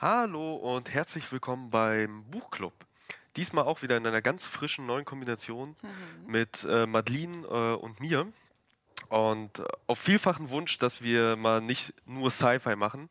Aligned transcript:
Hallo 0.00 0.54
und 0.54 0.94
herzlich 0.94 1.32
willkommen 1.32 1.70
beim 1.70 2.22
Buchclub. 2.30 2.72
Diesmal 3.34 3.64
auch 3.64 3.82
wieder 3.82 3.96
in 3.96 4.06
einer 4.06 4.22
ganz 4.22 4.46
frischen 4.46 4.86
neuen 4.86 5.04
Kombination 5.04 5.74
mhm. 5.82 6.30
mit 6.30 6.64
äh, 6.70 6.86
Madeline 6.86 7.44
äh, 7.44 7.74
und 7.74 7.98
mir. 7.98 8.32
Und 9.08 9.58
äh, 9.58 9.64
auf 9.88 9.98
vielfachen 9.98 10.50
Wunsch, 10.50 10.78
dass 10.78 11.02
wir 11.02 11.34
mal 11.34 11.60
nicht 11.60 11.94
nur 12.06 12.30
Sci-Fi 12.30 12.76
machen, 12.76 13.08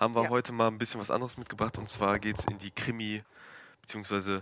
haben 0.00 0.16
wir 0.16 0.24
ja. 0.24 0.28
heute 0.30 0.50
mal 0.50 0.66
ein 0.66 0.78
bisschen 0.78 1.00
was 1.00 1.12
anderes 1.12 1.38
mitgebracht. 1.38 1.78
Und 1.78 1.88
zwar 1.88 2.18
geht 2.18 2.40
es 2.40 2.46
in 2.46 2.58
die 2.58 2.72
Krimi- 2.72 3.22
bzw. 3.82 4.40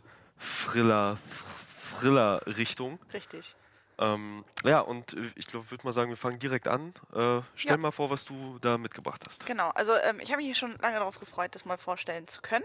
Thriller-Richtung. 2.01 3.01
Richtig. 3.13 3.55
Ähm, 3.99 4.45
ja, 4.65 4.81
und 4.81 5.17
ich 5.37 5.47
glaube, 5.47 5.71
würde 5.71 5.85
mal 5.85 5.93
sagen, 5.93 6.11
wir 6.11 6.17
fangen 6.17 6.39
direkt 6.39 6.69
an. 6.69 6.95
Äh, 7.13 7.43
stell 7.55 7.73
ja. 7.73 7.77
mal 7.77 7.91
vor, 7.91 8.11
was 8.11 8.25
du 8.25 8.59
da 8.61 8.79
mitgebracht 8.79 9.23
hast. 9.27 9.47
Genau, 9.47 9.71
also 9.71 9.95
ähm, 9.95 10.21
ich 10.21 10.33
habe 10.33 10.43
mich 10.43 10.57
schon 10.59 10.77
lange 10.79 10.99
darauf 10.99 11.21
gefreut, 11.21 11.55
das 11.55 11.65
mal 11.65 11.79
vorstellen 11.79 12.27
zu 12.27 12.41
können. 12.43 12.65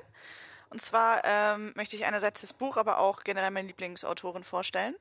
Und 0.69 0.81
zwar 0.81 1.23
ähm, 1.23 1.73
möchte 1.75 1.95
ich 1.95 2.05
einerseits 2.05 2.41
das 2.41 2.53
Buch, 2.53 2.77
aber 2.77 2.99
auch 2.99 3.23
generell 3.23 3.51
meine 3.51 3.67
Lieblingsautorin 3.67 4.43
vorstellen. 4.43 4.95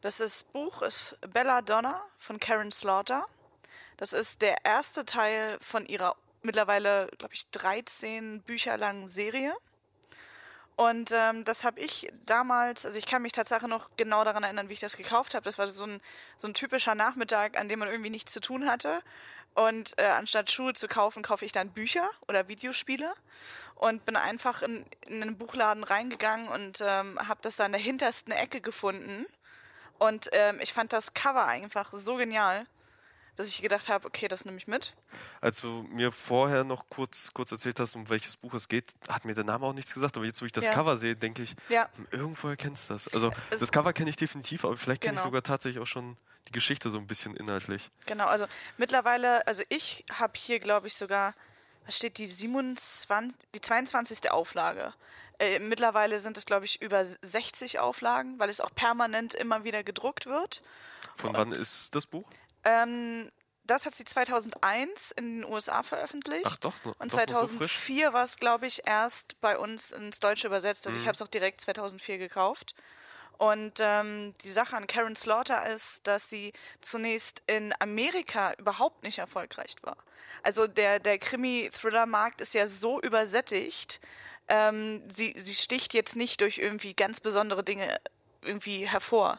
Das 0.00 0.20
ist, 0.20 0.52
Buch 0.52 0.82
ist 0.82 1.16
Bella 1.32 1.62
Donna 1.62 2.02
von 2.18 2.38
Karen 2.40 2.72
Slaughter. 2.72 3.24
Das 3.96 4.12
ist 4.12 4.42
der 4.42 4.64
erste 4.64 5.04
Teil 5.04 5.58
von 5.60 5.86
ihrer 5.86 6.16
mittlerweile, 6.42 7.08
glaube 7.18 7.34
ich, 7.34 7.50
13 7.50 8.40
Bücher 8.42 8.76
langen 8.76 9.08
Serie. 9.08 9.54
Und 10.76 11.10
ähm, 11.10 11.44
das 11.44 11.64
habe 11.64 11.80
ich 11.80 12.12
damals, 12.26 12.84
also 12.84 12.98
ich 12.98 13.06
kann 13.06 13.22
mich 13.22 13.32
tatsächlich 13.32 13.70
noch 13.70 13.88
genau 13.96 14.24
daran 14.24 14.42
erinnern, 14.42 14.68
wie 14.68 14.74
ich 14.74 14.80
das 14.80 14.98
gekauft 14.98 15.34
habe. 15.34 15.44
Das 15.44 15.58
war 15.58 15.66
so 15.66 15.86
ein, 15.86 16.02
so 16.36 16.46
ein 16.46 16.54
typischer 16.54 16.94
Nachmittag, 16.94 17.58
an 17.58 17.68
dem 17.68 17.78
man 17.78 17.88
irgendwie 17.88 18.10
nichts 18.10 18.32
zu 18.32 18.40
tun 18.40 18.68
hatte. 18.70 19.00
Und 19.54 19.98
äh, 19.98 20.04
anstatt 20.04 20.50
Schuhe 20.50 20.74
zu 20.74 20.86
kaufen, 20.86 21.22
kaufe 21.22 21.46
ich 21.46 21.52
dann 21.52 21.70
Bücher 21.70 22.10
oder 22.28 22.46
Videospiele 22.48 23.10
und 23.74 24.04
bin 24.04 24.16
einfach 24.16 24.60
in, 24.60 24.84
in 25.06 25.22
einen 25.22 25.38
Buchladen 25.38 25.82
reingegangen 25.82 26.48
und 26.48 26.82
ähm, 26.82 27.18
habe 27.26 27.40
das 27.40 27.56
da 27.56 27.64
in 27.64 27.72
der 27.72 27.80
hintersten 27.80 28.32
Ecke 28.34 28.60
gefunden. 28.60 29.24
Und 29.98 30.28
ähm, 30.32 30.58
ich 30.60 30.74
fand 30.74 30.92
das 30.92 31.14
Cover 31.14 31.46
einfach 31.46 31.90
so 31.94 32.16
genial 32.16 32.66
dass 33.36 33.46
ich 33.48 33.60
gedacht 33.60 33.88
habe, 33.88 34.06
okay, 34.06 34.28
das 34.28 34.44
nehme 34.44 34.56
ich 34.56 34.66
mit. 34.66 34.94
Als 35.40 35.60
du 35.60 35.82
mir 35.90 36.10
vorher 36.10 36.64
noch 36.64 36.88
kurz, 36.88 37.32
kurz 37.32 37.52
erzählt 37.52 37.78
hast, 37.80 37.94
um 37.94 38.08
welches 38.08 38.36
Buch 38.36 38.54
es 38.54 38.68
geht, 38.68 38.94
hat 39.08 39.24
mir 39.24 39.34
der 39.34 39.44
Name 39.44 39.66
auch 39.66 39.72
nichts 39.72 39.92
gesagt. 39.92 40.16
Aber 40.16 40.24
jetzt, 40.24 40.40
wo 40.40 40.46
ich 40.46 40.52
das 40.52 40.64
ja. 40.64 40.72
Cover 40.72 40.96
sehe, 40.96 41.16
denke 41.16 41.42
ich, 41.42 41.54
ja. 41.68 41.88
Irgendwo 42.10 42.48
erkennst 42.48 42.88
du 42.88 42.94
das. 42.94 43.08
Also 43.08 43.32
es 43.50 43.60
das 43.60 43.72
Cover 43.72 43.92
kenne 43.92 44.10
ich 44.10 44.16
definitiv, 44.16 44.64
aber 44.64 44.76
vielleicht 44.76 45.02
kenne 45.02 45.12
genau. 45.12 45.22
ich 45.22 45.26
sogar 45.26 45.42
tatsächlich 45.42 45.82
auch 45.82 45.86
schon 45.86 46.16
die 46.48 46.52
Geschichte 46.52 46.90
so 46.90 46.98
ein 46.98 47.06
bisschen 47.06 47.36
inhaltlich. 47.36 47.90
Genau, 48.06 48.26
also 48.26 48.46
mittlerweile, 48.78 49.46
also 49.46 49.62
ich 49.68 50.04
habe 50.12 50.32
hier, 50.36 50.58
glaube 50.58 50.86
ich, 50.86 50.94
sogar, 50.94 51.34
was 51.84 51.96
steht, 51.96 52.18
die 52.18 52.26
27, 52.26 53.36
die 53.54 53.60
22. 53.60 54.30
Auflage. 54.30 54.94
Äh, 55.38 55.58
mittlerweile 55.58 56.18
sind 56.18 56.38
es, 56.38 56.46
glaube 56.46 56.64
ich, 56.64 56.80
über 56.80 57.04
60 57.04 57.78
Auflagen, 57.78 58.38
weil 58.38 58.48
es 58.48 58.60
auch 58.60 58.74
permanent 58.74 59.34
immer 59.34 59.64
wieder 59.64 59.82
gedruckt 59.84 60.26
wird. 60.26 60.62
Von 61.16 61.30
Und 61.30 61.36
wann 61.36 61.52
ist 61.52 61.94
das 61.94 62.06
Buch? 62.06 62.26
Ähm, 62.66 63.30
das 63.64 63.86
hat 63.86 63.94
sie 63.94 64.04
2001 64.04 65.12
in 65.12 65.40
den 65.40 65.50
USA 65.50 65.82
veröffentlicht. 65.82 66.46
Ach 66.46 66.56
doch, 66.56 66.84
noch, 66.84 66.98
Und 66.98 67.10
2004 67.10 68.06
so 68.08 68.12
war 68.12 68.24
es, 68.24 68.36
glaube 68.36 68.66
ich, 68.66 68.86
erst 68.86 69.40
bei 69.40 69.58
uns 69.58 69.92
ins 69.92 70.20
Deutsche 70.20 70.46
übersetzt. 70.46 70.86
Also 70.86 70.98
mhm. 70.98 71.02
ich 71.02 71.08
habe 71.08 71.14
es 71.14 71.22
auch 71.22 71.28
direkt 71.28 71.60
2004 71.60 72.18
gekauft. 72.18 72.74
Und 73.38 73.74
ähm, 73.80 74.32
die 74.44 74.50
Sache 74.50 74.76
an 74.76 74.86
Karen 74.86 75.16
Slaughter 75.16 75.66
ist, 75.72 76.06
dass 76.06 76.30
sie 76.30 76.52
zunächst 76.80 77.42
in 77.46 77.74
Amerika 77.80 78.54
überhaupt 78.54 79.02
nicht 79.02 79.18
erfolgreich 79.18 79.74
war. 79.82 79.98
Also 80.42 80.66
der, 80.66 81.00
der 81.00 81.18
Krimi-Thriller-Markt 81.18 82.40
ist 82.40 82.54
ja 82.54 82.66
so 82.66 83.00
übersättigt. 83.00 84.00
Ähm, 84.48 85.02
sie, 85.10 85.34
sie 85.36 85.54
sticht 85.54 85.92
jetzt 85.92 86.16
nicht 86.16 86.40
durch 86.40 86.58
irgendwie 86.58 86.94
ganz 86.94 87.20
besondere 87.20 87.62
Dinge 87.62 88.00
irgendwie 88.42 88.88
hervor. 88.88 89.38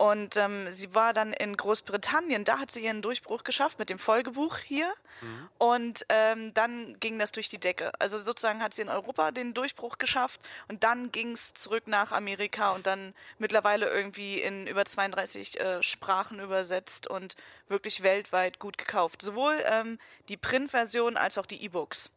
Und 0.00 0.38
ähm, 0.38 0.70
sie 0.70 0.94
war 0.94 1.12
dann 1.12 1.34
in 1.34 1.54
Großbritannien, 1.54 2.44
da 2.44 2.58
hat 2.58 2.70
sie 2.70 2.82
ihren 2.82 3.02
Durchbruch 3.02 3.44
geschafft 3.44 3.78
mit 3.78 3.90
dem 3.90 3.98
Folgebuch 3.98 4.56
hier. 4.56 4.90
Mhm. 5.20 5.48
Und 5.58 6.06
ähm, 6.08 6.54
dann 6.54 6.98
ging 7.00 7.18
das 7.18 7.32
durch 7.32 7.50
die 7.50 7.58
Decke. 7.58 7.92
Also 8.00 8.16
sozusagen 8.16 8.62
hat 8.62 8.72
sie 8.72 8.80
in 8.80 8.88
Europa 8.88 9.30
den 9.30 9.52
Durchbruch 9.52 9.98
geschafft 9.98 10.40
und 10.68 10.84
dann 10.84 11.12
ging 11.12 11.32
es 11.32 11.52
zurück 11.52 11.82
nach 11.86 12.12
Amerika 12.12 12.70
und 12.70 12.86
dann 12.86 13.12
mittlerweile 13.36 13.90
irgendwie 13.90 14.40
in 14.40 14.66
über 14.66 14.86
32 14.86 15.60
äh, 15.60 15.82
Sprachen 15.82 16.40
übersetzt 16.40 17.06
und 17.06 17.36
wirklich 17.68 18.02
weltweit 18.02 18.58
gut 18.58 18.78
gekauft. 18.78 19.20
Sowohl 19.20 19.62
ähm, 19.66 19.98
die 20.30 20.38
Printversion 20.38 21.18
als 21.18 21.36
auch 21.36 21.44
die 21.44 21.62
E-Books. 21.62 22.10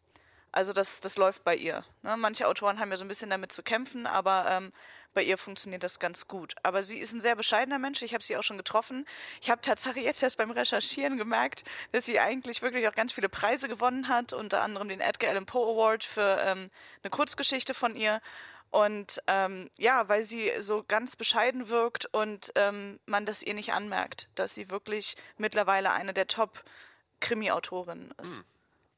Also 0.53 0.71
das, 0.71 1.01
das 1.01 1.17
läuft 1.17 1.43
bei 1.43 1.55
ihr. 1.55 1.83
Ne? 2.03 2.15
Manche 2.15 2.47
Autoren 2.47 2.79
haben 2.79 2.91
ja 2.91 2.97
so 2.97 3.03
ein 3.03 3.07
bisschen 3.07 3.31
damit 3.31 3.51
zu 3.51 3.63
kämpfen, 3.63 4.05
aber 4.05 4.45
ähm, 4.47 4.69
bei 5.15 5.23
ihr 5.23 5.39
funktioniert 5.39 5.81
das 5.81 5.97
ganz 5.97 6.27
gut. 6.27 6.53
Aber 6.61 6.83
sie 6.83 6.99
ist 6.99 7.11
ein 7.11 7.21
sehr 7.21 7.35
bescheidener 7.35 7.79
Mensch. 7.79 8.03
Ich 8.03 8.13
habe 8.13 8.23
sie 8.23 8.37
auch 8.37 8.43
schon 8.43 8.57
getroffen. 8.57 9.05
Ich 9.41 9.49
habe 9.49 9.61
tatsächlich 9.61 10.05
jetzt 10.05 10.21
erst 10.21 10.37
beim 10.37 10.51
Recherchieren 10.51 11.17
gemerkt, 11.17 11.63
dass 11.91 12.05
sie 12.05 12.19
eigentlich 12.19 12.61
wirklich 12.61 12.87
auch 12.87 12.93
ganz 12.93 13.13
viele 13.13 13.29
Preise 13.29 13.67
gewonnen 13.67 14.07
hat, 14.07 14.31
unter 14.31 14.61
anderem 14.61 14.89
den 14.89 15.01
Edgar 15.01 15.31
Allan 15.31 15.47
Poe 15.47 15.73
Award 15.73 16.03
für 16.03 16.37
ähm, 16.39 16.69
eine 17.01 17.09
Kurzgeschichte 17.09 17.73
von 17.73 17.95
ihr. 17.95 18.21
Und 18.69 19.21
ähm, 19.27 19.71
ja, 19.77 20.07
weil 20.07 20.23
sie 20.23 20.51
so 20.59 20.83
ganz 20.87 21.15
bescheiden 21.15 21.69
wirkt 21.69 22.05
und 22.11 22.51
ähm, 22.55 22.99
man 23.07 23.25
das 23.25 23.41
ihr 23.41 23.55
nicht 23.55 23.73
anmerkt, 23.73 24.29
dass 24.35 24.53
sie 24.53 24.69
wirklich 24.69 25.15
mittlerweile 25.37 25.91
eine 25.91 26.13
der 26.13 26.27
Top-Krimi-Autorinnen 26.27 28.13
ist. 28.21 28.37
Hm. 28.37 28.43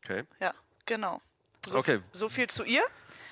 Okay. 0.03 0.23
Ja, 0.39 0.53
genau. 0.85 1.21
So, 1.65 1.79
okay. 1.79 2.01
So 2.13 2.29
viel 2.29 2.47
zu 2.47 2.63
ihr. 2.63 2.83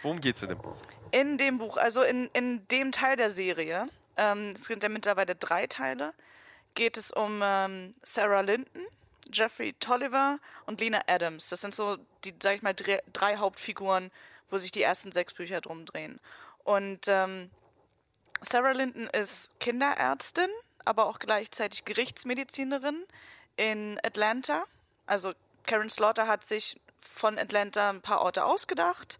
Worum 0.01 0.19
geht 0.19 0.35
es 0.35 0.43
in 0.43 0.49
dem 0.49 0.57
Buch? 0.57 0.75
In 1.11 1.37
dem 1.37 1.57
Buch, 1.57 1.77
also 1.77 2.01
in, 2.01 2.29
in 2.33 2.67
dem 2.69 2.91
Teil 2.91 3.15
der 3.15 3.29
Serie, 3.29 3.87
ähm, 4.17 4.53
es 4.55 4.65
sind 4.65 4.83
ja 4.83 4.89
mittlerweile 4.89 5.35
drei 5.35 5.67
Teile, 5.67 6.13
geht 6.75 6.97
es 6.97 7.11
um 7.11 7.41
ähm, 7.43 7.93
Sarah 8.03 8.41
Linton, 8.41 8.81
Jeffrey 9.31 9.73
Tolliver 9.73 10.39
und 10.65 10.81
Lena 10.81 11.01
Adams. 11.07 11.49
Das 11.49 11.61
sind 11.61 11.73
so 11.73 11.97
die, 12.23 12.33
sag 12.41 12.55
ich 12.55 12.61
mal, 12.61 12.73
drei, 12.73 13.01
drei 13.13 13.37
Hauptfiguren, 13.37 14.11
wo 14.49 14.57
sich 14.57 14.71
die 14.71 14.81
ersten 14.81 15.11
sechs 15.11 15.33
Bücher 15.33 15.61
drum 15.61 15.85
drehen. 15.85 16.19
Und 16.63 17.07
ähm, 17.07 17.51
Sarah 18.41 18.71
Linton 18.71 19.07
ist 19.07 19.51
Kinderärztin, 19.59 20.49
aber 20.85 21.05
auch 21.05 21.19
gleichzeitig 21.19 21.85
Gerichtsmedizinerin 21.85 23.05
in 23.55 23.99
Atlanta. 24.03 24.65
Also 25.05 25.33
Karen 25.65 25.89
Slaughter 25.89 26.27
hat 26.27 26.43
sich 26.43 26.79
von 27.13 27.37
Atlanta 27.37 27.89
ein 27.89 28.01
paar 28.01 28.21
Orte 28.21 28.43
ausgedacht. 28.43 29.19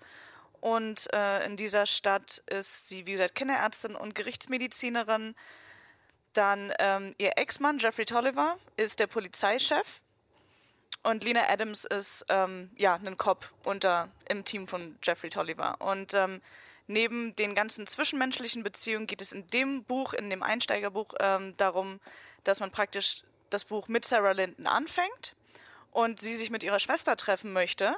Und 0.60 1.14
äh, 1.14 1.46
in 1.46 1.58
dieser 1.58 1.86
Stadt 1.86 2.42
ist 2.48 2.88
sie, 2.88 3.06
wie 3.06 3.12
gesagt, 3.14 3.36
Kinderärztin 3.36 3.96
und 3.96 4.16
Gerichtsmedizinerin. 4.16 5.36
Dann 6.34 6.74
ähm, 6.80 7.14
ihr 7.18 7.38
Ex-Mann, 7.38 7.80
Jeffrey 7.80 8.06
Tolliver, 8.06 8.58
ist 8.78 9.00
der 9.00 9.08
Polizeichef. 9.08 10.02
Und 11.04 11.24
Lena 11.24 11.50
Adams 11.50 11.84
ist 11.86 12.26
ähm, 12.30 12.72
ja 12.78 12.96
ein 12.96 13.18
Cop 13.18 13.54
unter 13.66 14.10
im 14.28 14.46
Team 14.46 14.68
von 14.68 14.98
Jeffrey 15.04 15.30
Tolliver. 15.30 15.80
Und 15.80 16.14
ähm, 16.14 16.42
neben 16.88 17.36
den 17.36 17.56
ganzen 17.56 17.86
zwischenmenschlichen 17.86 18.64
Beziehungen 18.64 19.06
geht 19.06 19.22
es 19.22 19.34
in 19.34 19.46
dem 19.48 19.84
Buch, 19.84 20.14
in 20.14 20.30
dem 20.30 20.42
Einsteigerbuch, 20.42 21.14
ähm, 21.20 21.56
darum, 21.58 22.00
dass 22.46 22.62
man 22.62 22.72
praktisch 22.72 23.24
das 23.50 23.66
Buch 23.66 23.88
mit 23.90 24.06
Sarah 24.06 24.32
Linden 24.32 24.66
anfängt 24.66 25.36
und 25.94 26.20
sie 26.20 26.34
sich 26.34 26.50
mit 26.50 26.64
ihrer 26.64 26.80
Schwester 26.80 27.16
treffen 27.16 27.54
möchte 27.54 27.96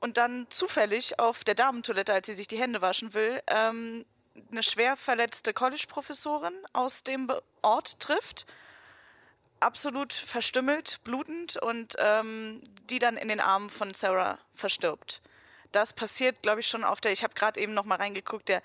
und 0.00 0.16
dann 0.16 0.46
zufällig 0.50 1.18
auf 1.18 1.44
der 1.44 1.54
Damentoilette, 1.54 2.12
als 2.12 2.26
sie 2.26 2.34
sich 2.34 2.48
die 2.48 2.58
Hände 2.58 2.80
waschen 2.80 3.14
will, 3.14 3.42
ähm, 3.46 4.04
eine 4.50 4.62
schwer 4.62 4.96
verletzte 4.96 5.54
College-Professorin 5.54 6.54
aus 6.72 7.02
dem 7.02 7.32
Ort 7.62 8.00
trifft, 8.00 8.46
absolut 9.60 10.12
verstümmelt, 10.12 11.00
blutend 11.04 11.56
und 11.56 11.96
ähm, 11.98 12.62
die 12.90 12.98
dann 12.98 13.16
in 13.16 13.28
den 13.28 13.40
Armen 13.40 13.70
von 13.70 13.94
Sarah 13.94 14.38
verstirbt. 14.54 15.22
Das 15.72 15.92
passiert, 15.92 16.42
glaube 16.42 16.60
ich, 16.60 16.68
schon 16.68 16.84
auf 16.84 17.00
der, 17.00 17.12
ich 17.12 17.22
habe 17.22 17.34
gerade 17.34 17.58
eben 17.60 17.74
noch 17.74 17.84
mal 17.84 17.96
reingeguckt, 17.96 18.48
der 18.48 18.62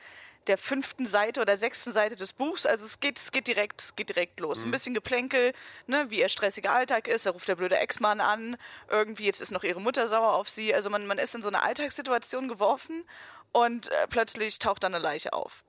der 0.48 0.58
fünften 0.58 1.06
Seite 1.06 1.42
oder 1.42 1.58
sechsten 1.58 1.92
Seite 1.92 2.16
des 2.16 2.34
Buchs. 2.34 2.66
Also 2.66 2.86
es 2.86 3.00
geht, 3.00 3.18
es 3.18 3.32
geht 3.32 3.48
direkt, 3.48 3.82
es 3.82 3.96
geht 3.96 4.10
direkt 4.10 4.40
los. 4.40 4.60
Mhm. 4.60 4.66
Ein 4.66 4.72
bisschen 4.72 4.94
Geplänkel, 4.94 5.54
ne, 5.88 6.10
wie 6.10 6.20
ihr 6.20 6.30
stressiger 6.30 6.72
Alltag 6.72 7.08
ist. 7.08 7.26
Da 7.26 7.32
ruft 7.32 7.48
der 7.48 7.56
blöde 7.56 7.78
Ex-Mann 7.78 8.22
an. 8.22 8.58
Irgendwie 8.90 9.26
jetzt 9.26 9.42
ist 9.42 9.52
noch 9.52 9.64
ihre 9.64 9.82
Mutter 9.82 10.08
sauer 10.08 10.34
auf 10.34 10.50
sie. 10.50 10.74
Also 10.74 10.90
man, 10.90 11.06
man 11.06 11.18
ist 11.18 11.36
in 11.36 11.42
so 11.42 11.50
eine 11.50 11.64
Alltagssituation 11.64 12.48
geworfen 12.48 13.04
und 13.52 13.90
äh, 13.90 14.08
plötzlich 14.10 14.60
taucht 14.60 14.84
dann 14.84 14.96
eine 14.96 15.04
Leiche 15.04 15.34
auf. 15.34 15.64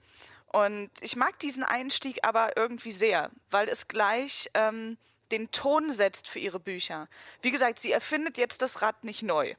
Und 0.47 0.91
ich 1.01 1.17
mag 1.17 1.39
diesen 1.39 1.65
Einstieg 1.65 2.21
aber 2.23 2.57
irgendwie 2.57 2.93
sehr, 2.93 3.31
weil 3.51 3.69
es 3.69 3.89
gleich 3.89 4.51
ähm, 4.55 4.99
den 5.31 5.51
Ton 5.51 5.91
setzt 5.91 6.29
für 6.29 6.39
ihre 6.39 6.61
Bücher. 6.61 7.09
Wie 7.41 7.51
gesagt, 7.51 7.79
sie 7.79 7.91
erfindet 7.91 8.37
jetzt 8.37 8.61
das 8.61 8.83
Rad 8.83 9.03
nicht 9.03 9.23
neu. 9.23 9.55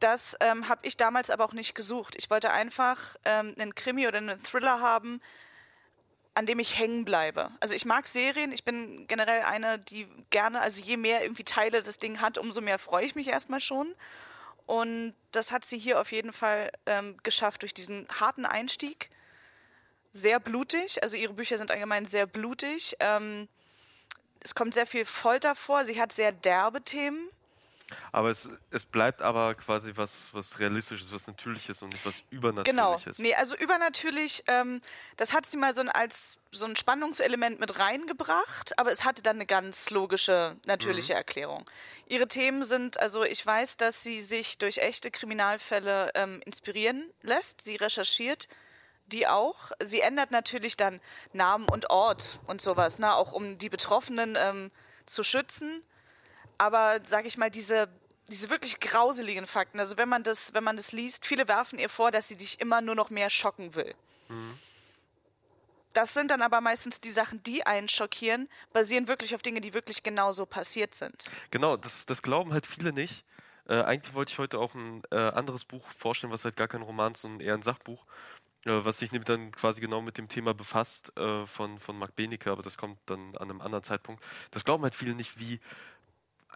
Das 0.00 0.36
ähm, 0.40 0.68
habe 0.68 0.86
ich 0.86 0.96
damals 0.96 1.30
aber 1.30 1.44
auch 1.44 1.52
nicht 1.52 1.74
gesucht. 1.74 2.14
Ich 2.16 2.30
wollte 2.30 2.50
einfach 2.50 3.16
ähm, 3.24 3.54
einen 3.58 3.74
Krimi 3.74 4.06
oder 4.06 4.18
einen 4.18 4.42
Thriller 4.42 4.80
haben, 4.80 5.20
an 6.34 6.44
dem 6.44 6.58
ich 6.58 6.78
hängen 6.78 7.04
bleibe. 7.04 7.50
Also 7.60 7.74
ich 7.74 7.86
mag 7.86 8.06
Serien, 8.06 8.52
ich 8.52 8.64
bin 8.64 9.06
generell 9.06 9.42
eine, 9.42 9.78
die 9.78 10.06
gerne, 10.28 10.60
also 10.60 10.82
je 10.82 10.98
mehr 10.98 11.22
irgendwie 11.22 11.44
Teile 11.44 11.82
das 11.82 11.96
Ding 11.96 12.20
hat, 12.20 12.36
umso 12.36 12.60
mehr 12.60 12.78
freue 12.78 13.06
ich 13.06 13.14
mich 13.14 13.28
erstmal 13.28 13.60
schon. 13.60 13.94
Und 14.66 15.14
das 15.32 15.50
hat 15.50 15.64
sie 15.64 15.78
hier 15.78 16.00
auf 16.00 16.12
jeden 16.12 16.32
Fall 16.32 16.70
ähm, 16.84 17.16
geschafft 17.22 17.62
durch 17.62 17.72
diesen 17.72 18.06
harten 18.08 18.44
Einstieg. 18.44 19.10
Sehr 20.12 20.40
blutig, 20.40 21.02
also 21.02 21.16
ihre 21.16 21.32
Bücher 21.32 21.56
sind 21.56 21.70
allgemein 21.70 22.04
sehr 22.04 22.26
blutig. 22.26 22.96
Ähm, 23.00 23.48
es 24.40 24.54
kommt 24.54 24.74
sehr 24.74 24.86
viel 24.86 25.04
Folter 25.04 25.54
vor. 25.54 25.84
Sie 25.84 26.00
hat 26.00 26.12
sehr 26.12 26.32
derbe 26.32 26.82
Themen. 26.82 27.30
Aber 28.12 28.30
es, 28.30 28.50
es 28.70 28.84
bleibt 28.86 29.22
aber 29.22 29.54
quasi 29.54 29.92
was, 29.94 30.30
was 30.32 30.58
Realistisches, 30.58 31.12
was 31.12 31.26
Natürliches 31.26 31.82
und 31.82 31.92
nicht 31.92 32.04
was 32.04 32.24
Genau. 32.30 32.56
Übernatürliches. 32.64 33.18
Nee, 33.18 33.34
also 33.34 33.56
übernatürlich, 33.56 34.42
ähm, 34.48 34.80
das 35.16 35.32
hat 35.32 35.46
sie 35.46 35.56
mal 35.56 35.74
so 35.74 35.82
ein, 35.82 35.88
als 35.88 36.38
so 36.50 36.66
ein 36.66 36.74
Spannungselement 36.74 37.60
mit 37.60 37.78
reingebracht, 37.78 38.78
aber 38.78 38.90
es 38.90 39.04
hatte 39.04 39.22
dann 39.22 39.36
eine 39.36 39.46
ganz 39.46 39.90
logische, 39.90 40.56
natürliche 40.64 41.14
Erklärung. 41.14 41.64
Ihre 42.06 42.26
Themen 42.28 42.64
sind, 42.64 43.00
also 43.00 43.24
ich 43.24 43.44
weiß, 43.44 43.76
dass 43.76 44.02
sie 44.02 44.20
sich 44.20 44.58
durch 44.58 44.78
echte 44.78 45.10
Kriminalfälle 45.10 46.10
ähm, 46.14 46.40
inspirieren 46.44 47.10
lässt. 47.22 47.60
Sie 47.62 47.76
recherchiert 47.76 48.48
die 49.06 49.26
auch. 49.26 49.70
Sie 49.80 50.00
ändert 50.00 50.30
natürlich 50.30 50.76
dann 50.76 51.00
Namen 51.32 51.68
und 51.68 51.90
Ort 51.90 52.40
und 52.46 52.60
sowas, 52.60 52.98
ne? 52.98 53.14
auch 53.14 53.32
um 53.32 53.58
die 53.58 53.68
Betroffenen 53.68 54.36
ähm, 54.36 54.70
zu 55.06 55.22
schützen. 55.22 55.82
Aber 56.58 57.00
sage 57.06 57.28
ich 57.28 57.36
mal, 57.36 57.50
diese, 57.50 57.88
diese 58.28 58.50
wirklich 58.50 58.80
grauseligen 58.80 59.46
Fakten, 59.46 59.78
also 59.78 59.96
wenn 59.96 60.08
man, 60.08 60.22
das, 60.22 60.54
wenn 60.54 60.64
man 60.64 60.76
das 60.76 60.92
liest, 60.92 61.26
viele 61.26 61.48
werfen 61.48 61.78
ihr 61.78 61.88
vor, 61.88 62.10
dass 62.10 62.28
sie 62.28 62.36
dich 62.36 62.60
immer 62.60 62.80
nur 62.80 62.94
noch 62.94 63.10
mehr 63.10 63.30
schocken 63.30 63.74
will. 63.74 63.94
Das 65.92 66.12
sind 66.12 66.30
dann 66.30 66.42
aber 66.42 66.60
meistens 66.60 67.00
die 67.00 67.10
Sachen, 67.10 67.42
die 67.42 67.66
einen 67.66 67.88
schockieren, 67.88 68.48
basieren 68.72 69.08
wirklich 69.08 69.34
auf 69.34 69.42
Dinge, 69.42 69.60
die 69.60 69.72
wirklich 69.72 70.02
genauso 70.02 70.44
passiert 70.44 70.94
sind. 70.94 71.24
Genau, 71.50 71.76
das, 71.76 72.04
das 72.04 72.20
glauben 72.20 72.52
halt 72.52 72.66
viele 72.66 72.92
nicht. 72.92 73.24
Äh, 73.68 73.82
eigentlich 73.82 74.14
wollte 74.14 74.32
ich 74.32 74.38
heute 74.38 74.58
auch 74.58 74.74
ein 74.74 75.02
äh, 75.10 75.16
anderes 75.16 75.64
Buch 75.64 75.88
vorstellen, 75.88 76.32
was 76.32 76.44
halt 76.44 76.56
gar 76.56 76.68
kein 76.68 76.82
Roman 76.82 77.12
ist, 77.12 77.22
sondern 77.22 77.40
eher 77.40 77.54
ein 77.54 77.62
Sachbuch, 77.62 78.04
äh, 78.66 78.84
was 78.84 78.98
sich 78.98 79.10
nämlich 79.10 79.26
dann 79.26 79.50
quasi 79.52 79.80
genau 79.80 80.02
mit 80.02 80.18
dem 80.18 80.28
Thema 80.28 80.54
befasst 80.54 81.16
äh, 81.16 81.46
von, 81.46 81.78
von 81.80 81.98
Marc 81.98 82.14
Benecke, 82.14 82.50
aber 82.50 82.62
das 82.62 82.76
kommt 82.76 82.98
dann 83.06 83.34
an 83.36 83.50
einem 83.50 83.60
anderen 83.60 83.82
Zeitpunkt. 83.82 84.22
Das 84.50 84.64
glauben 84.64 84.82
halt 84.82 84.94
viele 84.94 85.14
nicht, 85.14 85.40
wie 85.40 85.60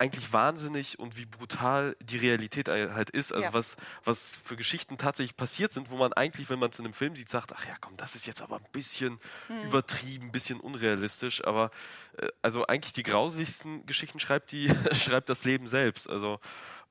eigentlich 0.01 0.33
wahnsinnig 0.33 0.99
und 0.99 1.19
wie 1.19 1.27
brutal 1.27 1.95
die 2.01 2.17
Realität 2.17 2.69
halt 2.69 3.11
ist. 3.11 3.33
Also 3.35 3.49
Ja. 3.49 3.53
was, 3.53 3.77
was 4.03 4.35
für 4.35 4.57
Geschichten 4.57 4.97
tatsächlich 4.97 5.37
passiert 5.37 5.75
sind, 5.75 5.91
wo 5.91 5.97
man 5.99 6.15
eigentlich, 6.15 6.49
wenn 6.49 6.59
man 6.59 6.71
es 6.71 6.79
in 6.79 6.87
einem 6.87 6.95
Film 6.95 7.15
sieht, 7.17 7.29
sagt, 7.29 7.53
ach 7.55 7.67
ja, 7.67 7.75
komm, 7.81 7.97
das 7.99 8.15
ist 8.15 8.27
jetzt 8.27 8.41
aber 8.41 8.57
ein 8.57 8.67
bisschen 8.73 9.21
übertrieben, 9.65 10.27
ein 10.29 10.33
bisschen 10.33 10.59
unrealistisch. 10.59 11.45
Aber 11.45 11.71
äh, 12.17 12.29
also 12.41 12.67
eigentlich 12.67 12.95
die 12.95 13.03
grausigsten 13.03 13.85
Geschichten 13.85 14.19
schreibt 14.21 14.53
die, 14.53 14.73
schreibt 14.93 15.29
das 15.29 15.45
Leben 15.45 15.67
selbst. 15.67 16.09
Also 16.09 16.41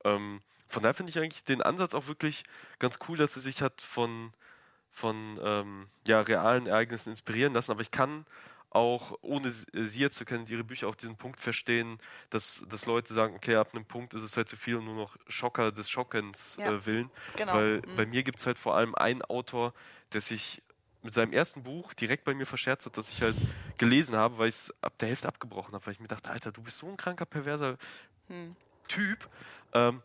ähm, 0.03 0.41
von 0.67 0.83
daher 0.83 0.93
finde 0.93 1.09
ich 1.09 1.17
eigentlich 1.17 1.43
den 1.43 1.63
Ansatz 1.63 1.95
auch 1.95 2.07
wirklich 2.07 2.43
ganz 2.77 2.99
cool, 3.07 3.17
dass 3.17 3.33
sie 3.33 3.39
sich 3.39 3.63
hat 3.63 3.81
von, 3.81 4.31
von 4.91 5.39
ähm, 5.43 5.87
ja, 6.07 6.21
realen 6.21 6.67
Ereignissen 6.67 7.09
inspirieren 7.09 7.55
lassen. 7.55 7.71
Aber 7.71 7.81
ich 7.81 7.89
kann 7.89 8.27
auch, 8.71 9.17
ohne 9.21 9.49
sie 9.51 9.65
sie 9.85 9.99
jetzt 9.99 10.17
zu 10.17 10.25
kennen, 10.25 10.45
ihre 10.47 10.63
Bücher 10.63 10.87
auch 10.87 10.95
diesen 10.95 11.17
Punkt 11.17 11.41
verstehen, 11.41 11.97
dass, 12.29 12.63
dass 12.67 12.85
Leute 12.85 13.13
sagen, 13.13 13.35
okay, 13.35 13.55
ab 13.55 13.73
einem 13.73 13.85
Punkt 13.85 14.13
ist 14.13 14.23
es 14.23 14.37
halt 14.37 14.47
zu 14.49 14.57
viel 14.57 14.75
und 14.75 14.85
nur 14.85 14.95
noch 14.95 15.17
Schocker 15.27 15.71
des 15.71 15.89
Schockens 15.89 16.57
Ja. 16.57 16.67
äh, 16.67 16.85
willen. 16.85 17.09
Genau. 17.35 17.53
Weil 17.53 17.81
Mhm. 17.85 17.95
bei 17.95 18.05
mir 18.05 18.23
gibt 18.23 18.39
es 18.39 18.45
halt 18.45 18.59
vor 18.59 18.75
allem 18.75 18.95
einen 18.95 19.21
Autor, 19.23 19.73
der 20.13 20.21
sich 20.21 20.61
mit 21.01 21.13
seinem 21.13 21.31
ersten 21.33 21.63
Buch 21.63 21.93
direkt 21.93 22.25
bei 22.25 22.33
mir 22.33 22.45
verscherzt 22.45 22.85
hat, 22.85 22.97
das 22.97 23.09
ich 23.09 23.21
halt 23.21 23.35
gelesen 23.77 24.15
habe, 24.17 24.37
weil 24.37 24.49
ich 24.49 24.55
es 24.55 24.73
ab 24.83 24.97
der 24.99 25.07
Hälfte 25.09 25.27
abgebrochen 25.29 25.73
habe, 25.73 25.85
weil 25.85 25.93
ich 25.93 25.99
mir 25.99 26.07
dachte, 26.09 26.29
Alter, 26.29 26.51
du 26.51 26.61
bist 26.61 26.77
so 26.79 26.87
ein 26.87 26.97
kranker, 26.97 27.25
perverser 27.25 27.77
Hm. 28.27 28.55
Typ. 28.87 29.29
Ähm, 29.73 30.01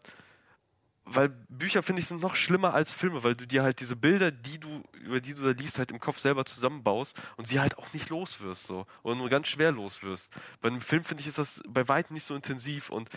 weil 1.06 1.28
Bücher, 1.48 1.82
finde 1.82 2.00
ich, 2.00 2.06
sind 2.08 2.22
noch 2.22 2.34
schlimmer 2.34 2.72
als 2.74 2.92
Filme, 2.92 3.22
weil 3.24 3.34
du 3.36 3.46
dir 3.46 3.62
halt 3.62 3.80
diese 3.80 3.94
Bilder, 3.96 4.30
die 4.30 4.58
du, 4.58 4.82
über 4.94 5.20
die 5.20 5.34
du 5.34 5.42
da 5.42 5.50
liest, 5.50 5.78
halt 5.78 5.90
im 5.90 6.00
Kopf 6.00 6.18
selber 6.18 6.44
zusammenbaust 6.44 7.16
und 7.36 7.46
sie 7.46 7.60
halt 7.60 7.76
auch 7.78 7.92
nicht 7.92 8.08
los 8.08 8.40
wirst, 8.40 8.64
so. 8.66 8.86
Oder 9.02 9.16
nur 9.16 9.28
ganz 9.28 9.48
schwer 9.48 9.70
los 9.72 10.02
wirst. 10.02 10.32
Bei 10.62 10.68
einem 10.68 10.80
Film, 10.80 11.04
finde 11.04 11.20
ich, 11.20 11.26
ist 11.26 11.38
das 11.38 11.62
bei 11.68 11.86
weitem 11.88 12.14
nicht 12.14 12.24
so 12.24 12.34
intensiv 12.34 12.88
und 12.90 13.10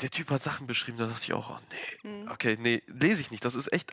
der 0.00 0.10
Typ 0.10 0.30
hat 0.30 0.42
Sachen 0.42 0.66
beschrieben, 0.66 0.98
da 0.98 1.06
dachte 1.06 1.22
ich 1.24 1.32
auch, 1.32 1.50
oh 1.50 1.58
nee, 1.70 2.08
Hm. 2.22 2.30
okay, 2.30 2.56
nee, 2.60 2.82
lese 2.86 3.20
ich 3.20 3.30
nicht. 3.30 3.44
Das 3.44 3.54
ist 3.54 3.72
echt 3.72 3.90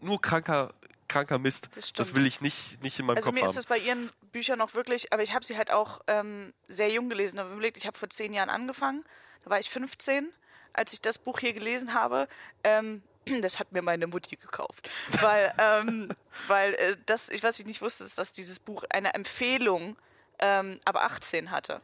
nur 0.00 0.20
kranker, 0.20 0.74
kranker 1.08 1.38
Mist. 1.38 1.68
Das 1.74 1.92
Das, 1.94 2.14
will 2.14 2.26
ich 2.26 2.40
nicht, 2.40 2.82
nicht 2.82 2.98
in 2.98 3.06
meinem 3.06 3.16
Also 3.16 3.30
Kopf 3.30 3.34
mir 3.34 3.42
haben. 3.42 3.50
ist 3.50 3.56
es 3.56 3.66
bei 3.66 3.78
ihren 3.78 4.10
Büchern 4.32 4.58
noch 4.58 4.74
wirklich, 4.74 5.12
aber 5.12 5.22
ich 5.22 5.34
habe 5.34 5.44
sie 5.44 5.56
halt 5.56 5.70
auch 5.70 6.00
ähm, 6.08 6.52
sehr 6.68 6.90
jung 6.90 7.08
gelesen. 7.08 7.36
Ich 7.36 7.40
habe 7.40 7.52
überlegt, 7.52 7.76
ich 7.78 7.86
habe 7.86 7.98
vor 7.98 8.08
zehn 8.10 8.32
Jahren 8.32 8.50
angefangen, 8.50 9.04
da 9.44 9.50
war 9.50 9.58
ich 9.60 9.68
15, 9.70 10.28
als 10.72 10.92
ich 10.92 11.00
das 11.00 11.18
Buch 11.18 11.40
hier 11.40 11.52
gelesen 11.52 11.94
habe. 11.94 12.28
Ähm, 12.64 13.02
das 13.42 13.58
hat 13.58 13.72
mir 13.72 13.82
meine 13.82 14.06
Mutti 14.06 14.36
gekauft, 14.36 14.88
weil, 15.20 15.52
ähm, 15.58 16.10
weil 16.48 16.74
äh, 16.74 16.96
das, 17.06 17.28
ich 17.28 17.42
was 17.42 17.58
ich 17.58 17.66
nicht 17.66 17.82
wusste, 17.82 18.04
ist, 18.04 18.18
dass 18.18 18.32
dieses 18.32 18.58
Buch 18.60 18.84
eine 18.90 19.14
Empfehlung 19.14 19.96
ähm, 20.38 20.80
ab 20.84 20.96
18 20.96 21.50
hatte. 21.50 21.80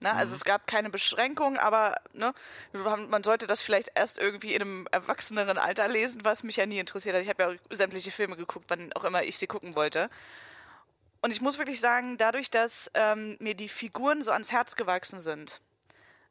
Ne? 0.00 0.12
Also 0.12 0.34
es 0.34 0.44
gab 0.44 0.66
keine 0.66 0.90
Beschränkung, 0.90 1.58
aber 1.58 1.96
ne, 2.12 2.32
man 2.72 3.24
sollte 3.24 3.46
das 3.46 3.60
vielleicht 3.60 3.90
erst 3.94 4.18
irgendwie 4.18 4.54
in 4.54 4.62
einem 4.62 4.88
erwachseneren 4.92 5.58
Alter 5.58 5.88
lesen, 5.88 6.24
was 6.24 6.44
mich 6.44 6.56
ja 6.56 6.66
nie 6.66 6.78
interessiert 6.78 7.16
hat. 7.16 7.22
Ich 7.22 7.28
habe 7.28 7.42
ja 7.42 7.48
auch 7.50 7.54
sämtliche 7.70 8.12
Filme 8.12 8.36
geguckt, 8.36 8.66
wann 8.68 8.92
auch 8.92 9.04
immer 9.04 9.24
ich 9.24 9.38
sie 9.38 9.48
gucken 9.48 9.74
wollte. 9.74 10.08
Und 11.20 11.32
ich 11.32 11.40
muss 11.40 11.58
wirklich 11.58 11.80
sagen, 11.80 12.16
dadurch, 12.16 12.48
dass 12.48 12.90
ähm, 12.94 13.36
mir 13.40 13.54
die 13.54 13.68
Figuren 13.68 14.22
so 14.22 14.30
ans 14.30 14.52
Herz 14.52 14.76
gewachsen 14.76 15.18
sind, 15.18 15.60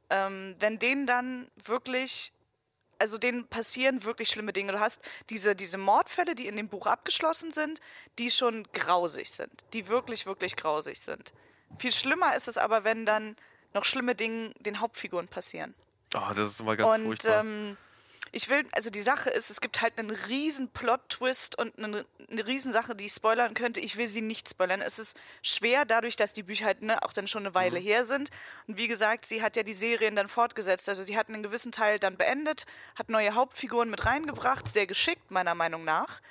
ähm, 0.10 0.56
wenn 0.60 0.80
denen 0.80 1.06
dann 1.08 1.50
wirklich, 1.66 2.32
also 3.00 3.18
denen 3.18 3.48
passieren 3.48 4.04
wirklich 4.04 4.30
schlimme 4.30 4.54
Dinge. 4.54 4.72
Du 4.72 4.80
hast 4.80 5.02
diese, 5.30 5.56
diese 5.56 5.78
Mordfälle, 5.78 6.36
die 6.36 6.48
in 6.48 6.56
dem 6.56 6.70
Buch 6.70 6.88
abgeschlossen 6.88 7.52
sind, 7.52 7.80
die 8.18 8.32
schon 8.32 8.68
grausig 8.74 9.30
sind, 9.32 9.66
die 9.74 9.88
wirklich, 9.88 10.26
wirklich 10.26 10.56
grausig 10.56 11.00
sind. 11.00 11.34
Viel 11.78 11.92
schlimmer 11.92 12.36
ist 12.36 12.48
es 12.48 12.58
aber, 12.58 12.84
wenn 12.84 13.06
dann 13.06 13.36
noch 13.74 13.84
schlimme 13.86 14.16
Dinge 14.16 14.52
den 14.60 14.80
Hauptfiguren 14.80 15.28
passieren. 15.28 15.76
oh, 16.16 16.22
das 16.30 16.50
ist 16.50 16.60
immer 16.62 16.76
ganz 16.78 16.96
Und 16.96 17.04
furchtbar. 17.06 17.42
ähm, 17.42 17.78
ich 18.32 18.50
will, 18.50 18.64
also 18.72 18.90
die 18.90 19.02
Sache 19.02 19.30
ist, 19.30 19.50
es 19.50 19.62
gibt 19.62 19.82
halt 19.82 19.98
einen 19.98 20.10
riesen 20.10 20.70
Plot-Twist 20.70 21.58
und 21.58 21.78
eine, 21.78 22.06
eine 22.30 22.48
riesen 22.48 22.72
Sache, 22.72 22.96
die 22.96 23.06
ich 23.06 23.14
spoilern 23.14 23.54
könnte. 23.54 23.80
Ich 23.80 23.98
will 23.98 24.08
sie 24.08 24.22
nicht 24.22 24.50
spoilern. 24.50 24.82
Es 24.82 25.00
ist 25.00 25.18
schwer, 25.42 25.86
dadurch, 25.86 26.16
dass 26.16 26.34
die 26.34 26.44
Bücher 26.44 26.66
halt 26.66 26.82
ne, 26.82 27.02
auch 27.04 27.14
dann 27.14 27.28
schon 27.28 27.46
eine 27.46 27.56
Weile 27.56 27.80
her 27.80 28.04
sind. 28.04 28.30
Und 28.68 28.78
wie 28.78 28.88
gesagt, 28.88 29.26
sie 29.26 29.42
hat 29.42 29.56
ja 29.56 29.64
die 29.64 29.74
Serien 29.74 30.16
dann 30.16 30.28
fortgesetzt. 30.28 30.90
Also 30.90 31.04
sie 31.04 31.18
hat 31.18 31.30
einen 31.30 31.44
gewissen 31.44 31.72
Teil 31.72 32.00
dann 32.00 32.18
beendet, 32.18 32.66
hat 32.96 33.10
neue 33.10 33.34
Hauptfiguren 33.34 33.90
mit 33.90 34.06
reingebracht, 34.06 34.68
sehr 34.68 34.88
geschickt 34.88 35.32
meiner 35.32 35.56
Meinung 35.56 35.84
nach. 35.84 36.22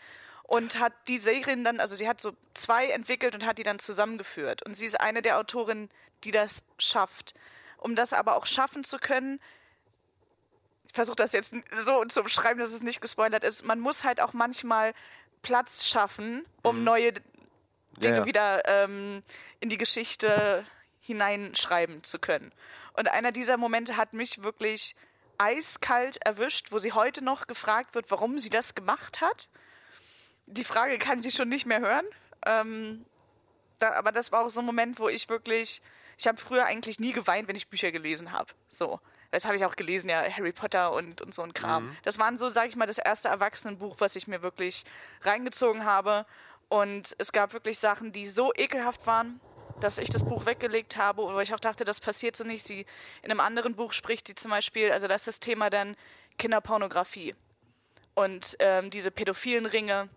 Und 0.43 0.79
hat 0.79 0.93
die 1.09 1.19
Serien 1.19 1.65
dann, 1.65 1.81
also 1.81 1.97
sie 1.97 2.09
hat 2.09 2.21
so 2.21 2.33
zwei 2.55 2.87
entwickelt 2.87 3.35
und 3.35 3.45
hat 3.45 3.59
die 3.59 3.65
dann 3.65 3.81
zusammengeführt. 3.81 4.63
Und 4.63 4.75
sie 4.75 4.87
ist 4.87 5.01
eine 5.01 5.23
der 5.23 5.39
Autorinnen, 5.39 5.89
die 6.25 6.31
das 6.31 6.63
schafft. 6.79 7.35
Um 7.79 7.97
das 7.97 8.13
aber 8.13 8.37
auch 8.37 8.47
schaffen 8.47 8.85
zu 8.85 8.99
können, 8.99 9.41
versuche 10.97 11.17
das 11.17 11.33
jetzt 11.33 11.53
so 11.85 12.05
zu 12.07 12.23
beschreiben, 12.25 12.59
dass 12.59 12.73
es 12.73 12.83
nicht 12.83 13.01
gespoilert 13.01 13.45
ist. 13.45 13.65
Man 13.65 13.79
muss 13.79 14.03
halt 14.03 14.21
auch 14.21 14.33
manchmal 14.33 14.93
Platz 15.43 15.87
schaffen, 15.87 16.45
um 16.63 16.83
neue 16.83 17.13
D- 17.13 17.21
Dinge 17.99 18.15
Ja, 18.15 18.21
ja. 18.21 18.27
wieder 18.27 18.69
ähm, 18.69 19.23
in 19.61 19.69
die 19.69 19.79
Geschichte 19.79 20.67
hineinschreiben 21.01 22.03
zu 22.03 22.19
können. 22.19 22.53
Und 22.95 23.09
einer 23.09 23.31
dieser 23.31 23.57
Momente 23.57 23.97
hat 23.97 24.13
mich 24.13 24.43
wirklich 24.43 24.97
eiskalt 25.39 26.17
erwischt, 26.25 26.73
wo 26.73 26.79
sie 26.79 26.93
heute 26.93 27.23
noch 27.23 27.47
gefragt 27.47 27.95
wird, 27.95 28.11
warum 28.11 28.39
sie 28.39 28.51
das 28.51 28.75
gemacht 28.75 29.21
hat. 29.21 29.49
Die 30.47 30.65
Frage 30.65 30.99
kann 30.99 31.23
sie 31.23 31.31
schon 31.31 31.49
nicht 31.49 31.67
mehr 31.67 31.81
hören. 31.81 32.07
Ähm, 32.45 33.05
da, 33.79 33.93
aber 33.93 34.13
das 34.13 34.33
war 34.33 34.45
auch 34.45 34.49
so 34.49 34.61
ein 34.61 34.67
Moment, 34.67 34.99
wo 34.99 35.09
ich 35.09 35.29
wirklich, 35.29 35.83
ich 36.19 36.27
habe 36.27 36.39
früher 36.39 36.65
eigentlich 36.65 36.99
nie 37.01 37.13
geweint, 37.13 37.49
wenn 37.49 37.57
ich 37.57 37.69
Bücher 37.69 37.93
gelesen 37.93 38.33
habe. 38.33 38.53
So. 38.71 39.01
Das 39.37 39.45
habe 39.45 39.55
ich 39.55 39.67
auch 39.67 39.77
gelesen, 39.77 40.09
ja, 40.09 40.23
Harry 40.23 40.53
Potter 40.53 40.95
und, 40.95 41.21
und 41.21 41.35
so 41.35 41.43
ein 41.43 41.53
Kram. 41.53 41.95
Das 42.05 42.19
waren 42.19 42.39
so, 42.39 42.49
sage 42.49 42.71
ich 42.71 42.77
mal, 42.77 42.87
das 42.87 42.97
erste 42.97 43.29
Erwachsenenbuch, 43.29 43.97
was 43.99 44.17
ich 44.17 44.27
mir 44.27 44.41
wirklich 44.41 44.85
reingezogen 45.21 45.85
habe. 45.85 46.25
Und 46.71 47.15
es 47.19 47.33
gab 47.33 47.53
wirklich 47.53 47.79
Sachen, 47.79 48.13
die 48.13 48.25
so 48.25 48.55
ekelhaft 48.55 49.07
waren, 49.07 49.39
dass 49.79 49.99
ich 49.99 50.09
das 50.09 50.25
Buch 50.25 50.47
weggelegt 50.47 50.97
habe, 50.97 51.21
wo 51.21 51.39
ich 51.41 51.53
auch 51.53 51.61
dachte, 51.61 51.85
das 51.85 52.01
passiert 52.01 52.35
so 52.35 52.45
nicht. 52.45 52.67
Sie 52.67 52.87
in 53.21 53.31
einem 53.31 53.41
anderen 53.41 53.75
Buch 53.75 53.93
spricht 53.93 54.27
sie 54.27 54.35
zum 54.35 54.53
Beispiel, 54.53 54.91
also 54.91 55.07
das 55.07 55.21
ist 55.23 55.27
das 55.27 55.41
Thema 55.41 55.69
dann 55.69 55.97
Kinderpornografie 56.39 57.35
und 58.15 58.57
ähm, 58.61 58.89
diese 58.89 59.11
pädophilen 59.11 59.67
Ringe, 59.67 60.09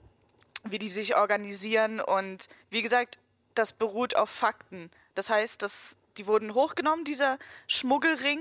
wie 0.63 0.79
die 0.79 0.87
sich 0.87 1.17
organisieren 1.17 1.99
und 1.99 2.47
wie 2.69 2.81
gesagt, 2.81 3.19
das 3.53 3.73
beruht 3.73 4.15
auf 4.15 4.29
Fakten. 4.29 4.89
Das 5.13 5.29
heißt, 5.29 5.61
dass 5.61 5.97
die 6.17 6.25
wurden 6.25 6.53
hochgenommen, 6.53 7.03
dieser 7.03 7.37
Schmuggelring, 7.67 8.39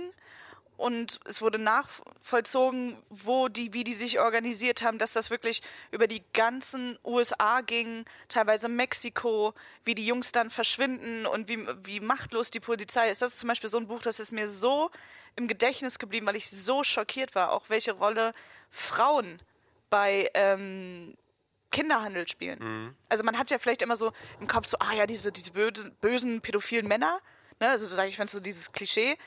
und 0.79 1.19
es 1.25 1.43
wurde 1.43 1.59
nachvollzogen, 1.59 2.97
wo 3.11 3.49
die, 3.49 3.75
wie 3.75 3.83
die 3.83 3.95
sich 3.95 4.21
organisiert 4.21 4.81
haben, 4.83 4.97
dass 4.97 5.13
das 5.13 5.29
wirklich 5.29 5.61
über 5.91 6.07
die 6.07 6.23
ganzen 6.33 6.97
USA 7.05 7.63
ging, 7.63 8.05
teilweise 8.29 8.69
Mexiko, 8.69 9.55
wie 9.85 9.97
die 9.97 10.07
Jungs 10.07 10.31
dann 10.31 10.51
verschwinden 10.51 11.27
und 11.27 11.49
wie, 11.49 11.67
wie 11.83 11.99
machtlos 11.99 12.53
die 12.53 12.61
Polizei 12.61 13.11
ist. 13.11 13.21
Das 13.21 13.33
ist 13.33 13.41
zum 13.41 13.49
Beispiel 13.49 13.69
so 13.69 13.79
ein 13.79 13.89
Buch, 13.89 14.03
das 14.03 14.21
ist 14.21 14.31
mir 14.31 14.47
so 14.47 14.93
im 15.35 15.49
Gedächtnis 15.49 15.99
geblieben, 15.99 16.27
weil 16.27 16.37
ich 16.37 16.49
so 16.49 16.85
schockiert 16.85 17.35
war, 17.35 17.51
auch 17.51 17.69
welche 17.69 17.93
Rolle 17.93 18.33
Frauen 18.71 19.41
bei 19.91 20.31
ähm, 20.35 21.17
Kinderhandel 21.73 22.29
spielen. 22.29 22.59
Mhm. 22.61 22.97
Also 23.09 23.25
man 23.25 23.37
hat 23.37 23.51
ja 23.51 23.59
vielleicht 23.59 23.83
immer 23.83 23.97
so 23.97 24.13
im 24.39 24.47
Kopf 24.47 24.69
so, 24.69 24.77
ah 24.79 24.93
ja, 24.93 25.09
diese, 25.09 25.33
diese 25.33 25.51
bösen, 25.51 25.93
bösen 26.01 26.41
pädophilen 26.41 26.87
Männer, 26.87 27.21
ne? 27.59 27.69
also 27.69 27.85
sage 27.87 28.09
ich, 28.09 28.19
wenn 28.19 28.29
so 28.29 28.39
dieses 28.39 28.71
Klischee, 28.71 29.19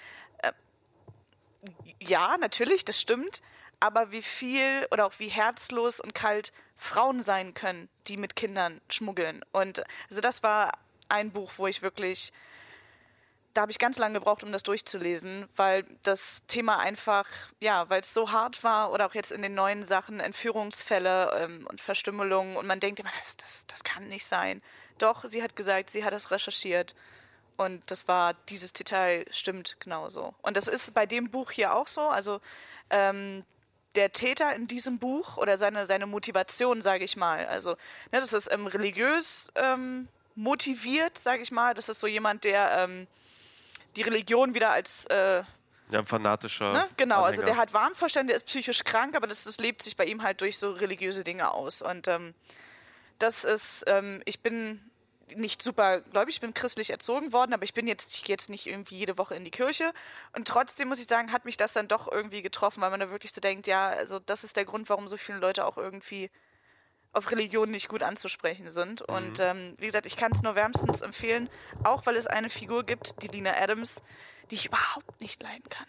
ja, 1.99 2.37
natürlich, 2.37 2.85
das 2.85 2.99
stimmt. 2.99 3.41
Aber 3.79 4.11
wie 4.11 4.21
viel 4.21 4.87
oder 4.91 5.07
auch 5.07 5.13
wie 5.17 5.29
herzlos 5.29 5.99
und 5.99 6.13
kalt 6.13 6.51
Frauen 6.75 7.19
sein 7.19 7.53
können, 7.53 7.89
die 8.07 8.17
mit 8.17 8.35
Kindern 8.35 8.79
schmuggeln. 8.89 9.43
Und 9.51 9.83
also 10.09 10.21
das 10.21 10.43
war 10.43 10.73
ein 11.09 11.31
Buch, 11.31 11.53
wo 11.57 11.65
ich 11.65 11.81
wirklich, 11.81 12.31
da 13.53 13.61
habe 13.61 13.71
ich 13.71 13.79
ganz 13.79 13.97
lange 13.97 14.19
gebraucht, 14.19 14.43
um 14.43 14.51
das 14.51 14.61
durchzulesen, 14.63 15.47
weil 15.55 15.83
das 16.03 16.43
Thema 16.47 16.79
einfach, 16.79 17.27
ja, 17.59 17.89
weil 17.89 18.01
es 18.01 18.13
so 18.13 18.31
hart 18.31 18.63
war 18.63 18.91
oder 18.91 19.07
auch 19.07 19.15
jetzt 19.15 19.31
in 19.31 19.41
den 19.41 19.55
neuen 19.55 19.81
Sachen 19.81 20.19
Entführungsfälle 20.19 21.31
ähm, 21.39 21.67
und 21.67 21.81
Verstümmelungen 21.81 22.57
und 22.57 22.67
man 22.67 22.79
denkt 22.79 22.99
immer, 22.99 23.11
das, 23.17 23.35
das, 23.37 23.65
das 23.65 23.83
kann 23.83 24.07
nicht 24.07 24.25
sein. 24.25 24.61
Doch, 24.99 25.25
sie 25.27 25.41
hat 25.41 25.55
gesagt, 25.55 25.89
sie 25.89 26.03
hat 26.05 26.13
das 26.13 26.29
recherchiert 26.29 26.93
und 27.57 27.89
das 27.91 28.07
war, 28.07 28.33
dieses 28.49 28.73
Detail 28.73 29.25
stimmt 29.29 29.77
genauso. 29.79 30.33
Und 30.41 30.57
das 30.57 30.67
ist 30.67 30.93
bei 30.93 31.05
dem 31.05 31.29
Buch 31.29 31.51
hier 31.51 31.75
auch 31.75 31.87
so. 31.87 32.01
Also 32.01 32.41
ähm, 32.89 33.43
der 33.95 34.11
Täter 34.11 34.55
in 34.55 34.67
diesem 34.67 34.99
Buch 34.99 35.37
oder 35.37 35.57
seine, 35.57 35.85
seine 35.85 36.05
Motivation, 36.05 36.81
sage 36.81 37.03
ich 37.03 37.17
mal. 37.17 37.45
Also, 37.47 37.71
ne, 38.11 38.19
das 38.19 38.33
ist 38.33 38.51
ähm, 38.51 38.67
religiös 38.67 39.51
ähm, 39.55 40.07
motiviert, 40.35 41.17
sage 41.17 41.41
ich 41.41 41.51
mal. 41.51 41.73
Das 41.73 41.89
ist 41.89 41.99
so 41.99 42.07
jemand, 42.07 42.43
der 42.43 42.71
ähm, 42.77 43.07
die 43.95 44.01
Religion 44.01 44.53
wieder 44.53 44.71
als 44.71 45.05
äh, 45.07 45.43
ja, 45.91 45.99
ein 45.99 46.05
fanatischer. 46.05 46.71
Ne? 46.71 46.87
Genau, 46.95 47.15
Anhänger. 47.15 47.27
also 47.27 47.41
der 47.43 47.57
hat 47.57 47.73
Wahnvorstände, 47.73 48.27
der 48.31 48.37
ist 48.37 48.45
psychisch 48.45 48.83
krank, 48.85 49.15
aber 49.15 49.27
das, 49.27 49.43
das 49.43 49.57
lebt 49.57 49.81
sich 49.81 49.97
bei 49.97 50.05
ihm 50.05 50.23
halt 50.23 50.39
durch 50.39 50.57
so 50.57 50.71
religiöse 50.71 51.23
Dinge 51.23 51.51
aus. 51.51 51.81
Und 51.81 52.07
ähm, 52.07 52.33
das 53.19 53.43
ist, 53.43 53.83
ähm, 53.87 54.21
ich 54.25 54.39
bin 54.39 54.79
nicht 55.35 55.61
super 55.61 56.01
gläubig, 56.01 56.35
ich 56.35 56.41
bin 56.41 56.53
christlich 56.53 56.89
erzogen 56.89 57.33
worden, 57.33 57.53
aber 57.53 57.63
ich 57.63 57.73
bin 57.73 57.87
jetzt, 57.87 58.13
ich 58.15 58.23
gehe 58.23 58.33
jetzt 58.33 58.49
nicht 58.49 58.67
irgendwie 58.67 58.97
jede 58.97 59.17
Woche 59.17 59.35
in 59.35 59.45
die 59.45 59.51
Kirche. 59.51 59.93
Und 60.33 60.47
trotzdem 60.47 60.87
muss 60.87 60.99
ich 60.99 61.07
sagen, 61.07 61.31
hat 61.31 61.45
mich 61.45 61.57
das 61.57 61.73
dann 61.73 61.87
doch 61.87 62.11
irgendwie 62.11 62.41
getroffen, 62.41 62.81
weil 62.81 62.91
man 62.91 62.99
da 62.99 63.09
wirklich 63.09 63.33
so 63.33 63.41
denkt, 63.41 63.67
ja, 63.67 63.89
also 63.89 64.19
das 64.19 64.43
ist 64.43 64.55
der 64.55 64.65
Grund, 64.65 64.89
warum 64.89 65.07
so 65.07 65.17
viele 65.17 65.39
Leute 65.39 65.65
auch 65.65 65.77
irgendwie 65.77 66.29
auf 67.13 67.31
Religion 67.31 67.69
nicht 67.69 67.89
gut 67.89 68.03
anzusprechen 68.03 68.69
sind. 68.69 69.01
Mhm. 69.07 69.15
Und 69.15 69.39
ähm, 69.39 69.75
wie 69.77 69.87
gesagt, 69.87 70.05
ich 70.05 70.15
kann 70.15 70.31
es 70.31 70.41
nur 70.41 70.55
wärmstens 70.55 71.01
empfehlen, 71.01 71.49
auch 71.83 72.05
weil 72.05 72.15
es 72.15 72.27
eine 72.27 72.49
Figur 72.49 72.83
gibt, 72.85 73.21
die 73.23 73.27
Lina 73.27 73.53
Adams, 73.57 74.01
die 74.49 74.55
ich 74.55 74.67
überhaupt 74.67 75.19
nicht 75.19 75.41
leiden 75.41 75.69
kann. 75.69 75.87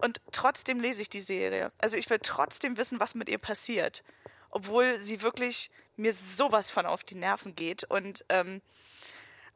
Und 0.00 0.20
trotzdem 0.32 0.80
lese 0.80 1.02
ich 1.02 1.10
die 1.10 1.20
Serie. 1.20 1.72
Also 1.78 1.96
ich 1.96 2.08
will 2.10 2.18
trotzdem 2.22 2.76
wissen, 2.76 3.00
was 3.00 3.14
mit 3.14 3.28
ihr 3.28 3.38
passiert. 3.38 4.02
Obwohl 4.50 4.98
sie 4.98 5.22
wirklich 5.22 5.70
mir 5.96 6.12
sowas 6.12 6.70
von 6.70 6.86
auf 6.86 7.04
die 7.04 7.14
Nerven 7.14 7.54
geht. 7.54 7.84
Und 7.84 8.24
ähm, 8.28 8.62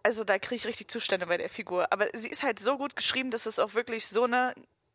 also 0.03 0.25
da 0.25 0.39
kriege 0.39 0.57
ich 0.57 0.67
richtig 0.67 0.89
Zustände 0.89 1.27
bei 1.27 1.37
der 1.37 1.51
Figur. 1.51 1.93
Aber 1.93 2.09
sie 2.13 2.29
ist 2.29 2.43
halt 2.43 2.59
so 2.59 2.79
gut 2.79 2.97
geschrieben, 2.97 3.31
dass 3.31 3.47
es 3.47 3.59
auch 3.59 3.75
wirklich 3.75 4.07
so 4.07 4.25
eine 4.25 4.55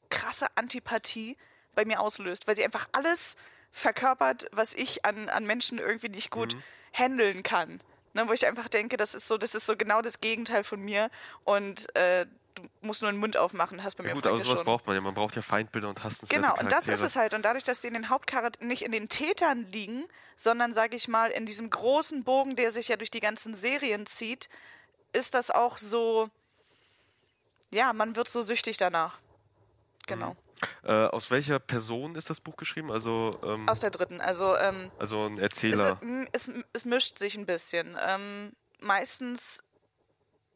krasse 0.09 0.47
Antipathie 0.55 1.37
bei 1.75 1.85
mir 1.85 1.99
auslöst, 1.99 2.47
weil 2.47 2.55
sie 2.55 2.63
einfach 2.63 2.87
alles 2.91 3.35
verkörpert, 3.71 4.47
was 4.51 4.73
ich 4.73 5.05
an, 5.05 5.29
an 5.29 5.45
Menschen 5.45 5.79
irgendwie 5.79 6.09
nicht 6.09 6.29
gut 6.29 6.55
mhm. 6.55 6.63
handeln 6.93 7.43
kann. 7.43 7.81
Ne, 8.13 8.27
wo 8.27 8.33
ich 8.33 8.45
einfach 8.45 8.67
denke, 8.67 8.97
das 8.97 9.15
ist 9.15 9.29
so, 9.29 9.37
das 9.37 9.55
ist 9.55 9.65
so 9.65 9.77
genau 9.77 10.01
das 10.01 10.19
Gegenteil 10.19 10.65
von 10.65 10.81
mir. 10.81 11.09
Und 11.45 11.95
äh, 11.95 12.25
du 12.55 12.63
musst 12.81 13.01
nur 13.01 13.11
den 13.11 13.19
Mund 13.19 13.37
aufmachen, 13.37 13.83
hast 13.83 13.95
bei 13.95 14.03
ja, 14.03 14.09
mir 14.09 14.15
Gut, 14.15 14.27
aber 14.27 14.39
sowas 14.39 14.59
schon. 14.59 14.65
braucht 14.65 14.87
man 14.87 14.95
ja. 14.95 15.01
Man 15.01 15.13
braucht 15.13 15.35
ja 15.35 15.41
Feindbilder 15.41 15.89
und 15.89 16.03
hassenswerte 16.03 16.41
Genau, 16.41 16.59
und 16.59 16.71
das 16.71 16.87
ist 16.87 17.01
es 17.01 17.15
halt. 17.15 17.33
Und 17.33 17.43
dadurch, 17.43 17.63
dass 17.63 17.79
die 17.79 17.87
in 17.87 17.93
den 17.93 18.09
Hauptcharakteren 18.09 18.67
nicht 18.67 18.83
in 18.83 18.91
den 18.91 19.09
Tätern 19.09 19.65
liegen, 19.65 20.05
sondern, 20.35 20.73
sage 20.73 20.95
ich 20.95 21.07
mal, 21.07 21.31
in 21.31 21.45
diesem 21.45 21.69
großen 21.69 22.23
Bogen, 22.23 22.55
der 22.55 22.71
sich 22.71 22.87
ja 22.87 22.97
durch 22.97 23.11
die 23.11 23.19
ganzen 23.19 23.53
Serien 23.53 24.05
zieht, 24.05 24.49
ist 25.13 25.33
das 25.33 25.51
auch 25.51 25.77
so, 25.77 26.29
ja, 27.69 27.93
man 27.93 28.15
wird 28.15 28.29
so 28.29 28.41
süchtig 28.41 28.77
danach. 28.77 29.19
Genau. 30.07 30.31
Mhm. 30.31 30.37
Äh, 30.83 30.91
aus 31.07 31.31
welcher 31.31 31.59
Person 31.59 32.15
ist 32.15 32.29
das 32.29 32.39
Buch 32.39 32.55
geschrieben? 32.55 32.91
Also 32.91 33.31
ähm, 33.43 33.67
aus 33.67 33.79
der 33.79 33.89
dritten. 33.89 34.21
Also 34.21 34.55
ähm, 34.57 34.91
also 34.99 35.25
ein 35.25 35.39
Erzähler. 35.39 35.99
Es, 36.31 36.47
es, 36.47 36.53
es 36.73 36.85
mischt 36.85 37.17
sich 37.17 37.35
ein 37.35 37.45
bisschen. 37.45 37.97
Ähm, 37.99 38.53
meistens 38.79 39.63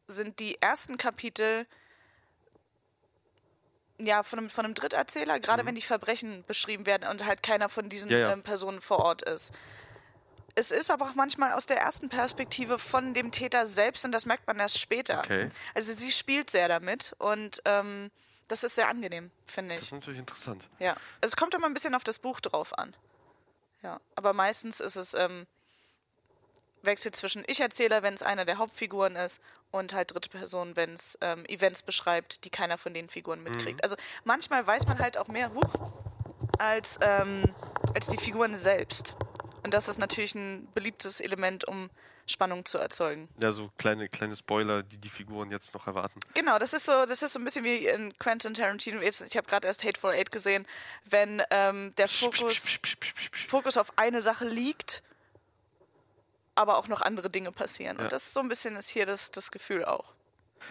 sind 0.06 0.38
die 0.38 0.60
ersten 0.60 0.96
Kapitel 0.98 1.66
ja, 3.98 4.22
von 4.22 4.38
einem, 4.38 4.48
von 4.48 4.64
einem 4.64 4.74
Dritterzähler, 4.74 5.40
gerade 5.40 5.62
mhm. 5.62 5.68
wenn 5.68 5.74
die 5.74 5.82
Verbrechen 5.82 6.44
beschrieben 6.46 6.86
werden 6.86 7.08
und 7.08 7.24
halt 7.24 7.42
keiner 7.42 7.68
von 7.68 7.88
diesen 7.88 8.10
ja, 8.10 8.18
ja. 8.18 8.32
Ähm, 8.32 8.42
Personen 8.42 8.80
vor 8.80 8.98
Ort 8.98 9.22
ist. 9.22 9.52
Es 10.54 10.70
ist 10.70 10.90
aber 10.90 11.10
auch 11.10 11.14
manchmal 11.14 11.52
aus 11.52 11.66
der 11.66 11.78
ersten 11.78 12.08
Perspektive 12.08 12.78
von 12.78 13.12
dem 13.12 13.30
Täter 13.30 13.66
selbst 13.66 14.04
und 14.06 14.12
das 14.12 14.24
merkt 14.24 14.46
man 14.46 14.58
erst 14.58 14.78
später. 14.78 15.18
Okay. 15.18 15.50
Also 15.74 15.92
sie 15.92 16.10
spielt 16.10 16.48
sehr 16.48 16.68
damit 16.68 17.14
und 17.18 17.60
ähm, 17.66 18.10
das 18.48 18.64
ist 18.64 18.74
sehr 18.74 18.88
angenehm, 18.88 19.30
finde 19.44 19.74
ich. 19.74 19.80
Das 19.80 19.88
ist 19.88 19.92
natürlich 19.92 20.20
interessant. 20.20 20.66
Ja, 20.78 20.96
es 21.20 21.36
kommt 21.36 21.52
immer 21.54 21.66
ein 21.66 21.74
bisschen 21.74 21.94
auf 21.94 22.04
das 22.04 22.18
Buch 22.18 22.40
drauf 22.40 22.76
an. 22.78 22.96
Ja, 23.82 24.00
aber 24.14 24.32
meistens 24.32 24.80
ist 24.80 24.96
es 24.96 25.12
ähm, 25.12 25.46
wechselt 26.86 27.16
zwischen 27.16 27.44
Ich-Erzähler, 27.46 28.02
wenn 28.02 28.14
es 28.14 28.22
einer 28.22 28.44
der 28.44 28.58
Hauptfiguren 28.58 29.16
ist, 29.16 29.40
und 29.70 29.92
halt 29.92 30.14
dritte 30.14 30.28
Person, 30.28 30.76
wenn 30.76 30.94
es 30.94 31.18
ähm, 31.20 31.44
Events 31.46 31.82
beschreibt, 31.82 32.44
die 32.44 32.50
keiner 32.50 32.78
von 32.78 32.94
den 32.94 33.08
Figuren 33.08 33.42
mitkriegt. 33.42 33.78
Mhm. 33.78 33.82
Also 33.82 33.96
manchmal 34.24 34.66
weiß 34.66 34.86
man 34.86 34.98
halt 34.98 35.18
auch 35.18 35.28
mehr 35.28 35.52
huch, 35.54 35.92
als, 36.58 36.98
ähm, 37.00 37.44
als 37.94 38.06
die 38.06 38.18
Figuren 38.18 38.54
selbst. 38.54 39.16
Und 39.62 39.74
das 39.74 39.88
ist 39.88 39.98
natürlich 39.98 40.34
ein 40.34 40.68
beliebtes 40.74 41.20
Element, 41.20 41.66
um 41.66 41.90
Spannung 42.26 42.64
zu 42.64 42.78
erzeugen. 42.78 43.28
Ja, 43.40 43.52
so 43.52 43.70
kleine, 43.78 44.08
kleine 44.08 44.34
Spoiler, 44.34 44.82
die 44.82 44.98
die 44.98 45.08
Figuren 45.08 45.50
jetzt 45.50 45.74
noch 45.74 45.86
erwarten. 45.86 46.18
Genau, 46.34 46.58
das 46.58 46.72
ist 46.72 46.86
so, 46.86 47.06
das 47.06 47.22
ist 47.22 47.32
so 47.32 47.38
ein 47.38 47.44
bisschen 47.44 47.64
wie 47.64 47.86
in 47.86 48.16
Quentin 48.18 48.54
Tarantino. 48.54 49.00
Jetzt, 49.00 49.20
ich 49.20 49.36
habe 49.36 49.46
gerade 49.46 49.66
erst 49.66 49.84
Hateful 49.84 50.12
Eight 50.12 50.32
gesehen, 50.32 50.66
wenn 51.04 51.42
ähm, 51.50 51.94
der 51.96 52.08
Fokus, 52.08 52.78
Fokus 53.32 53.76
auf 53.76 53.92
eine 53.96 54.20
Sache 54.20 54.44
liegt 54.44 55.02
aber 56.56 56.78
auch 56.78 56.88
noch 56.88 57.00
andere 57.02 57.30
Dinge 57.30 57.52
passieren. 57.52 57.96
Ja. 57.98 58.04
Und 58.04 58.12
das 58.12 58.24
ist 58.24 58.34
so 58.34 58.40
ein 58.40 58.48
bisschen 58.48 58.76
ist 58.76 58.88
hier 58.88 59.06
das, 59.06 59.30
das 59.30 59.50
Gefühl 59.50 59.84
auch. 59.84 60.12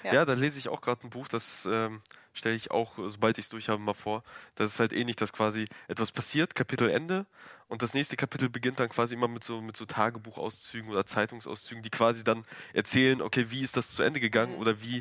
Ja, 0.04 0.14
ja 0.14 0.26
da 0.26 0.34
lese 0.34 0.60
ich 0.60 0.70
auch 0.70 0.82
gerade 0.82 1.06
ein 1.06 1.10
Buch, 1.10 1.28
das 1.28 1.66
ähm, 1.66 2.02
stelle 2.34 2.56
ich 2.56 2.72
auch, 2.72 2.94
sobald 3.08 3.38
ich 3.38 3.46
es 3.46 3.50
durch 3.50 3.70
habe, 3.70 3.82
mal 3.82 3.94
vor. 3.94 4.24
Das 4.56 4.74
ist 4.74 4.80
halt 4.80 4.94
ähnlich, 4.94 5.16
dass 5.16 5.32
quasi 5.32 5.68
etwas 5.88 6.12
passiert, 6.12 6.56
Kapitelende, 6.56 7.26
und 7.68 7.82
das 7.82 7.94
nächste 7.94 8.16
Kapitel 8.16 8.50
beginnt 8.50 8.80
dann 8.80 8.90
quasi 8.90 9.16
immer 9.16 9.28
mit 9.28 9.44
so, 9.44 9.60
mit 9.60 9.76
so 9.76 9.86
Tagebuchauszügen 9.86 10.92
oder 10.92 11.06
Zeitungsauszügen, 11.06 11.82
die 11.82 11.90
quasi 11.90 12.24
dann 12.24 12.46
erzählen, 12.74 13.22
okay, 13.22 13.48
wie 13.50 13.62
ist 13.62 13.76
das 13.76 13.90
zu 13.90 14.04
Ende 14.04 14.20
gegangen 14.20 14.54
mhm. 14.54 14.60
oder 14.60 14.82
wie, 14.82 15.00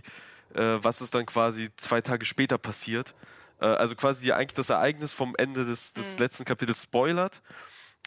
äh, 0.54 0.78
was 0.80 1.02
ist 1.02 1.14
dann 1.14 1.26
quasi 1.26 1.70
zwei 1.76 2.00
Tage 2.00 2.24
später 2.24 2.56
passiert. 2.56 3.14
Äh, 3.60 3.66
also 3.66 3.94
quasi 3.96 4.22
die 4.22 4.32
eigentlich 4.32 4.54
das 4.54 4.70
Ereignis 4.70 5.12
vom 5.12 5.34
Ende 5.36 5.66
des, 5.66 5.92
des 5.92 6.14
mhm. 6.14 6.20
letzten 6.20 6.44
Kapitels 6.46 6.82
spoilert 6.82 7.42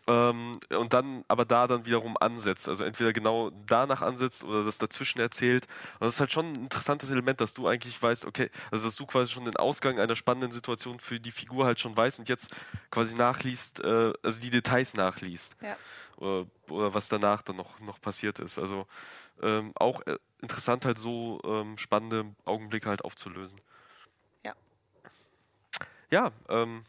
ähm, 0.07 0.59
und 0.69 0.93
dann 0.93 1.25
aber 1.27 1.43
da 1.45 1.67
dann 1.67 1.85
wiederum 1.85 2.15
ansetzt. 2.17 2.69
Also 2.69 2.83
entweder 2.83 3.11
genau 3.11 3.51
danach 3.65 4.01
ansetzt 4.01 4.43
oder 4.45 4.63
das 4.63 4.77
dazwischen 4.77 5.19
erzählt. 5.19 5.67
Und 5.95 6.05
das 6.05 6.15
ist 6.15 6.19
halt 6.19 6.31
schon 6.31 6.53
ein 6.53 6.55
interessantes 6.63 7.09
Element, 7.09 7.41
dass 7.41 7.53
du 7.53 7.67
eigentlich 7.67 8.01
weißt, 8.01 8.25
okay, 8.25 8.49
also 8.71 8.85
dass 8.87 8.95
du 8.95 9.05
quasi 9.05 9.31
schon 9.31 9.45
den 9.45 9.57
Ausgang 9.57 9.99
einer 9.99 10.15
spannenden 10.15 10.51
Situation 10.51 10.99
für 10.99 11.19
die 11.19 11.31
Figur 11.31 11.65
halt 11.65 11.79
schon 11.79 11.95
weißt 11.95 12.19
und 12.19 12.29
jetzt 12.29 12.55
quasi 12.89 13.15
nachliest, 13.15 13.81
äh, 13.81 14.13
also 14.23 14.39
die 14.39 14.49
Details 14.49 14.93
nachliest. 14.93 15.57
Ja. 15.61 15.75
Oder, 16.15 16.47
oder, 16.69 16.93
was 16.93 17.09
danach 17.09 17.41
dann 17.41 17.57
noch, 17.57 17.79
noch 17.81 17.99
passiert 17.99 18.39
ist. 18.39 18.57
Also 18.59 18.87
ähm, 19.41 19.73
auch 19.75 20.01
äh, 20.07 20.17
interessant 20.41 20.85
halt 20.85 20.97
so 20.97 21.41
ähm, 21.43 21.77
spannende 21.77 22.33
Augenblicke 22.45 22.89
halt 22.89 23.03
aufzulösen. 23.03 23.59
Ja. 24.45 24.53
Ja, 26.09 26.31
ähm, 26.47 26.85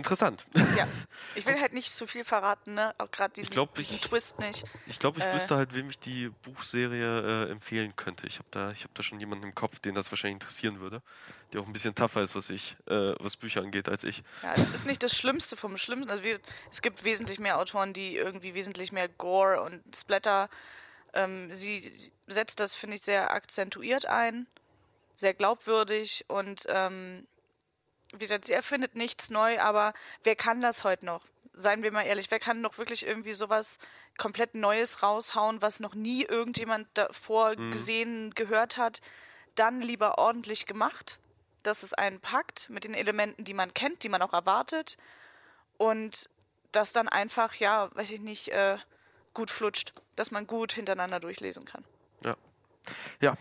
interessant. 0.00 0.44
Ja, 0.76 0.88
ich 1.34 1.46
will 1.46 1.60
halt 1.60 1.72
nicht 1.72 1.92
zu 1.92 2.06
viel 2.06 2.24
verraten, 2.24 2.74
ne? 2.74 2.94
Auch 2.98 3.10
gerade 3.10 3.32
diesen, 3.34 3.50
glaub, 3.50 3.74
diesen 3.74 3.96
ich, 3.96 4.02
Twist 4.02 4.38
nicht. 4.38 4.64
Ich 4.86 4.98
glaube, 4.98 5.20
ich 5.20 5.24
äh, 5.24 5.34
wüsste 5.34 5.56
halt, 5.56 5.74
wem 5.74 5.90
ich 5.90 5.98
die 5.98 6.30
Buchserie 6.42 7.46
äh, 7.46 7.50
empfehlen 7.50 7.94
könnte. 7.96 8.26
Ich 8.26 8.38
habe 8.38 8.48
da, 8.50 8.72
hab 8.72 8.94
da 8.94 9.02
schon 9.02 9.20
jemanden 9.20 9.44
im 9.44 9.54
Kopf, 9.54 9.78
den 9.78 9.94
das 9.94 10.10
wahrscheinlich 10.10 10.36
interessieren 10.36 10.80
würde, 10.80 11.02
der 11.52 11.60
auch 11.60 11.66
ein 11.66 11.72
bisschen 11.72 11.94
tougher 11.94 12.22
ist, 12.22 12.34
was 12.34 12.50
ich, 12.50 12.76
äh, 12.86 13.14
was 13.20 13.36
Bücher 13.36 13.60
angeht, 13.62 13.88
als 13.88 14.04
ich. 14.04 14.22
Ja, 14.42 14.52
es 14.54 14.74
ist 14.74 14.86
nicht 14.86 15.02
das 15.02 15.16
Schlimmste 15.16 15.56
vom 15.56 15.76
Schlimmsten. 15.76 16.10
Also 16.10 16.24
wir, 16.24 16.40
es 16.70 16.82
gibt 16.82 17.04
wesentlich 17.04 17.38
mehr 17.38 17.58
Autoren, 17.58 17.92
die 17.92 18.16
irgendwie 18.16 18.54
wesentlich 18.54 18.92
mehr 18.92 19.08
Gore 19.08 19.62
und 19.62 19.82
Splatter. 19.94 20.48
Ähm, 21.12 21.52
sie 21.52 22.10
setzt 22.26 22.60
das, 22.60 22.74
finde 22.74 22.96
ich, 22.96 23.02
sehr 23.02 23.32
akzentuiert 23.32 24.06
ein, 24.06 24.46
sehr 25.16 25.34
glaubwürdig 25.34 26.24
und 26.28 26.64
ähm, 26.68 27.26
wie 28.12 28.18
gesagt, 28.18 28.46
sie 28.46 28.52
erfindet 28.52 28.94
nichts 28.94 29.30
neu, 29.30 29.60
aber 29.60 29.92
wer 30.24 30.36
kann 30.36 30.60
das 30.60 30.84
heute 30.84 31.06
noch? 31.06 31.24
Seien 31.52 31.82
wir 31.82 31.92
mal 31.92 32.02
ehrlich, 32.02 32.30
wer 32.30 32.38
kann 32.38 32.60
noch 32.60 32.78
wirklich 32.78 33.06
irgendwie 33.06 33.32
sowas 33.32 33.78
komplett 34.18 34.54
Neues 34.54 35.02
raushauen, 35.02 35.62
was 35.62 35.80
noch 35.80 35.94
nie 35.94 36.24
irgendjemand 36.24 36.88
davor 36.94 37.56
mhm. 37.56 37.70
gesehen, 37.70 38.34
gehört 38.34 38.76
hat? 38.76 39.00
Dann 39.54 39.80
lieber 39.80 40.18
ordentlich 40.18 40.66
gemacht, 40.66 41.20
dass 41.62 41.82
es 41.82 41.92
einen 41.92 42.20
packt 42.20 42.70
mit 42.70 42.84
den 42.84 42.94
Elementen, 42.94 43.44
die 43.44 43.54
man 43.54 43.74
kennt, 43.74 44.02
die 44.04 44.08
man 44.08 44.22
auch 44.22 44.32
erwartet 44.32 44.96
und 45.76 46.28
das 46.72 46.92
dann 46.92 47.08
einfach, 47.08 47.54
ja, 47.54 47.90
weiß 47.94 48.10
ich 48.10 48.20
nicht, 48.20 48.48
äh, 48.48 48.78
gut 49.34 49.50
flutscht, 49.50 49.92
dass 50.16 50.30
man 50.30 50.46
gut 50.46 50.72
hintereinander 50.72 51.20
durchlesen 51.20 51.64
kann. 51.64 51.84
Ja. 52.24 52.36
Ja. 53.20 53.36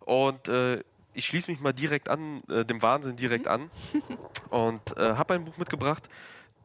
Und 0.00 0.48
äh, 0.48 0.82
ich 1.14 1.26
schließe 1.26 1.50
mich 1.50 1.60
mal 1.60 1.72
direkt 1.72 2.08
an, 2.08 2.42
äh, 2.48 2.64
dem 2.64 2.82
Wahnsinn 2.82 3.16
direkt 3.16 3.46
an 3.46 3.70
und 4.50 4.96
äh, 4.96 5.14
habe 5.14 5.34
ein 5.34 5.44
Buch 5.44 5.56
mitgebracht, 5.56 6.08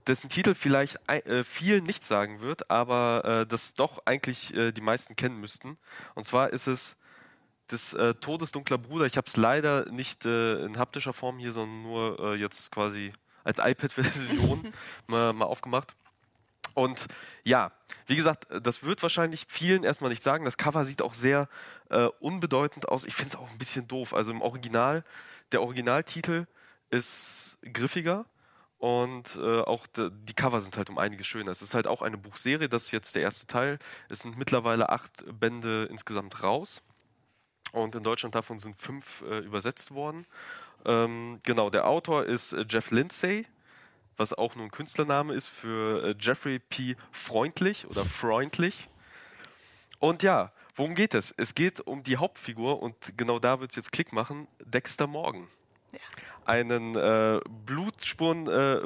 dessen 0.07 0.29
Titel 0.29 0.55
vielleicht 0.55 0.97
äh, 1.07 1.43
vielen 1.43 1.83
nichts 1.83 2.07
sagen 2.07 2.41
wird, 2.41 2.69
aber 2.69 3.41
äh, 3.41 3.47
das 3.47 3.73
doch 3.73 4.01
eigentlich 4.05 4.53
äh, 4.55 4.71
die 4.71 4.81
meisten 4.81 5.15
kennen 5.15 5.39
müssten. 5.39 5.77
Und 6.15 6.25
zwar 6.25 6.51
ist 6.51 6.67
es 6.67 6.97
das 7.67 7.93
äh, 7.93 8.15
Todesdunkler 8.15 8.79
Bruder. 8.79 9.05
Ich 9.05 9.17
habe 9.17 9.27
es 9.27 9.37
leider 9.37 9.89
nicht 9.91 10.25
in 10.25 10.77
haptischer 10.77 11.13
Form 11.13 11.37
hier, 11.37 11.51
sondern 11.51 11.83
nur 11.83 12.35
jetzt 12.35 12.71
quasi 12.71 13.13
als 13.43 13.59
iPad-Version 13.59 14.73
mal, 15.07 15.33
mal 15.33 15.45
aufgemacht. 15.45 15.95
Und 16.79 17.07
ja, 17.43 17.73
wie 18.07 18.15
gesagt, 18.15 18.47
das 18.63 18.83
wird 18.83 19.03
wahrscheinlich 19.03 19.45
vielen 19.49 19.83
erstmal 19.83 20.09
nicht 20.09 20.23
sagen. 20.23 20.45
Das 20.45 20.55
Cover 20.55 20.85
sieht 20.85 21.01
auch 21.01 21.13
sehr 21.13 21.49
äh, 21.89 22.05
unbedeutend 22.19 22.87
aus. 22.87 23.03
Ich 23.03 23.15
finde 23.15 23.29
es 23.29 23.35
auch 23.35 23.49
ein 23.49 23.57
bisschen 23.57 23.87
doof. 23.87 24.13
Also 24.13 24.31
im 24.31 24.41
Original, 24.41 25.03
der 25.51 25.61
Originaltitel 25.61 26.45
ist 26.89 27.57
griffiger 27.73 28.25
und 28.77 29.35
äh, 29.35 29.59
auch 29.59 29.87
de, 29.87 30.09
die 30.23 30.33
Cover 30.33 30.61
sind 30.61 30.77
halt 30.77 30.89
um 30.89 30.97
einiges 30.97 31.27
schöner. 31.27 31.51
Es 31.51 31.61
ist 31.61 31.73
halt 31.73 31.85
auch 31.85 32.01
eine 32.01 32.17
Buchserie, 32.17 32.69
das 32.69 32.85
ist 32.85 32.91
jetzt 32.91 33.15
der 33.15 33.23
erste 33.23 33.45
Teil. 33.45 33.77
Es 34.07 34.19
sind 34.19 34.37
mittlerweile 34.37 34.87
acht 34.87 35.11
Bände 35.37 35.85
insgesamt 35.91 36.41
raus. 36.41 36.81
Und 37.73 37.93
in 37.93 38.03
Deutschland 38.03 38.35
davon 38.35 38.59
sind 38.59 38.79
fünf 38.79 39.21
äh, 39.29 39.39
übersetzt 39.39 39.91
worden. 39.91 40.25
Ähm, 40.85 41.41
genau, 41.43 41.69
der 41.69 41.87
Autor 41.87 42.25
ist 42.25 42.53
äh, 42.53 42.65
Jeff 42.69 42.91
Lindsay 42.91 43.45
was 44.19 44.33
auch 44.33 44.55
nur 44.55 44.65
ein 44.65 44.71
Künstlername 44.71 45.33
ist 45.33 45.47
für 45.47 46.03
äh, 46.03 46.15
Jeffrey 46.19 46.59
P. 46.59 46.95
Freundlich 47.11 47.87
oder 47.87 48.05
Freundlich. 48.05 48.89
Und 49.99 50.23
ja, 50.23 50.51
worum 50.75 50.93
geht 50.93 51.13
es? 51.13 51.33
Es 51.37 51.55
geht 51.55 51.79
um 51.81 52.03
die 52.03 52.17
Hauptfigur 52.17 52.81
und 52.81 53.17
genau 53.17 53.39
da 53.39 53.59
wird 53.59 53.71
es 53.71 53.77
jetzt 53.77 53.91
Klick 53.91 54.13
machen, 54.13 54.47
Dexter 54.63 55.07
Morgan. 55.07 55.47
Ja. 55.91 55.99
Einen 56.45 56.95
äh, 56.95 57.39
Blutspuren, 57.65 58.47
äh, 58.47 58.77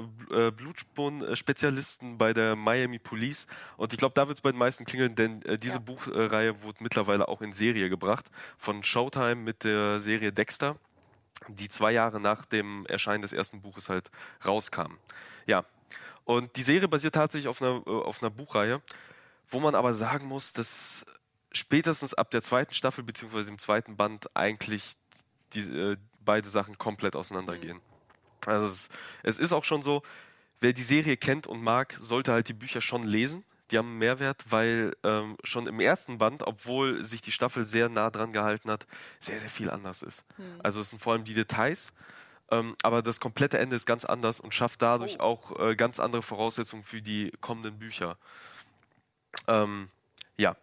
äh, 0.47 0.51
Blutspuren-Spezialisten 0.51 2.17
bei 2.17 2.33
der 2.33 2.55
Miami 2.55 2.99
Police. 2.99 3.47
Und 3.77 3.93
ich 3.93 3.99
glaube, 3.99 4.13
da 4.15 4.27
wird 4.27 4.37
es 4.37 4.41
bei 4.41 4.51
den 4.51 4.59
meisten 4.59 4.85
klingeln, 4.85 5.15
denn 5.15 5.41
äh, 5.43 5.57
diese 5.57 5.75
ja. 5.75 5.79
Buchreihe 5.79 6.61
wurde 6.61 6.83
mittlerweile 6.83 7.27
auch 7.27 7.41
in 7.41 7.53
Serie 7.53 7.89
gebracht. 7.89 8.29
Von 8.57 8.83
Showtime 8.83 9.35
mit 9.35 9.63
der 9.63 9.99
Serie 9.99 10.33
Dexter 10.33 10.77
die 11.49 11.69
zwei 11.69 11.91
Jahre 11.91 12.19
nach 12.19 12.45
dem 12.45 12.85
Erscheinen 12.87 13.21
des 13.21 13.33
ersten 13.33 13.61
Buches 13.61 13.89
halt 13.89 14.09
rauskam. 14.45 14.97
Ja, 15.45 15.65
und 16.25 16.55
die 16.55 16.63
Serie 16.63 16.87
basiert 16.87 17.15
tatsächlich 17.15 17.47
auf 17.47 17.61
einer, 17.61 17.83
äh, 17.85 17.89
auf 17.89 18.21
einer 18.21 18.29
Buchreihe, 18.29 18.81
wo 19.49 19.59
man 19.59 19.75
aber 19.75 19.93
sagen 19.93 20.27
muss, 20.27 20.53
dass 20.53 21.05
spätestens 21.51 22.13
ab 22.13 22.31
der 22.31 22.41
zweiten 22.41 22.73
Staffel 22.73 23.03
bzw. 23.03 23.43
dem 23.43 23.59
zweiten 23.59 23.95
Band 23.95 24.35
eigentlich 24.35 24.93
die, 25.53 25.61
äh, 25.61 25.97
beide 26.21 26.47
Sachen 26.47 26.77
komplett 26.77 27.15
auseinandergehen. 27.15 27.77
Mhm. 27.77 27.81
Also 28.45 28.65
es, 28.67 28.89
es 29.23 29.39
ist 29.39 29.53
auch 29.53 29.63
schon 29.63 29.83
so, 29.83 30.03
wer 30.59 30.73
die 30.73 30.83
Serie 30.83 31.17
kennt 31.17 31.47
und 31.47 31.61
mag, 31.61 31.95
sollte 31.99 32.31
halt 32.31 32.47
die 32.47 32.53
Bücher 32.53 32.81
schon 32.81 33.03
lesen 33.03 33.43
die 33.73 33.77
haben 33.79 33.89
einen 33.89 33.97
Mehrwert, 33.97 34.45
weil 34.49 34.93
ähm, 35.03 35.35
schon 35.43 35.65
im 35.65 35.79
ersten 35.79 36.19
Band, 36.19 36.43
obwohl 36.43 37.03
sich 37.03 37.21
die 37.21 37.31
Staffel 37.31 37.65
sehr 37.65 37.89
nah 37.89 38.11
dran 38.11 38.31
gehalten 38.31 38.69
hat, 38.69 38.85
sehr, 39.19 39.39
sehr 39.39 39.49
viel 39.49 39.71
anders 39.71 40.03
ist. 40.03 40.23
Hm. 40.35 40.59
Also 40.61 40.79
es 40.79 40.89
sind 40.89 41.01
vor 41.01 41.13
allem 41.13 41.23
die 41.23 41.33
Details, 41.33 41.91
ähm, 42.51 42.75
aber 42.83 43.01
das 43.01 43.19
komplette 43.19 43.57
Ende 43.57 43.75
ist 43.75 43.87
ganz 43.87 44.05
anders 44.05 44.39
und 44.39 44.53
schafft 44.53 44.83
dadurch 44.83 45.17
oh. 45.19 45.23
auch 45.23 45.59
äh, 45.59 45.75
ganz 45.75 45.99
andere 45.99 46.21
Voraussetzungen 46.21 46.83
für 46.83 47.01
die 47.01 47.31
kommenden 47.41 47.79
Bücher. 47.79 48.17
Ähm, 49.47 49.89
ja. 50.37 50.55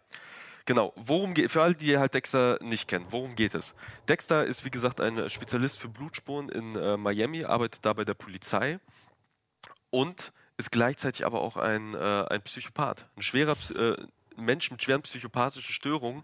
Genau, 0.67 0.93
worum 0.95 1.35
geht 1.35 1.51
für 1.51 1.63
alle, 1.63 1.75
die 1.75 1.99
halt 1.99 2.15
Dexter 2.15 2.59
nicht 2.63 2.87
kennen, 2.87 3.07
worum 3.11 3.35
geht 3.35 3.57
es? 3.57 3.75
Dexter 4.09 4.45
ist 4.45 4.65
wie 4.65 4.71
gesagt 4.71 5.01
ein 5.01 5.29
Spezialist 5.29 5.79
für 5.79 5.89
Blutspuren 5.89 6.49
in 6.49 6.77
äh, 6.77 6.97
Miami, 6.97 7.45
arbeitet 7.45 7.85
da 7.85 7.93
bei 7.93 8.05
der 8.05 8.15
Polizei 8.15 8.79
und 9.89 10.33
ist 10.61 10.71
gleichzeitig 10.71 11.27
aber 11.27 11.41
auch 11.41 11.57
ein, 11.57 11.95
äh, 11.95 12.25
ein 12.29 12.43
Psychopath. 12.43 13.07
Ein 13.17 13.23
schwerer 13.23 13.57
äh, 13.75 13.97
Mensch 14.37 14.71
mit 14.71 14.83
schweren 14.83 15.03
psychopathischen 15.03 15.73
Störungen, 15.73 16.23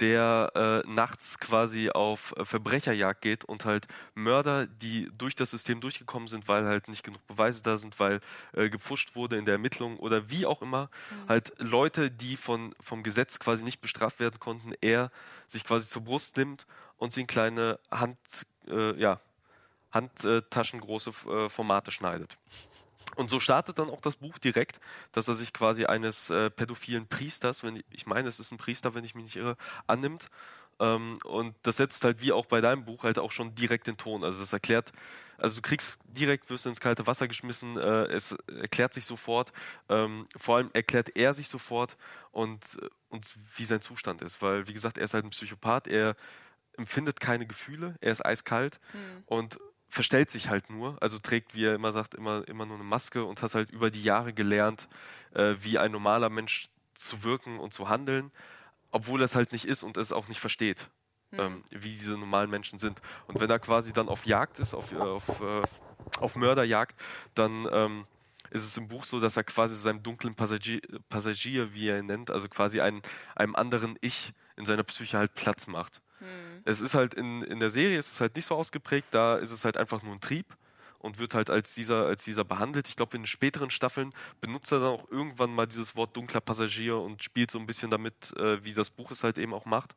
der 0.00 0.52
äh, 0.54 0.88
nachts 0.88 1.38
quasi 1.38 1.90
auf 1.90 2.34
äh, 2.36 2.44
Verbrecherjagd 2.44 3.22
geht 3.22 3.44
und 3.44 3.64
halt 3.64 3.86
Mörder, 4.14 4.66
die 4.66 5.08
durch 5.16 5.34
das 5.34 5.50
System 5.52 5.80
durchgekommen 5.80 6.28
sind, 6.28 6.48
weil 6.48 6.66
halt 6.66 6.88
nicht 6.88 7.02
genug 7.02 7.26
Beweise 7.26 7.62
da 7.62 7.76
sind, 7.76 7.98
weil 7.98 8.20
äh, 8.52 8.68
gepfuscht 8.68 9.14
wurde 9.14 9.36
in 9.36 9.44
der 9.44 9.54
Ermittlung 9.54 9.98
oder 9.98 10.30
wie 10.30 10.46
auch 10.46 10.62
immer, 10.62 10.90
mhm. 11.10 11.28
halt 11.28 11.52
Leute, 11.58 12.10
die 12.10 12.36
von, 12.36 12.74
vom 12.80 13.02
Gesetz 13.02 13.38
quasi 13.38 13.64
nicht 13.64 13.80
bestraft 13.80 14.20
werden 14.20 14.38
konnten, 14.38 14.74
er 14.80 15.10
sich 15.46 15.64
quasi 15.64 15.88
zur 15.88 16.02
Brust 16.02 16.36
nimmt 16.36 16.66
und 16.98 17.12
sie 17.12 17.22
in 17.22 17.26
kleine 17.26 17.78
Hand, 17.90 18.18
äh, 18.68 18.98
ja, 19.00 19.20
Handtaschengroße 19.92 21.10
äh, 21.30 21.48
Formate 21.48 21.90
schneidet. 21.90 22.36
Und 23.14 23.30
so 23.30 23.40
startet 23.40 23.78
dann 23.78 23.88
auch 23.88 24.00
das 24.00 24.16
Buch 24.16 24.38
direkt, 24.38 24.80
dass 25.12 25.28
er 25.28 25.34
sich 25.34 25.52
quasi 25.52 25.86
eines 25.86 26.30
äh, 26.30 26.50
pädophilen 26.50 27.06
Priesters, 27.06 27.62
wenn 27.62 27.76
ich, 27.76 27.84
ich 27.90 28.06
meine, 28.06 28.28
es 28.28 28.40
ist 28.40 28.52
ein 28.52 28.58
Priester, 28.58 28.94
wenn 28.94 29.04
ich 29.04 29.14
mich 29.14 29.24
nicht 29.24 29.36
irre, 29.36 29.56
annimmt. 29.86 30.26
Ähm, 30.78 31.18
und 31.24 31.54
das 31.62 31.78
setzt 31.78 32.04
halt 32.04 32.20
wie 32.20 32.32
auch 32.32 32.46
bei 32.46 32.60
deinem 32.60 32.84
Buch 32.84 33.04
halt 33.04 33.18
auch 33.18 33.32
schon 33.32 33.54
direkt 33.54 33.86
den 33.86 33.96
Ton. 33.96 34.24
Also 34.24 34.40
das 34.40 34.52
erklärt, 34.52 34.92
also 35.38 35.56
du 35.56 35.62
kriegst 35.62 36.00
direkt, 36.04 36.50
wirst 36.50 36.64
du 36.64 36.70
ins 36.70 36.80
kalte 36.80 37.06
Wasser 37.06 37.28
geschmissen, 37.28 37.76
äh, 37.76 38.04
es 38.06 38.32
erklärt 38.60 38.92
sich 38.92 39.04
sofort, 39.04 39.52
ähm, 39.88 40.26
vor 40.36 40.56
allem 40.56 40.70
erklärt 40.72 41.16
er 41.16 41.34
sich 41.34 41.48
sofort 41.48 41.96
und, 42.32 42.78
und 43.08 43.34
wie 43.56 43.64
sein 43.64 43.80
Zustand 43.80 44.22
ist. 44.22 44.42
Weil, 44.42 44.68
wie 44.68 44.72
gesagt, 44.72 44.98
er 44.98 45.04
ist 45.04 45.14
halt 45.14 45.24
ein 45.24 45.30
Psychopath, 45.30 45.86
er 45.86 46.16
empfindet 46.76 47.20
keine 47.20 47.46
Gefühle, 47.46 47.96
er 48.00 48.12
ist 48.12 48.24
eiskalt 48.24 48.80
mhm. 48.92 49.22
und 49.26 49.58
verstellt 49.96 50.30
sich 50.30 50.50
halt 50.50 50.68
nur, 50.68 51.02
also 51.02 51.18
trägt, 51.18 51.54
wie 51.54 51.64
er 51.64 51.74
immer 51.74 51.90
sagt, 51.90 52.14
immer, 52.14 52.46
immer 52.48 52.66
nur 52.66 52.76
eine 52.76 52.84
Maske 52.84 53.24
und 53.24 53.40
hat 53.40 53.54
halt 53.54 53.70
über 53.70 53.90
die 53.90 54.02
Jahre 54.02 54.34
gelernt, 54.34 54.88
äh, 55.32 55.54
wie 55.60 55.78
ein 55.78 55.90
normaler 55.90 56.28
Mensch 56.28 56.68
zu 56.92 57.24
wirken 57.24 57.58
und 57.58 57.72
zu 57.72 57.88
handeln, 57.88 58.30
obwohl 58.90 59.22
er 59.22 59.24
es 59.24 59.34
halt 59.34 59.52
nicht 59.52 59.64
ist 59.64 59.84
und 59.84 59.96
es 59.96 60.12
auch 60.12 60.28
nicht 60.28 60.38
versteht, 60.38 60.90
mhm. 61.30 61.40
ähm, 61.40 61.64
wie 61.70 61.88
diese 61.88 62.12
normalen 62.12 62.50
Menschen 62.50 62.78
sind. 62.78 63.00
Und 63.26 63.40
wenn 63.40 63.48
er 63.48 63.58
quasi 63.58 63.94
dann 63.94 64.10
auf 64.10 64.26
Jagd 64.26 64.58
ist, 64.58 64.74
auf, 64.74 64.92
äh, 64.92 64.96
auf, 64.96 65.40
äh, 65.40 65.62
auf 66.18 66.36
Mörderjagd, 66.36 66.94
dann 67.34 67.66
ähm, 67.72 68.06
ist 68.50 68.64
es 68.64 68.76
im 68.76 68.88
Buch 68.88 69.06
so, 69.06 69.18
dass 69.18 69.38
er 69.38 69.44
quasi 69.44 69.76
seinem 69.76 70.02
dunklen 70.02 70.34
Passagier, 70.34 70.82
Passagier 71.08 71.72
wie 71.72 71.88
er 71.88 72.00
ihn 72.00 72.06
nennt, 72.06 72.30
also 72.30 72.50
quasi 72.50 72.82
einen, 72.82 73.00
einem 73.34 73.56
anderen 73.56 73.96
Ich 74.02 74.34
in 74.56 74.66
seiner 74.66 74.84
Psyche 74.84 75.16
halt 75.16 75.34
Platz 75.34 75.66
macht. 75.66 76.02
Hm. 76.18 76.62
Es 76.64 76.80
ist 76.80 76.94
halt 76.94 77.14
in, 77.14 77.42
in 77.42 77.60
der 77.60 77.70
Serie 77.70 77.98
ist 77.98 78.12
es 78.12 78.20
halt 78.20 78.36
nicht 78.36 78.46
so 78.46 78.54
ausgeprägt, 78.54 79.08
da 79.10 79.36
ist 79.36 79.50
es 79.50 79.64
halt 79.64 79.76
einfach 79.76 80.02
nur 80.02 80.14
ein 80.14 80.20
Trieb 80.20 80.46
und 80.98 81.18
wird 81.18 81.34
halt 81.34 81.50
als 81.50 81.74
dieser, 81.74 82.06
als 82.06 82.24
dieser 82.24 82.44
behandelt. 82.44 82.88
Ich 82.88 82.96
glaube, 82.96 83.16
in 83.16 83.22
den 83.22 83.28
späteren 83.28 83.70
Staffeln 83.70 84.12
benutzt 84.40 84.72
er 84.72 84.80
dann 84.80 84.88
auch 84.88 85.10
irgendwann 85.10 85.54
mal 85.54 85.66
dieses 85.66 85.94
Wort 85.96 86.16
dunkler 86.16 86.40
Passagier 86.40 86.96
und 86.96 87.22
spielt 87.22 87.50
so 87.50 87.58
ein 87.58 87.66
bisschen 87.66 87.90
damit, 87.90 88.36
äh, 88.36 88.64
wie 88.64 88.74
das 88.74 88.90
Buch 88.90 89.10
es 89.10 89.22
halt 89.22 89.38
eben 89.38 89.54
auch 89.54 89.66
macht. 89.66 89.94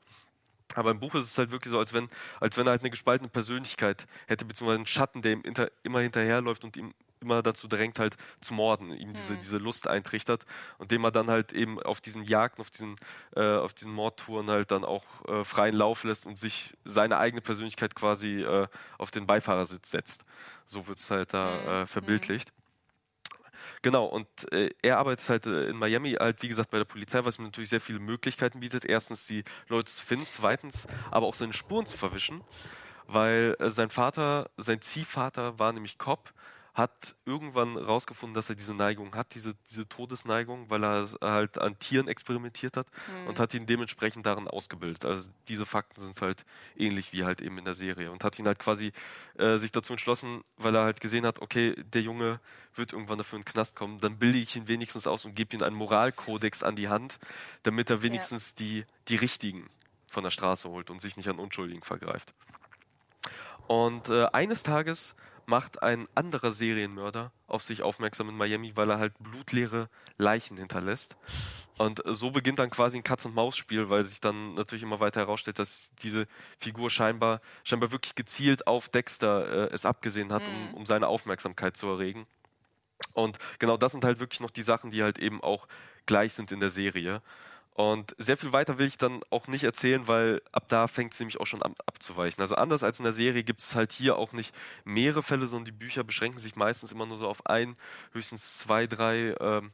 Aber 0.75 0.91
im 0.91 0.99
Buch 0.99 1.15
ist 1.15 1.25
es 1.25 1.37
halt 1.37 1.51
wirklich 1.51 1.71
so, 1.71 1.79
als 1.79 1.93
wenn, 1.93 2.09
als 2.39 2.57
wenn 2.57 2.67
er 2.67 2.71
halt 2.71 2.81
eine 2.81 2.91
gespaltene 2.91 3.29
Persönlichkeit 3.29 4.05
hätte, 4.27 4.45
beziehungsweise 4.45 4.77
einen 4.77 4.85
Schatten, 4.85 5.21
der 5.21 5.33
ihm 5.33 5.41
inter, 5.41 5.71
immer 5.83 5.99
hinterherläuft 6.01 6.63
und 6.63 6.77
ihm 6.77 6.93
immer 7.21 7.41
dazu 7.41 7.67
drängt, 7.67 7.99
halt 7.99 8.15
zu 8.41 8.53
morden, 8.53 8.91
ihm 8.91 9.13
diese, 9.13 9.33
mhm. 9.33 9.39
diese 9.39 9.57
Lust 9.57 9.87
eintrichtert 9.87 10.45
und 10.77 10.91
dem 10.91 11.03
er 11.03 11.11
dann 11.11 11.29
halt 11.29 11.53
eben 11.53 11.81
auf 11.81 12.01
diesen 12.01 12.23
Jagden, 12.23 12.61
auf 12.61 12.69
diesen, 12.69 12.95
äh, 13.35 13.57
auf 13.57 13.73
diesen 13.73 13.93
Mordtouren 13.93 14.49
halt 14.49 14.71
dann 14.71 14.83
auch 14.83 15.03
äh, 15.27 15.43
freien 15.43 15.75
Lauf 15.75 16.03
lässt 16.03 16.25
und 16.25 16.37
sich 16.37 16.77
seine 16.85 17.17
eigene 17.17 17.41
Persönlichkeit 17.41 17.95
quasi 17.95 18.41
äh, 18.41 18.67
auf 18.97 19.11
den 19.11 19.25
Beifahrersitz 19.25 19.91
setzt. 19.91 20.25
So 20.65 20.87
wird 20.87 20.99
es 20.99 21.09
halt 21.11 21.33
da 21.33 21.49
mhm. 21.49 21.67
Äh, 21.69 21.87
verbildlicht. 21.87 22.53
Genau, 23.81 24.05
und 24.05 24.27
äh, 24.51 24.71
er 24.81 24.97
arbeitet 24.97 25.29
halt 25.29 25.45
äh, 25.45 25.69
in 25.69 25.77
Miami 25.77 26.11
halt, 26.11 26.41
wie 26.41 26.49
gesagt, 26.49 26.71
bei 26.71 26.77
der 26.77 26.85
Polizei, 26.85 27.23
was 27.23 27.39
ihm 27.39 27.45
natürlich 27.45 27.69
sehr 27.69 27.81
viele 27.81 27.99
Möglichkeiten 27.99 28.59
bietet. 28.59 28.85
Erstens, 28.85 29.25
die 29.25 29.43
Leute 29.67 29.91
zu 29.91 30.05
finden, 30.05 30.25
zweitens, 30.27 30.87
aber 31.11 31.27
auch 31.27 31.35
seine 31.35 31.53
Spuren 31.53 31.85
zu 31.85 31.97
verwischen, 31.97 32.43
weil 33.07 33.55
äh, 33.59 33.69
sein 33.69 33.89
Vater, 33.89 34.49
sein 34.57 34.81
Ziehvater 34.81 35.59
war 35.59 35.71
nämlich 35.71 35.97
Cop 35.97 36.33
hat 36.73 37.15
irgendwann 37.25 37.77
rausgefunden, 37.77 38.33
dass 38.33 38.49
er 38.49 38.55
diese 38.55 38.73
Neigung 38.73 39.15
hat, 39.15 39.33
diese, 39.35 39.55
diese 39.69 39.87
Todesneigung, 39.87 40.69
weil 40.69 40.83
er 40.83 41.07
halt 41.21 41.57
an 41.57 41.77
Tieren 41.79 42.07
experimentiert 42.07 42.77
hat 42.77 42.87
mhm. 43.07 43.27
und 43.27 43.39
hat 43.39 43.53
ihn 43.53 43.65
dementsprechend 43.65 44.25
darin 44.25 44.47
ausgebildet. 44.47 45.05
Also 45.05 45.29
diese 45.47 45.65
Fakten 45.65 46.01
sind 46.01 46.21
halt 46.21 46.45
ähnlich 46.75 47.11
wie 47.11 47.25
halt 47.25 47.41
eben 47.41 47.57
in 47.57 47.65
der 47.65 47.73
Serie 47.73 48.11
und 48.11 48.23
hat 48.23 48.37
ihn 48.39 48.47
halt 48.47 48.59
quasi 48.59 48.91
äh, 49.37 49.57
sich 49.57 49.71
dazu 49.71 49.93
entschlossen, 49.93 50.43
weil 50.57 50.75
er 50.75 50.83
halt 50.83 51.01
gesehen 51.01 51.25
hat, 51.25 51.41
okay, 51.41 51.75
der 51.93 52.01
Junge 52.01 52.39
wird 52.75 52.93
irgendwann 52.93 53.17
dafür 53.17 53.37
in 53.37 53.43
den 53.43 53.51
Knast 53.51 53.75
kommen, 53.75 53.99
dann 53.99 54.17
bilde 54.17 54.37
ich 54.37 54.55
ihn 54.55 54.67
wenigstens 54.67 55.07
aus 55.07 55.25
und 55.25 55.35
gebe 55.35 55.55
ihm 55.55 55.63
einen 55.63 55.75
Moralkodex 55.75 56.63
an 56.63 56.75
die 56.75 56.87
Hand, 56.87 57.19
damit 57.63 57.89
er 57.89 58.01
wenigstens 58.01 58.51
ja. 58.51 58.65
die, 58.65 58.85
die 59.07 59.15
Richtigen 59.15 59.69
von 60.07 60.23
der 60.23 60.31
Straße 60.31 60.69
holt 60.69 60.89
und 60.89 61.01
sich 61.01 61.17
nicht 61.17 61.29
an 61.29 61.39
Unschuldigen 61.39 61.83
vergreift. 61.83 62.33
Und 63.67 64.09
äh, 64.09 64.25
eines 64.33 64.63
Tages 64.63 65.15
macht 65.49 65.83
ein 65.83 66.07
anderer 66.15 66.51
Serienmörder 66.51 67.31
auf 67.47 67.63
sich 67.63 67.81
aufmerksam 67.81 68.29
in 68.29 68.37
Miami, 68.37 68.75
weil 68.75 68.89
er 68.91 68.99
halt 68.99 69.13
blutleere 69.19 69.89
Leichen 70.17 70.55
hinterlässt. 70.57 71.17
Und 71.77 72.01
so 72.05 72.31
beginnt 72.31 72.59
dann 72.59 72.69
quasi 72.69 72.97
ein 72.97 73.03
Katz-und-Maus-Spiel, 73.03 73.89
weil 73.89 74.03
sich 74.03 74.21
dann 74.21 74.53
natürlich 74.53 74.83
immer 74.83 74.99
weiter 74.99 75.21
herausstellt, 75.21 75.59
dass 75.59 75.91
diese 76.01 76.27
Figur 76.59 76.89
scheinbar, 76.89 77.41
scheinbar 77.63 77.91
wirklich 77.91 78.15
gezielt 78.15 78.67
auf 78.67 78.89
Dexter 78.89 79.69
äh, 79.69 79.73
es 79.73 79.85
abgesehen 79.85 80.31
hat, 80.31 80.43
mhm. 80.43 80.53
um, 80.53 80.73
um 80.75 80.85
seine 80.85 81.07
Aufmerksamkeit 81.07 81.75
zu 81.75 81.87
erregen. 81.87 82.27
Und 83.13 83.39
genau 83.59 83.77
das 83.77 83.93
sind 83.93 84.05
halt 84.05 84.19
wirklich 84.19 84.41
noch 84.41 84.51
die 84.51 84.61
Sachen, 84.61 84.91
die 84.91 85.03
halt 85.03 85.17
eben 85.17 85.41
auch 85.41 85.67
gleich 86.05 86.33
sind 86.33 86.51
in 86.51 86.59
der 86.59 86.69
Serie. 86.69 87.21
Und 87.79 88.13
sehr 88.17 88.35
viel 88.35 88.51
weiter 88.51 88.77
will 88.77 88.87
ich 88.87 88.97
dann 88.97 89.21
auch 89.29 89.47
nicht 89.47 89.63
erzählen, 89.63 90.05
weil 90.05 90.41
ab 90.51 90.67
da 90.67 90.87
fängt 90.87 91.13
es 91.13 91.19
nämlich 91.21 91.39
auch 91.39 91.47
schon 91.47 91.61
an 91.61 91.75
abzuweichen. 91.85 92.41
Also 92.41 92.55
anders 92.55 92.83
als 92.83 92.99
in 92.99 93.05
der 93.05 93.13
Serie 93.13 93.41
gibt 93.41 93.61
es 93.61 93.73
halt 93.73 93.93
hier 93.93 94.17
auch 94.17 94.33
nicht 94.33 94.53
mehrere 94.83 95.23
Fälle, 95.23 95.47
sondern 95.47 95.63
die 95.63 95.71
Bücher 95.71 96.03
beschränken 96.03 96.39
sich 96.39 96.57
meistens 96.57 96.91
immer 96.91 97.05
nur 97.05 97.17
so 97.17 97.25
auf 97.25 97.45
ein, 97.45 97.77
höchstens 98.11 98.57
zwei, 98.57 98.85
drei 98.85 99.33
ähm, 99.39 99.71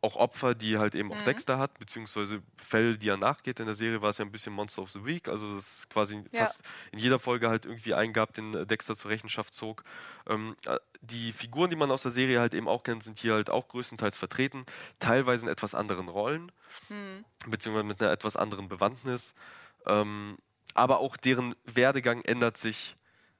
auch 0.00 0.14
Opfer, 0.14 0.54
die 0.54 0.78
halt 0.78 0.94
eben 0.94 1.08
mhm. 1.08 1.14
auch 1.14 1.24
Dexter 1.24 1.58
hat, 1.58 1.76
beziehungsweise 1.80 2.40
Fälle, 2.56 2.96
die 2.96 3.08
er 3.08 3.16
nachgeht. 3.16 3.58
In 3.58 3.66
der 3.66 3.74
Serie 3.74 4.00
war 4.00 4.10
es 4.10 4.18
ja 4.18 4.24
ein 4.24 4.30
bisschen 4.30 4.52
Monster 4.52 4.82
of 4.82 4.90
the 4.92 5.04
Week, 5.04 5.28
also 5.28 5.56
das 5.56 5.78
ist 5.78 5.90
quasi 5.90 6.22
ja. 6.30 6.40
fast 6.40 6.62
in 6.92 7.00
jeder 7.00 7.18
Folge 7.18 7.48
halt 7.48 7.66
irgendwie 7.66 7.94
einen 7.94 8.12
gab, 8.12 8.32
den 8.32 8.52
Dexter 8.68 8.94
zur 8.94 9.10
Rechenschaft 9.10 9.54
zog. 9.54 9.82
Ähm, 10.28 10.54
äh, 10.66 10.78
die 11.06 11.32
Figuren, 11.32 11.70
die 11.70 11.76
man 11.76 11.90
aus 11.90 12.02
der 12.02 12.10
Serie 12.10 12.40
halt 12.40 12.54
eben 12.54 12.68
auch 12.68 12.82
kennt, 12.82 13.02
sind 13.02 13.18
hier 13.18 13.34
halt 13.34 13.50
auch 13.50 13.68
größtenteils 13.68 14.16
vertreten, 14.16 14.64
teilweise 14.98 15.46
in 15.46 15.52
etwas 15.52 15.74
anderen 15.74 16.08
Rollen, 16.08 16.52
mhm. 16.88 17.24
beziehungsweise 17.46 17.86
mit 17.86 18.02
einer 18.02 18.12
etwas 18.12 18.36
anderen 18.36 18.68
Bewandtnis. 18.68 19.34
Ähm, 19.86 20.38
aber 20.74 20.98
auch 20.98 21.16
deren 21.16 21.54
Werdegang 21.64 22.22
ändert 22.22 22.58
sich 22.58 22.96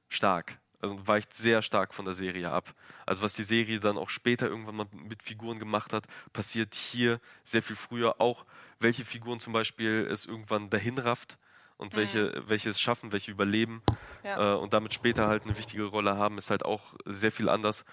stark 0.09 0.59
also 0.81 1.07
weicht 1.07 1.33
sehr 1.33 1.61
stark 1.61 1.93
von 1.93 2.05
der 2.05 2.13
Serie 2.13 2.51
ab. 2.51 2.73
Also 3.05 3.23
was 3.23 3.33
die 3.33 3.43
Serie 3.43 3.79
dann 3.79 3.97
auch 3.97 4.09
später 4.09 4.47
irgendwann 4.47 4.75
mal 4.75 4.87
mit 4.91 5.23
Figuren 5.23 5.59
gemacht 5.59 5.93
hat, 5.93 6.05
passiert 6.33 6.75
hier 6.75 7.19
sehr 7.43 7.63
viel 7.63 7.75
früher. 7.75 8.21
Auch 8.21 8.45
welche 8.79 9.05
Figuren 9.05 9.39
zum 9.39 9.53
Beispiel 9.53 10.07
es 10.09 10.25
irgendwann 10.25 10.69
dahin 10.69 10.97
rafft 10.97 11.37
und 11.77 11.93
mhm. 11.93 11.97
welche, 11.97 12.43
welche 12.47 12.69
es 12.69 12.79
schaffen, 12.81 13.11
welche 13.11 13.31
überleben 13.31 13.81
ja. 14.23 14.53
äh, 14.53 14.57
und 14.57 14.73
damit 14.73 14.93
später 14.93 15.27
halt 15.27 15.43
eine 15.43 15.57
wichtige 15.57 15.85
Rolle 15.85 16.17
haben, 16.17 16.37
ist 16.37 16.49
halt 16.49 16.65
auch 16.65 16.81
sehr 17.05 17.31
viel 17.31 17.49
anders. 17.49 17.85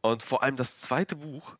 Und 0.00 0.22
vor 0.22 0.42
allem 0.42 0.56
das 0.56 0.80
zweite 0.80 1.16
Buch, 1.16 1.56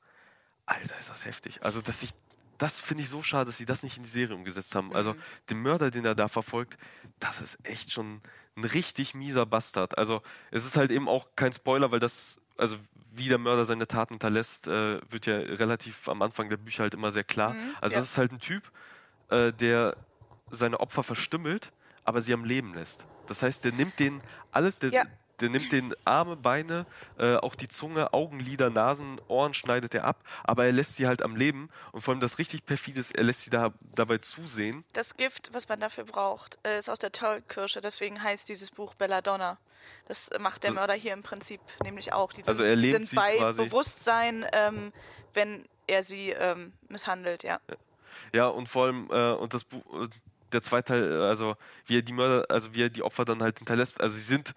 Alter, 0.67 0.99
ist 0.99 1.11
das 1.11 1.25
heftig. 1.25 1.63
Also, 1.63 1.81
dass 1.81 2.01
sich 2.01 2.11
das 2.59 2.81
finde 2.81 3.05
ich 3.05 3.09
so 3.09 3.23
schade, 3.23 3.47
dass 3.47 3.57
sie 3.57 3.65
das 3.65 3.83
nicht 3.83 3.97
in 3.97 4.03
die 4.03 4.09
Serie 4.09 4.35
umgesetzt 4.35 4.75
haben. 4.75 4.93
Also 4.93 5.15
mhm. 5.15 5.19
den 5.49 5.63
Mörder, 5.63 5.91
den 5.91 6.05
er 6.05 6.15
da 6.15 6.29
verfolgt, 6.29 6.77
das 7.21 7.41
ist 7.41 7.59
echt 7.63 7.93
schon 7.93 8.21
ein 8.57 8.65
richtig 8.65 9.15
mieser 9.15 9.47
Bastard. 9.47 9.97
Also 9.97 10.23
es 10.51 10.67
ist 10.67 10.77
halt 10.77 10.91
eben 10.91 11.09
auch 11.09 11.29
kein 11.37 11.53
Spoiler, 11.53 11.93
weil 11.93 12.01
das, 12.01 12.41
also 12.57 12.77
wie 13.13 13.29
der 13.29 13.39
Mörder 13.39 13.65
seine 13.65 13.87
Taten 13.87 14.15
hinterlässt, 14.15 14.67
äh, 14.67 15.01
wird 15.11 15.27
ja 15.27 15.37
relativ 15.37 16.09
am 16.09 16.21
Anfang 16.21 16.49
der 16.49 16.57
Bücher 16.57 16.83
halt 16.83 16.95
immer 16.95 17.13
sehr 17.13 17.25
klar. 17.25 17.55
Mhm, 17.55 17.77
also 17.81 17.95
ja. 17.95 18.01
das 18.01 18.11
ist 18.11 18.19
halt 18.19 18.33
ein 18.33 18.41
Typ, 18.41 18.71
äh, 19.31 19.53
der 19.53 19.97
seine 20.51 20.81
Opfer 20.81 21.03
verstümmelt, 21.03 21.73
aber 22.05 22.23
sie 22.23 22.33
am 22.33 22.45
Leben 22.45 22.75
lässt. 22.75 23.07
Das 23.27 23.43
heißt, 23.43 23.65
der 23.65 23.73
nimmt 23.73 23.99
denen 23.99 24.23
alles, 24.53 24.79
der, 24.79 24.91
ja. 24.91 25.05
Der 25.41 25.51
nimmt 25.51 25.71
den 25.71 25.95
Arme, 26.05 26.37
Beine, 26.37 26.85
äh, 27.17 27.37
auch 27.37 27.55
die 27.55 27.69
Zunge, 27.69 28.13
Augenlider, 28.13 28.71
Nasen, 28.71 29.21
Ohren 29.29 29.55
schneidet 29.55 29.95
er 29.95 30.05
ab, 30.05 30.25
aber 30.43 30.65
er 30.65 30.73
lässt 30.73 30.97
sie 30.97 31.07
halt 31.07 31.23
am 31.23 31.37
Leben. 31.37 31.69
Und 31.93 32.01
vor 32.01 32.13
allem 32.13 32.21
das 32.21 32.39
richtig 32.39 32.67
perfide 32.67 32.99
ist, 32.99 33.15
er 33.15 33.23
lässt 33.23 33.43
sie 33.43 33.51
da, 33.51 33.73
dabei 33.95 34.19
zusehen. 34.19 34.85
Das 34.95 35.17
Gift, 35.17 35.51
was 35.53 35.69
man 35.69 35.79
dafür 35.79 36.05
braucht, 36.05 36.59
äh, 36.65 36.79
ist 36.79 36.91
aus 36.91 36.99
der 36.99 37.13
Tollkirsche, 37.13 37.81
deswegen 37.81 38.21
heißt 38.23 38.49
dieses 38.49 38.71
Buch 38.71 38.95
Belladonna. 38.95 39.59
Das 40.07 40.29
macht 40.41 40.65
der 40.65 40.73
Mörder 40.73 40.95
hier 40.95 41.13
im 41.13 41.23
Prinzip 41.23 41.61
nämlich 41.85 42.13
auch. 42.13 42.33
Die 42.33 42.43
also 42.43 42.55
sind, 42.55 42.65
also 42.65 42.65
er 42.65 42.77
lebt 42.77 43.07
sind 43.07 43.17
bei 43.17 43.37
quasi. 43.37 43.65
Bewusstsein, 43.65 44.45
ähm, 44.53 44.93
wenn 45.35 45.65
er 45.87 46.03
sie 46.03 46.31
ähm, 46.31 46.73
misshandelt, 46.89 47.45
ja. 47.45 47.61
Ja, 48.33 48.49
und 48.49 48.69
vor 48.69 48.87
allem, 48.87 49.09
äh, 49.11 49.33
und 49.33 49.55
das 49.55 49.65
Buch, 49.65 49.83
der 50.53 50.63
zweite 50.63 50.93
Teil, 50.93 51.23
also 51.23 51.57
wie 51.87 51.99
er 51.99 52.03
die 52.03 52.13
Mörder, 52.13 52.47
also 52.49 52.75
wie 52.75 52.83
er 52.83 52.91
die 52.91 53.03
Opfer 53.03 53.25
dann 53.25 53.43
halt 53.43 53.59
hinterlässt, 53.59 54.01
also 54.01 54.15
sie 54.15 54.21
sind 54.21 54.55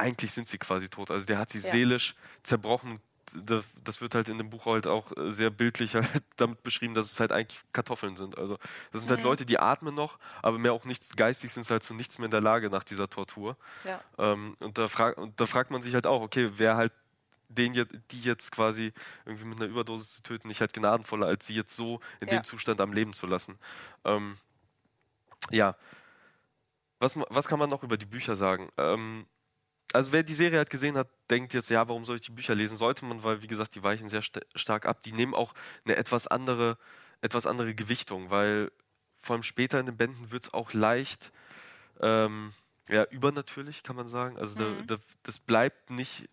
eigentlich 0.00 0.32
sind 0.32 0.48
sie 0.48 0.58
quasi 0.58 0.88
tot. 0.88 1.10
Also 1.10 1.26
der 1.26 1.38
hat 1.38 1.50
sie 1.50 1.58
ja. 1.58 1.70
seelisch 1.70 2.14
zerbrochen. 2.42 3.00
Das 3.84 4.00
wird 4.00 4.16
halt 4.16 4.28
in 4.28 4.38
dem 4.38 4.50
Buch 4.50 4.66
halt 4.66 4.88
auch 4.88 5.16
äh, 5.16 5.30
sehr 5.30 5.50
bildlich 5.50 5.94
halt 5.94 6.08
damit 6.36 6.62
beschrieben, 6.62 6.94
dass 6.94 7.12
es 7.12 7.20
halt 7.20 7.30
eigentlich 7.30 7.60
Kartoffeln 7.72 8.16
sind. 8.16 8.36
Also 8.36 8.58
das 8.90 9.02
sind 9.02 9.10
halt 9.10 9.20
mhm. 9.20 9.26
Leute, 9.26 9.46
die 9.46 9.58
atmen 9.58 9.94
noch, 9.94 10.18
aber 10.42 10.58
mehr 10.58 10.72
auch 10.72 10.84
nicht 10.84 11.16
geistig 11.16 11.52
sind 11.52 11.64
sie 11.64 11.72
halt 11.72 11.82
zu 11.82 11.94
nichts 11.94 12.18
mehr 12.18 12.24
in 12.24 12.32
der 12.32 12.40
Lage 12.40 12.70
nach 12.70 12.82
dieser 12.82 13.08
Tortur. 13.08 13.56
Ja. 13.84 14.00
Ähm, 14.18 14.56
und, 14.58 14.78
da 14.78 14.88
frag, 14.88 15.16
und 15.16 15.38
da 15.40 15.46
fragt 15.46 15.70
man 15.70 15.82
sich 15.82 15.94
halt 15.94 16.06
auch, 16.06 16.22
okay, 16.22 16.50
wer 16.56 16.76
halt 16.76 16.92
den 17.48 17.74
jetzt, 17.74 17.92
die 18.12 18.20
jetzt 18.22 18.52
quasi 18.52 18.92
irgendwie 19.26 19.44
mit 19.44 19.58
einer 19.60 19.68
Überdosis 19.68 20.10
zu 20.12 20.22
töten, 20.22 20.48
nicht 20.48 20.60
halt 20.60 20.72
gnadenvoller, 20.72 21.26
als 21.26 21.46
sie 21.46 21.54
jetzt 21.54 21.76
so 21.76 22.00
in 22.20 22.28
ja. 22.28 22.38
dem 22.38 22.44
Zustand 22.44 22.80
am 22.80 22.92
Leben 22.92 23.12
zu 23.12 23.26
lassen. 23.26 23.58
Ähm, 24.04 24.36
ja. 25.50 25.76
Was, 26.98 27.16
was 27.16 27.48
kann 27.48 27.58
man 27.58 27.70
noch 27.70 27.82
über 27.82 27.96
die 27.96 28.06
Bücher 28.06 28.36
sagen? 28.36 28.70
Ähm, 28.76 29.26
also 29.92 30.12
wer 30.12 30.22
die 30.22 30.34
Serie 30.34 30.58
halt 30.58 30.70
gesehen 30.70 30.96
hat, 30.96 31.08
denkt 31.30 31.54
jetzt, 31.54 31.70
ja, 31.70 31.88
warum 31.88 32.04
soll 32.04 32.16
ich 32.16 32.22
die 32.22 32.32
Bücher 32.32 32.54
lesen? 32.54 32.76
Sollte 32.76 33.04
man, 33.04 33.24
weil 33.24 33.42
wie 33.42 33.46
gesagt, 33.46 33.74
die 33.74 33.82
weichen 33.82 34.08
sehr 34.08 34.22
st 34.22 34.40
stark 34.54 34.86
ab. 34.86 35.02
Die 35.02 35.12
nehmen 35.12 35.34
auch 35.34 35.54
eine 35.84 35.96
etwas 35.96 36.26
andere, 36.26 36.78
etwas 37.22 37.46
andere 37.46 37.74
Gewichtung, 37.74 38.30
weil 38.30 38.70
vor 39.20 39.34
allem 39.34 39.42
später 39.42 39.80
in 39.80 39.86
den 39.86 39.96
Bänden 39.96 40.30
wird 40.30 40.44
es 40.44 40.54
auch 40.54 40.72
leicht, 40.72 41.32
ähm, 42.00 42.52
ja, 42.88 43.04
übernatürlich, 43.04 43.82
kann 43.82 43.96
man 43.96 44.08
sagen. 44.08 44.38
Also 44.38 44.60
mhm. 44.60 44.86
da, 44.86 44.96
da, 44.96 45.02
das 45.22 45.40
bleibt 45.40 45.90
nicht 45.90 46.28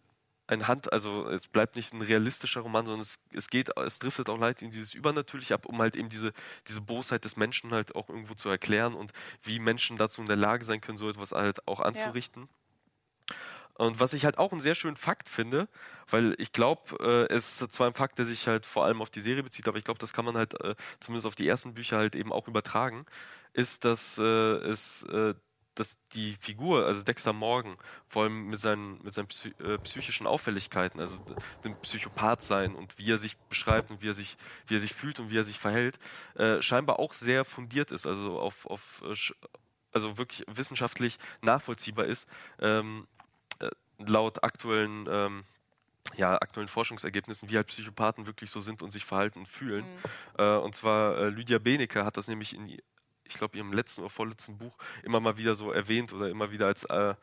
ein 0.47 0.67
Hand, 0.67 0.91
also 0.91 1.27
es 1.27 1.47
bleibt 1.47 1.75
nicht 1.75 1.93
ein 1.93 2.01
realistischer 2.01 2.61
Roman, 2.61 2.85
sondern 2.85 3.01
es, 3.01 3.19
es 3.31 3.49
geht, 3.49 3.77
es 3.77 3.99
driftet 3.99 4.29
auch 4.29 4.37
leicht 4.37 4.61
in 4.61 4.71
dieses 4.71 4.93
Übernatürliche 4.93 5.53
ab, 5.53 5.65
um 5.65 5.79
halt 5.79 5.95
eben 5.95 6.09
diese, 6.09 6.33
diese 6.67 6.81
Bosheit 6.81 7.25
des 7.25 7.35
Menschen 7.35 7.71
halt 7.71 7.95
auch 7.95 8.09
irgendwo 8.09 8.33
zu 8.33 8.49
erklären 8.49 8.93
und 8.93 9.11
wie 9.43 9.59
Menschen 9.59 9.97
dazu 9.97 10.21
in 10.21 10.27
der 10.27 10.37
Lage 10.37 10.65
sein 10.65 10.81
können, 10.81 10.97
so 10.97 11.09
etwas 11.09 11.33
halt 11.33 11.67
auch 11.67 11.79
anzurichten. 11.79 12.43
Ja. 12.43 13.35
Und 13.77 13.99
was 13.99 14.13
ich 14.13 14.25
halt 14.25 14.39
auch 14.39 14.51
einen 14.51 14.61
sehr 14.61 14.73
schönen 14.73 14.95
Fakt 14.95 15.29
finde, 15.29 15.67
weil 16.09 16.33
ich 16.39 16.51
glaube, 16.51 16.97
äh, 16.99 17.33
es 17.33 17.61
ist 17.61 17.73
zwar 17.73 17.87
ein 17.87 17.93
Fakt, 17.93 18.17
der 18.17 18.25
sich 18.25 18.47
halt 18.47 18.65
vor 18.65 18.85
allem 18.85 19.03
auf 19.03 19.11
die 19.11 19.21
Serie 19.21 19.43
bezieht, 19.43 19.67
aber 19.67 19.77
ich 19.77 19.83
glaube, 19.83 19.99
das 19.99 20.13
kann 20.13 20.25
man 20.25 20.35
halt 20.35 20.59
äh, 20.61 20.75
zumindest 20.99 21.27
auf 21.27 21.35
die 21.35 21.47
ersten 21.47 21.75
Bücher 21.75 21.97
halt 21.97 22.15
eben 22.15 22.33
auch 22.33 22.47
übertragen, 22.47 23.05
ist, 23.53 23.85
dass 23.85 24.17
äh, 24.17 24.23
es 24.23 25.03
äh, 25.03 25.35
dass 25.79 25.97
die 26.13 26.35
Figur, 26.35 26.85
also 26.85 27.03
Dexter 27.03 27.33
Morgan, 27.33 27.77
vor 28.07 28.23
allem 28.23 28.47
mit 28.47 28.59
seinen, 28.59 29.01
mit 29.03 29.13
seinen 29.13 29.27
psy 29.27 29.53
äh, 29.59 29.77
psychischen 29.79 30.27
Auffälligkeiten, 30.27 30.99
also 30.99 31.19
dem 31.63 31.75
Psychopath 31.81 32.41
sein 32.41 32.75
und 32.75 32.97
wie 32.97 33.11
er 33.11 33.17
sich 33.17 33.37
beschreibt 33.49 33.91
und 33.91 34.01
wie 34.01 34.09
er 34.09 34.13
sich, 34.13 34.37
wie 34.67 34.75
er 34.75 34.79
sich 34.79 34.93
fühlt 34.93 35.19
und 35.19 35.29
wie 35.29 35.37
er 35.37 35.43
sich 35.43 35.59
verhält, 35.59 35.99
äh, 36.35 36.61
scheinbar 36.61 36.99
auch 36.99 37.13
sehr 37.13 37.45
fundiert 37.45 37.91
ist, 37.91 38.07
also 38.07 38.39
auf, 38.39 38.65
auf 38.65 39.03
äh, 39.05 39.15
also 39.91 40.17
wirklich 40.17 40.45
wissenschaftlich 40.47 41.17
nachvollziehbar 41.41 42.05
ist. 42.05 42.27
Ähm, 42.59 43.07
laut 43.99 44.43
aktuellen 44.43 45.07
ähm, 45.09 45.43
ja, 46.15 46.35
aktuellen 46.35 46.69
Forschungsergebnissen, 46.69 47.49
wie 47.49 47.57
halt 47.57 47.67
Psychopathen 47.67 48.25
wirklich 48.27 48.49
so 48.49 48.61
sind 48.61 48.81
und 48.81 48.91
sich 48.91 49.03
verhalten 49.03 49.39
und 49.39 49.47
fühlen. 49.47 49.85
Mhm. 49.85 49.99
Äh, 50.37 50.57
und 50.57 50.73
zwar 50.73 51.17
äh, 51.17 51.29
Lydia 51.29 51.59
Benecke 51.59 52.05
hat 52.05 52.15
das 52.15 52.27
nämlich 52.27 52.55
in, 52.55 52.77
ich 53.27 53.35
glaube, 53.35 53.57
ihrem 53.57 53.73
letzten 53.73 54.01
oder 54.01 54.09
vorletzten 54.09 54.57
Buch 54.57 54.77
immer 55.03 55.19
mal 55.19 55.37
wieder 55.37 55.55
so 55.55 55.71
erwähnt 55.71 56.13
oder 56.13 56.29
immer 56.29 56.51
wieder 56.51 56.67
als 56.67 56.85
äh, 56.85 57.15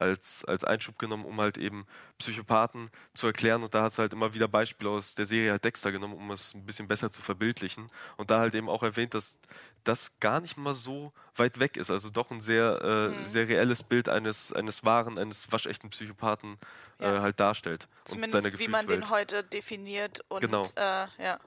als, 0.00 0.44
als 0.46 0.64
Einschub 0.64 0.98
genommen, 0.98 1.24
um 1.24 1.40
halt 1.40 1.58
eben 1.58 1.86
Psychopathen 2.18 2.90
zu 3.12 3.26
erklären. 3.26 3.62
Und 3.62 3.74
da 3.74 3.82
hat 3.82 3.92
es 3.92 3.98
halt 3.98 4.12
immer 4.12 4.34
wieder 4.34 4.48
Beispiele 4.48 4.90
aus 4.90 5.14
der 5.14 5.26
Serie 5.26 5.52
halt 5.52 5.64
Dexter 5.64 5.92
genommen, 5.92 6.14
um 6.14 6.30
es 6.30 6.54
ein 6.54 6.64
bisschen 6.64 6.88
besser 6.88 7.10
zu 7.10 7.20
verbildlichen. 7.20 7.86
Und 8.16 8.30
da 8.30 8.40
halt 8.40 8.54
eben 8.54 8.68
auch 8.68 8.82
erwähnt, 8.82 9.12
dass 9.14 9.38
das 9.84 10.18
gar 10.18 10.40
nicht 10.40 10.56
mal 10.56 10.74
so 10.74 11.12
weit 11.36 11.60
weg 11.60 11.76
ist. 11.76 11.90
Also 11.90 12.08
doch 12.08 12.30
ein 12.30 12.40
sehr, 12.40 12.80
äh, 12.82 13.18
mhm. 13.18 13.24
sehr 13.24 13.48
reelles 13.48 13.82
Bild 13.82 14.08
eines, 14.08 14.52
eines 14.52 14.84
wahren, 14.84 15.18
eines 15.18 15.52
waschechten 15.52 15.90
Psychopathen 15.90 16.56
äh, 16.98 17.04
ja. 17.04 17.16
äh, 17.16 17.20
halt 17.20 17.38
darstellt. 17.38 17.86
Zumindest 18.04 18.36
und 18.36 18.42
seine 18.42 18.58
wie 18.58 18.68
man 18.68 18.86
den 18.86 19.10
heute 19.10 19.44
definiert 19.44 20.24
und 20.28 20.40
genau. 20.40 20.64
Äh, 20.76 21.06
ja. 21.18 21.38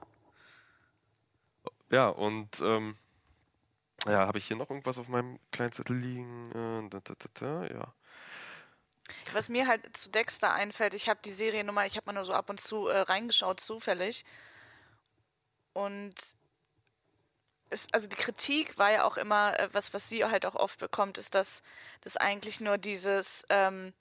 Ja, 1.90 2.08
und 2.08 2.60
ähm, 2.60 2.96
ja, 4.06 4.26
habe 4.26 4.38
ich 4.38 4.46
hier 4.46 4.56
noch 4.56 4.70
irgendwas 4.70 4.98
auf 4.98 5.08
meinem 5.08 5.38
kleinen 5.50 5.72
Zettel 5.72 5.96
liegen? 5.96 6.50
Äh, 6.52 6.88
da, 6.90 7.00
da, 7.00 7.14
da, 7.34 7.66
ja. 7.66 7.94
Was 9.32 9.48
mir 9.48 9.66
halt 9.66 9.96
zu 9.96 10.10
Dexter 10.10 10.52
einfällt, 10.54 10.94
ich 10.94 11.08
habe 11.08 11.20
die 11.24 11.32
Serie 11.32 11.64
nur 11.64 11.74
mal, 11.74 11.86
ich 11.86 11.96
habe 11.96 12.06
mal 12.06 12.12
nur 12.12 12.24
so 12.24 12.32
ab 12.32 12.48
und 12.50 12.60
zu 12.60 12.88
äh, 12.88 13.00
reingeschaut, 13.00 13.60
zufällig. 13.60 14.24
Und 15.72 16.14
es, 17.70 17.88
also 17.92 18.06
die 18.06 18.16
Kritik 18.16 18.78
war 18.78 18.92
ja 18.92 19.04
auch 19.04 19.16
immer, 19.16 19.58
äh, 19.58 19.68
was, 19.72 19.92
was 19.92 20.08
sie 20.08 20.24
halt 20.24 20.46
auch 20.46 20.54
oft 20.54 20.78
bekommt, 20.78 21.18
ist, 21.18 21.34
dass 21.34 21.62
das 22.02 22.16
eigentlich 22.16 22.60
nur 22.60 22.78
dieses, 22.78 23.44
ähm, 23.48 23.92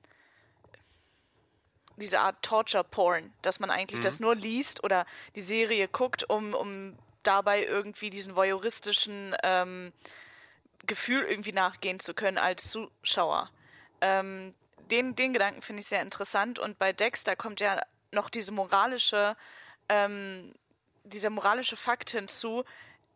diese 1.98 2.20
Art 2.20 2.42
Torture-Porn, 2.44 3.34
dass 3.42 3.60
man 3.60 3.70
eigentlich 3.70 4.00
Mhm. 4.00 4.04
das 4.04 4.20
nur 4.20 4.36
liest 4.36 4.84
oder 4.84 5.06
die 5.36 5.42
Serie 5.42 5.88
guckt, 5.88 6.30
um, 6.30 6.54
um 6.54 6.98
dabei 7.23 7.65
irgendwie 7.65 8.09
diesen 8.09 8.36
voyeuristischen 8.36 9.36
ähm, 9.43 9.93
Gefühl 10.86 11.23
irgendwie 11.23 11.53
nachgehen 11.53 11.99
zu 11.99 12.13
können 12.13 12.38
als 12.38 12.71
Zuschauer. 12.71 13.49
Ähm, 14.01 14.53
den, 14.91 15.15
den 15.15 15.33
Gedanken 15.33 15.62
finde 15.62 15.81
ich 15.81 15.88
sehr 15.88 16.01
interessant 16.01 16.59
und 16.59 16.77
bei 16.77 16.93
Dexter 16.93 17.36
kommt 17.36 17.62
ja 17.62 17.81
noch 18.12 18.29
diese 18.29 18.51
moralische, 18.51 19.36
ähm, 19.89 20.53
dieser 21.03 21.29
moralische 21.29 21.77
Fakt 21.77 22.12
hinzu, 22.12 22.63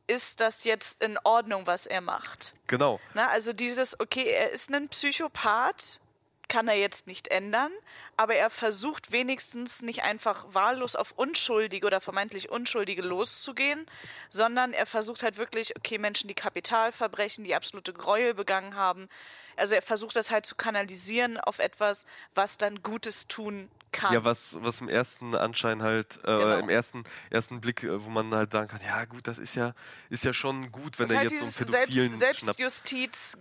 ist 0.08 0.40
das 0.40 0.64
jetzt 0.64 1.04
in 1.04 1.20
Ordnung, 1.24 1.68
was 1.68 1.86
er 1.86 2.02
macht? 2.02 2.54
Genau. 2.68 3.00
Na, 3.14 3.28
also 3.28 3.52
dieses, 3.52 4.00
okay, 4.00 4.24
er 4.24 4.52
ist 4.52 4.74
ein 4.74 4.88
Psychopath, 4.88 6.00
kann 6.48 6.68
er 6.68 6.76
jetzt 6.76 7.08
nicht 7.08 7.28
ändern, 7.28 7.72
aber 8.16 8.36
er 8.36 8.50
versucht 8.50 9.12
wenigstens 9.12 9.82
nicht 9.82 10.04
einfach 10.04 10.46
wahllos 10.54 10.96
auf 10.96 11.12
Unschuldige 11.12 11.86
oder 11.86 12.02
vermeintlich 12.02 12.50
Unschuldige 12.50 13.02
loszugehen, 13.02 13.86
sondern 14.30 14.74
er 14.74 14.86
versucht 14.86 15.24
halt 15.24 15.38
wirklich, 15.38 15.76
okay, 15.76 15.98
Menschen, 15.98 16.28
die 16.28 16.34
Kapitalverbrechen, 16.34 17.44
die 17.44 17.56
absolute 17.56 17.94
Gräuel 17.94 18.34
begangen 18.34 18.76
haben, 18.76 19.10
also 19.56 19.76
er 19.76 19.82
versucht 19.82 20.16
das 20.16 20.32
halt 20.32 20.46
zu 20.46 20.56
kanalisieren 20.56 21.38
auf 21.40 21.60
etwas, 21.60 22.06
was 22.36 22.58
dann 22.58 22.84
Gutes 22.84 23.28
tun 23.28 23.70
kann. 23.92 24.14
Ja, 24.14 24.24
was, 24.24 24.58
was 24.62 24.82
im 24.82 24.90
ersten 24.90 25.34
Anschein 25.34 25.82
halt, 25.82 26.18
äh, 26.18 26.28
Genau. 26.28 26.60
im 26.60 26.70
ersten, 26.70 27.04
ersten 27.30 27.60
Blick, 27.60 27.84
äh, 27.84 28.04
wo 28.04 28.10
man 28.10 28.34
halt 28.34 28.52
sagen 28.52 28.68
kann, 28.68 28.82
ja 28.86 29.06
gut, 29.06 29.28
das 29.28 29.40
ist 29.40 29.56
ja, 29.56 29.74
ist 30.10 30.24
ja 30.24 30.34
schon 30.34 30.72
gut, 30.72 31.00
wenn 31.00 31.08
das 31.08 31.14
er 31.14 31.20
halt 31.20 31.32
jetzt 31.32 31.40
so 31.40 31.64
einen 31.64 31.72
Pädophilen 31.72 32.20
Selbst. 32.20 32.42
Selbstjustiz, 32.44 33.40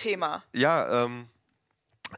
Gerechtigkeitsthema. 0.00 0.42
Ja, 0.52 1.04
ähm, 1.04 1.28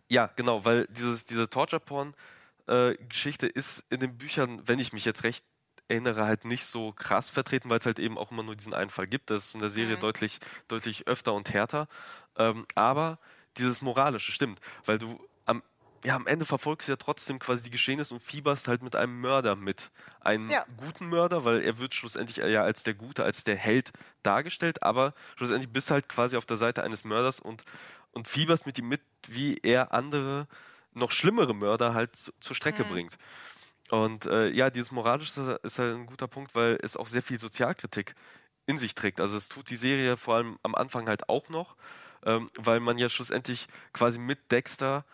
ja, 0.09 0.31
genau, 0.37 0.64
weil 0.64 0.87
dieses, 0.90 1.25
diese 1.25 1.49
Torture-Porn-Geschichte 1.51 3.47
ist 3.47 3.85
in 3.90 4.01
den 4.01 4.16
Büchern, 4.16 4.62
wenn 4.66 4.79
ich 4.79 4.92
mich 4.92 5.05
jetzt 5.05 5.25
recht 5.25 5.45
erinnere, 5.88 6.25
halt 6.25 6.45
nicht 6.45 6.64
so 6.64 6.92
krass 6.92 7.29
vertreten, 7.29 7.68
weil 7.68 7.79
es 7.79 7.87
halt 7.87 7.99
eben 7.99 8.16
auch 8.16 8.31
immer 8.31 8.42
nur 8.42 8.57
diesen 8.57 8.73
einen 8.73 8.90
Fall 8.90 9.07
gibt. 9.07 9.29
Das 9.31 9.49
ist 9.49 9.55
in 9.55 9.61
der 9.61 9.68
Serie 9.68 9.97
Mhm. 9.97 10.01
deutlich, 10.01 10.38
deutlich 10.68 11.07
öfter 11.07 11.35
und 11.35 11.53
härter. 11.53 11.88
Ähm, 12.37 12.66
aber 12.75 13.18
dieses 13.59 13.83
Moralische 13.83 14.33
stimmt, 14.33 14.61
weil 14.87 14.99
du 14.99 15.21
ja, 16.05 16.17
am 16.17 16.27
Ende 16.27 16.45
verfolgst 16.45 16.88
du 16.88 16.93
ja 16.93 16.97
trotzdem 16.97 17.38
quasi 17.38 17.62
die 17.62 17.71
Geschehnisse 17.71 18.15
und 18.15 18.21
fieberst 18.21 18.69
halt 18.69 18.83
mit 18.83 18.97
einem 18.97 19.21
Mörder 19.21 19.55
mit. 19.57 19.91
Einen 20.21 20.51
Ja. 20.51 20.65
guten 20.77 21.07
Mörder, 21.09 21.45
weil 21.45 21.62
er 21.62 21.79
wird 21.79 21.95
schlussendlich 21.95 22.38
ja 22.38 22.62
als 22.62 22.83
der 22.83 22.95
Gute, 22.95 23.25
als 23.25 23.45
der 23.45 23.57
Held 23.57 23.93
dargestellt, 24.23 24.83
aber 24.83 25.15
schlussendlich 25.37 25.73
bist 25.73 25.91
du 25.91 25.95
halt 25.95 26.09
quasi 26.09 26.37
auf 26.37 26.47
der 26.47 26.57
Seite 26.57 26.83
eines 26.83 27.05
Mörders 27.05 27.41
und, 27.41 27.65
und 28.12 28.27
fieberst 28.27 28.67
mit 28.67 28.79
ihm 28.79 28.88
mit, 28.88 29.01
wie 29.29 29.59
er 29.62 29.93
andere, 29.93 30.49
noch 30.93 31.11
schlimmere 31.11 31.55
Mörder 31.55 31.95
halt 31.95 32.17
zu, 32.17 32.33
zur 32.41 32.57
Strecke 32.57 32.85
bringt. 32.85 33.17
Und 33.91 34.27
äh, 34.27 34.49
ja, 34.49 34.71
dieses 34.71 34.91
Moralische 34.91 35.61
ist 35.62 35.79
halt 35.79 35.95
ein 35.97 36.07
guter 36.07 36.27
Punkt, 36.29 36.55
weil 36.55 36.79
es 36.83 36.97
auch 36.97 37.07
sehr 37.07 37.23
viel 37.23 37.38
Sozialkritik 37.38 38.15
in 38.67 38.79
sich 38.79 38.95
trägt. 38.95 39.21
Also 39.21 39.37
es 39.37 39.49
tut 39.49 39.71
die 39.71 39.77
Serie 39.77 40.17
vor 40.17 40.37
allem 40.37 40.59
am 40.62 40.75
Anfang 40.75 41.09
halt 41.09 41.29
auch 41.29 41.49
noch, 41.49 41.77
ähm, 42.25 42.49
weil 42.59 42.81
man 42.81 42.99
ja 42.99 43.09
schlussendlich 43.09 43.69
quasi 43.93 44.19
mit 44.19 44.51
Dexter 44.51 45.05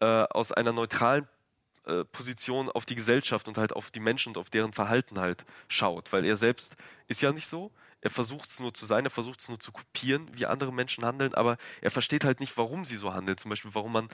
äh, 0.00 0.04
aus 0.04 0.52
einer 0.52 0.72
neutralen 0.72 1.28
äh, 1.86 2.04
Position 2.04 2.68
auf 2.68 2.84
die 2.84 2.96
Gesellschaft 2.96 3.46
und 3.48 3.58
halt 3.58 3.72
auf 3.72 3.90
die 3.90 4.00
Menschen 4.00 4.30
und 4.30 4.38
auf 4.38 4.50
deren 4.50 4.72
Verhalten 4.72 5.20
halt 5.20 5.44
schaut. 5.68 6.12
Weil 6.12 6.24
er 6.24 6.36
selbst 6.36 6.76
ist 7.06 7.22
ja 7.22 7.32
nicht 7.32 7.46
so. 7.46 7.70
Er 8.00 8.10
versucht 8.10 8.50
es 8.50 8.60
nur 8.60 8.74
zu 8.74 8.86
sein, 8.86 9.04
er 9.04 9.10
versucht 9.10 9.40
es 9.40 9.48
nur 9.48 9.58
zu 9.58 9.72
kopieren, 9.72 10.28
wie 10.32 10.46
andere 10.46 10.72
Menschen 10.72 11.04
handeln, 11.04 11.34
aber 11.34 11.56
er 11.80 11.90
versteht 11.90 12.24
halt 12.24 12.40
nicht, 12.40 12.56
warum 12.56 12.84
sie 12.84 12.96
so 12.96 13.14
handeln. 13.14 13.38
Zum 13.38 13.48
Beispiel, 13.48 13.74
warum 13.74 13.92
man 13.92 14.08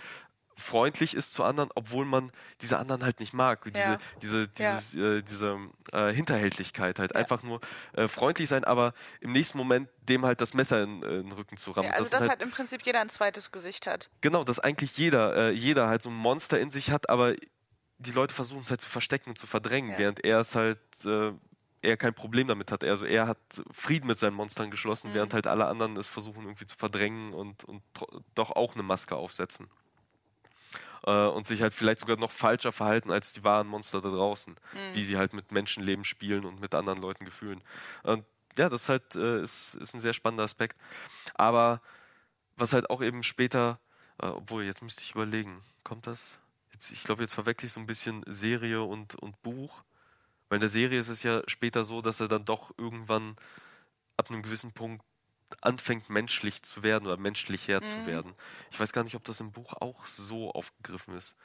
freundlich 0.57 1.15
ist 1.15 1.35
zu 1.35 1.45
anderen, 1.45 1.71
obwohl 1.75 2.05
man 2.05 2.31
diese 2.61 2.79
anderen 2.79 3.03
halt 3.05 3.21
nicht 3.21 3.33
mag. 3.33 3.65
Diese, 3.73 3.93
Ja. 3.93 3.99
diese, 4.21 4.41
Ja. 4.43 4.47
dieses, 4.59 4.95
äh, 4.97 5.23
diese 5.23 5.59
äh, 5.93 6.13
Hinterhältigkeit 6.13 6.99
halt. 6.99 7.15
Einfach 7.17 7.43
nur 7.43 7.61
äh, 7.95 8.09
freundlich 8.09 8.49
sein, 8.49 8.65
aber 8.65 8.95
im 9.21 9.33
nächsten 9.33 9.59
Moment 9.59 9.89
dem 10.09 10.25
halt 10.27 10.41
das 10.41 10.55
Messer 10.55 10.83
in, 10.83 11.03
in 11.03 11.23
den 11.25 11.33
Rücken 11.33 11.57
zu 11.57 11.71
rammen. 11.73 11.89
Ja, 11.89 11.95
also 11.95 12.05
sind 12.05 12.13
dass 12.15 12.21
halt, 12.23 12.31
halt 12.31 12.43
im 12.43 12.51
Prinzip 12.51 12.83
jeder 12.85 13.01
ein 13.01 13.09
zweites 13.09 13.53
Gesicht 13.53 13.87
hat. 13.87 14.11
Genau, 14.21 14.45
dass 14.45 14.59
eigentlich 14.59 14.97
jeder, 14.97 15.35
äh, 15.37 15.51
jeder 15.53 15.89
halt 15.89 16.03
so 16.03 16.11
ein 16.11 16.17
Monster 16.17 16.59
in 16.61 16.71
sich 16.71 16.91
hat, 16.91 17.09
aber 17.09 17.35
die 17.99 18.11
Leute 18.13 18.35
versuchen 18.35 18.63
es 18.63 18.71
halt 18.71 18.81
zu 18.81 18.89
verstecken 18.89 19.31
und 19.31 19.39
zu 19.39 19.47
verdrängen, 19.47 19.93
Ja. 19.93 19.99
während 19.99 20.25
er 20.25 20.41
es 20.41 20.55
halt 20.55 20.79
äh, 21.05 21.33
er 21.85 21.97
kein 21.97 22.15
Problem 22.15 22.47
damit 22.47 22.71
hat. 22.71 22.85
Also 22.85 23.05
er 23.05 23.27
hat 23.27 23.39
Frieden 23.73 24.07
mit 24.07 24.17
seinen 24.17 24.35
Monstern 24.35 24.71
geschlossen, 24.71 25.11
Mhm. 25.11 25.15
während 25.15 25.35
halt 25.35 25.47
alle 25.49 25.67
anderen 25.67 25.97
es 25.97 26.07
versuchen 26.07 26.45
irgendwie 26.45 26.67
zu 26.67 26.77
verdrängen 26.77 27.33
und, 27.33 27.65
und 27.65 27.83
doch 28.37 28.51
auch 28.53 28.75
eine 28.75 28.85
Maske 28.85 29.17
aufsetzen. 29.17 29.69
Äh, 31.05 31.27
und 31.27 31.47
sich 31.47 31.63
halt 31.63 31.75
vielleicht 31.75 32.01
sogar 32.01 32.17
noch 32.17 32.31
falscher 32.31 32.73
verhalten 32.73 33.11
als 33.11 33.33
die 33.33 33.43
wahren 33.45 33.67
Monster 33.67 34.01
da 34.01 34.11
draußen, 34.11 34.55
Mhm. 34.75 34.95
wie 34.95 35.03
sie 35.03 35.17
halt 35.17 35.33
mit 35.33 35.51
Menschenleben 35.53 36.05
spielen 36.05 36.45
und 36.45 36.61
mit 36.61 36.75
anderen 36.75 37.01
Leuten 37.01 37.25
Gefühlen. 37.25 37.63
Und 38.03 38.25
ja, 38.57 38.69
das 38.69 38.83
ist 38.83 38.89
halt 38.89 39.15
äh, 39.17 39.43
ist, 39.43 39.75
ist 39.75 39.95
ein 39.95 40.01
sehr 40.01 40.13
spannender 40.13 40.45
Aspekt. 40.45 40.77
Aber 41.35 41.81
was 42.57 42.73
halt 42.73 42.91
auch 42.91 43.03
eben 43.03 43.23
später, 43.23 43.81
äh, 44.21 44.27
obwohl 44.27 44.65
jetzt 44.65 44.83
müsste 44.83 45.03
ich 45.03 45.13
überlegen, 45.13 45.63
kommt 45.85 46.07
das? 46.07 46.39
Jetzt, 46.73 46.93
ich 46.93 47.03
glaube, 47.05 47.23
jetzt 47.23 47.35
verwechsel 47.35 47.67
ich 47.67 47.73
so 47.73 47.81
ein 47.81 47.87
bisschen 47.87 48.23
Serie 48.27 48.83
und, 48.83 49.15
und 49.17 49.41
Buch. 49.43 49.83
Weil 50.49 50.57
in 50.57 50.61
der 50.61 50.69
Serie 50.69 50.99
ist 50.99 51.09
es 51.09 51.23
ja 51.23 51.43
später 51.47 51.85
so, 51.85 52.03
dass 52.03 52.21
er 52.21 52.29
dann 52.29 52.45
doch 52.45 52.73
irgendwann 52.77 53.37
ab 54.19 54.31
einem 54.31 54.43
gewissen 54.43 54.73
Punkt 54.73 55.05
anfängt, 55.61 56.09
menschlich 56.11 56.63
zu 56.63 56.83
werden 56.83 57.07
oder 57.07 57.17
menschlicher 57.17 57.83
zu 57.83 57.99
Mhm. 57.99 58.07
werden. 58.07 58.35
Ich 58.71 58.81
weiß 58.81 58.93
gar 58.93 59.05
nicht, 59.05 59.15
ob 59.15 59.25
das 59.25 59.41
im 59.41 59.53
Buch 59.53 59.75
auch 59.75 60.07
so 60.07 60.51
aufgegriffen 60.53 61.15
ist. 61.17 61.37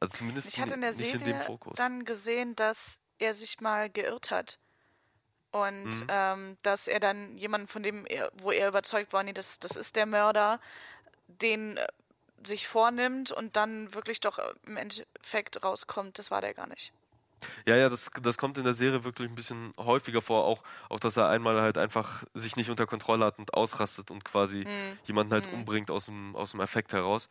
Also 0.00 0.12
zumindest 0.18 0.48
Ich 0.48 0.60
hatte 0.60 0.74
in 0.74 0.80
der 0.82 0.92
nicht 0.92 1.14
in 1.14 1.22
dem 1.22 1.32
Serie 1.32 1.46
Fokus. 1.46 1.78
dann 1.78 2.04
gesehen, 2.04 2.54
dass 2.56 2.98
er 3.18 3.34
sich 3.34 3.60
mal 3.60 3.88
geirrt 3.90 4.30
hat. 4.30 4.58
Und 5.52 5.88
Mhm. 5.88 6.06
ähm, 6.08 6.58
dass 6.62 6.86
er 6.86 7.00
dann 7.00 7.38
jemanden, 7.38 7.66
von 7.66 7.82
dem 7.82 8.04
er, 8.04 8.30
wo 8.34 8.50
er 8.50 8.68
überzeugt 8.68 9.12
war, 9.12 9.22
nee, 9.22 9.32
das, 9.32 9.58
das 9.58 9.76
ist 9.76 9.96
der 9.96 10.04
Mörder, 10.04 10.60
den 11.28 11.78
äh, 11.78 11.86
sich 12.44 12.66
vornimmt 12.68 13.32
und 13.32 13.56
dann 13.56 13.94
wirklich 13.94 14.20
doch 14.20 14.38
äh, 14.38 14.52
im 14.66 14.76
Endeffekt 14.76 15.64
rauskommt, 15.64 16.18
das 16.18 16.30
war 16.30 16.42
der 16.42 16.52
gar 16.52 16.66
nicht. 16.66 16.92
Ja, 17.66 17.76
ja, 17.76 17.88
das, 17.88 18.10
das 18.22 18.38
kommt 18.38 18.56
in 18.58 18.64
der 18.64 18.74
Serie 18.74 19.04
wirklich 19.04 19.28
ein 19.28 19.34
bisschen 19.34 19.74
häufiger 19.76 20.22
vor, 20.22 20.44
auch, 20.44 20.62
auch 20.88 20.98
dass 20.98 21.16
er 21.16 21.28
einmal 21.28 21.60
halt 21.60 21.76
einfach 21.78 22.24
sich 22.34 22.56
nicht 22.56 22.70
unter 22.70 22.86
Kontrolle 22.86 23.24
hat 23.24 23.38
und 23.38 23.54
ausrastet 23.54 24.10
und 24.10 24.24
quasi 24.24 24.64
Hm. 24.64 24.98
jemanden 25.04 25.32
halt 25.32 25.46
Mhm. 25.46 25.58
umbringt 25.58 25.90
aus 25.90 26.06
dem, 26.06 26.34
aus 26.34 26.52
dem 26.52 26.60
Effekt 26.60 26.92
heraus. 26.92 27.28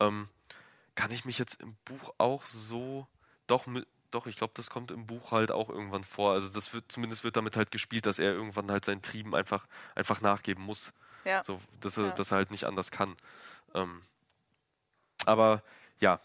Ähm, 0.00 0.28
kann 0.94 1.10
ich 1.10 1.24
mich 1.24 1.38
jetzt 1.38 1.60
im 1.62 1.76
Buch 1.84 2.14
auch 2.18 2.44
so. 2.46 3.06
Doch, 3.46 3.66
mit, 3.66 3.86
doch, 4.10 4.26
ich 4.26 4.36
glaube, 4.36 4.52
das 4.56 4.70
kommt 4.70 4.90
im 4.90 5.06
Buch 5.06 5.32
halt 5.32 5.50
auch 5.50 5.68
irgendwann 5.68 6.04
vor. 6.04 6.32
Also 6.32 6.48
das 6.48 6.72
wird, 6.74 6.90
zumindest 6.90 7.22
wird 7.24 7.36
damit 7.36 7.56
halt 7.56 7.70
gespielt, 7.70 8.06
dass 8.06 8.18
er 8.18 8.32
irgendwann 8.32 8.70
halt 8.70 8.84
seinen 8.84 9.02
Trieben 9.02 9.34
einfach, 9.34 9.66
einfach 9.94 10.20
nachgeben 10.22 10.64
muss. 10.64 10.92
Ja. 11.24 11.44
So, 11.44 11.60
dass 11.80 11.98
er, 11.98 12.06
Ja. 12.06 12.10
dass 12.12 12.30
er 12.30 12.36
halt 12.38 12.50
nicht 12.50 12.64
anders 12.64 12.90
kann. 12.90 13.16
Ähm, 13.74 14.02
aber 15.26 15.62
ja. 16.00 16.20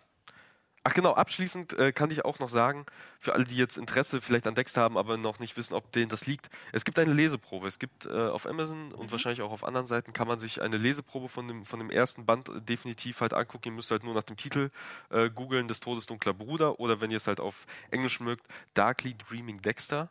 Ach 0.88 0.94
genau, 0.94 1.12
abschließend 1.12 1.74
äh, 1.74 1.92
kann 1.92 2.12
ich 2.12 2.24
auch 2.24 2.40
noch 2.40 2.48
sagen, 2.48 2.86
für 3.20 3.34
alle, 3.34 3.44
die 3.44 3.58
jetzt 3.58 3.78
Interesse 3.78 4.22
vielleicht 4.22 4.48
an 4.48 4.56
Dexter 4.56 4.80
haben, 4.80 4.98
aber 4.98 5.18
noch 5.18 5.38
nicht 5.38 5.58
wissen, 5.58 5.74
ob 5.74 5.92
denen 5.92 6.08
das 6.08 6.28
liegt, 6.28 6.50
es 6.72 6.86
gibt 6.86 6.98
eine 6.98 7.12
Leseprobe. 7.12 7.68
Es 7.68 7.78
gibt 7.78 8.06
äh, 8.06 8.30
auf 8.30 8.46
Amazon 8.46 8.94
und 8.94 9.12
wahrscheinlich 9.12 9.42
auch 9.42 9.52
auf 9.52 9.66
anderen 9.66 9.86
Seiten 9.86 10.14
kann 10.14 10.30
man 10.30 10.40
sich 10.40 10.62
eine 10.62 10.78
Leseprobe 10.78 11.28
von 11.28 11.46
dem, 11.46 11.66
von 11.66 11.80
dem 11.80 11.90
ersten 11.90 12.26
Band 12.26 12.48
äh, 12.48 12.62
definitiv 12.62 13.20
halt 13.20 13.34
angucken. 13.34 13.68
Ihr 13.68 13.72
müsst 13.74 13.92
halt 13.92 14.06
nur 14.06 14.14
nach 14.14 14.24
dem 14.24 14.38
Titel 14.38 14.70
äh, 15.10 15.30
googeln, 15.30 15.68
des 15.68 15.82
Todes 15.82 16.06
dunkler 16.06 16.34
Bruder 16.34 16.80
oder 16.80 17.02
wenn 17.02 17.12
ihr 17.12 17.18
es 17.18 17.28
halt 17.28 17.42
auf 17.42 17.66
Englisch 17.92 18.22
mögt, 18.22 18.48
Darkly 18.74 19.14
Dreaming 19.14 19.62
Dexter. 19.62 20.10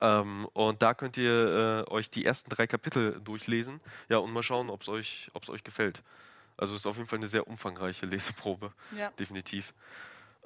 Ähm, 0.00 0.48
und 0.54 0.80
da 0.80 0.94
könnt 0.94 1.18
ihr 1.18 1.84
äh, 1.86 1.90
euch 1.90 2.08
die 2.08 2.24
ersten 2.24 2.48
drei 2.48 2.66
Kapitel 2.66 3.20
durchlesen. 3.22 3.80
Ja, 4.08 4.16
und 4.16 4.32
mal 4.32 4.42
schauen, 4.42 4.70
ob 4.70 4.80
es 4.80 4.88
euch, 4.88 5.30
ob's 5.34 5.50
euch 5.50 5.62
gefällt. 5.62 6.02
Also 6.62 6.74
es 6.74 6.82
ist 6.82 6.86
auf 6.86 6.96
jeden 6.96 7.08
Fall 7.08 7.18
eine 7.18 7.26
sehr 7.26 7.46
umfangreiche 7.48 8.06
Leseprobe, 8.06 8.72
Ja. 8.96 9.10
definitiv. 9.18 9.74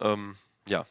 Ähm, 0.01 0.37
ja. 0.69 0.87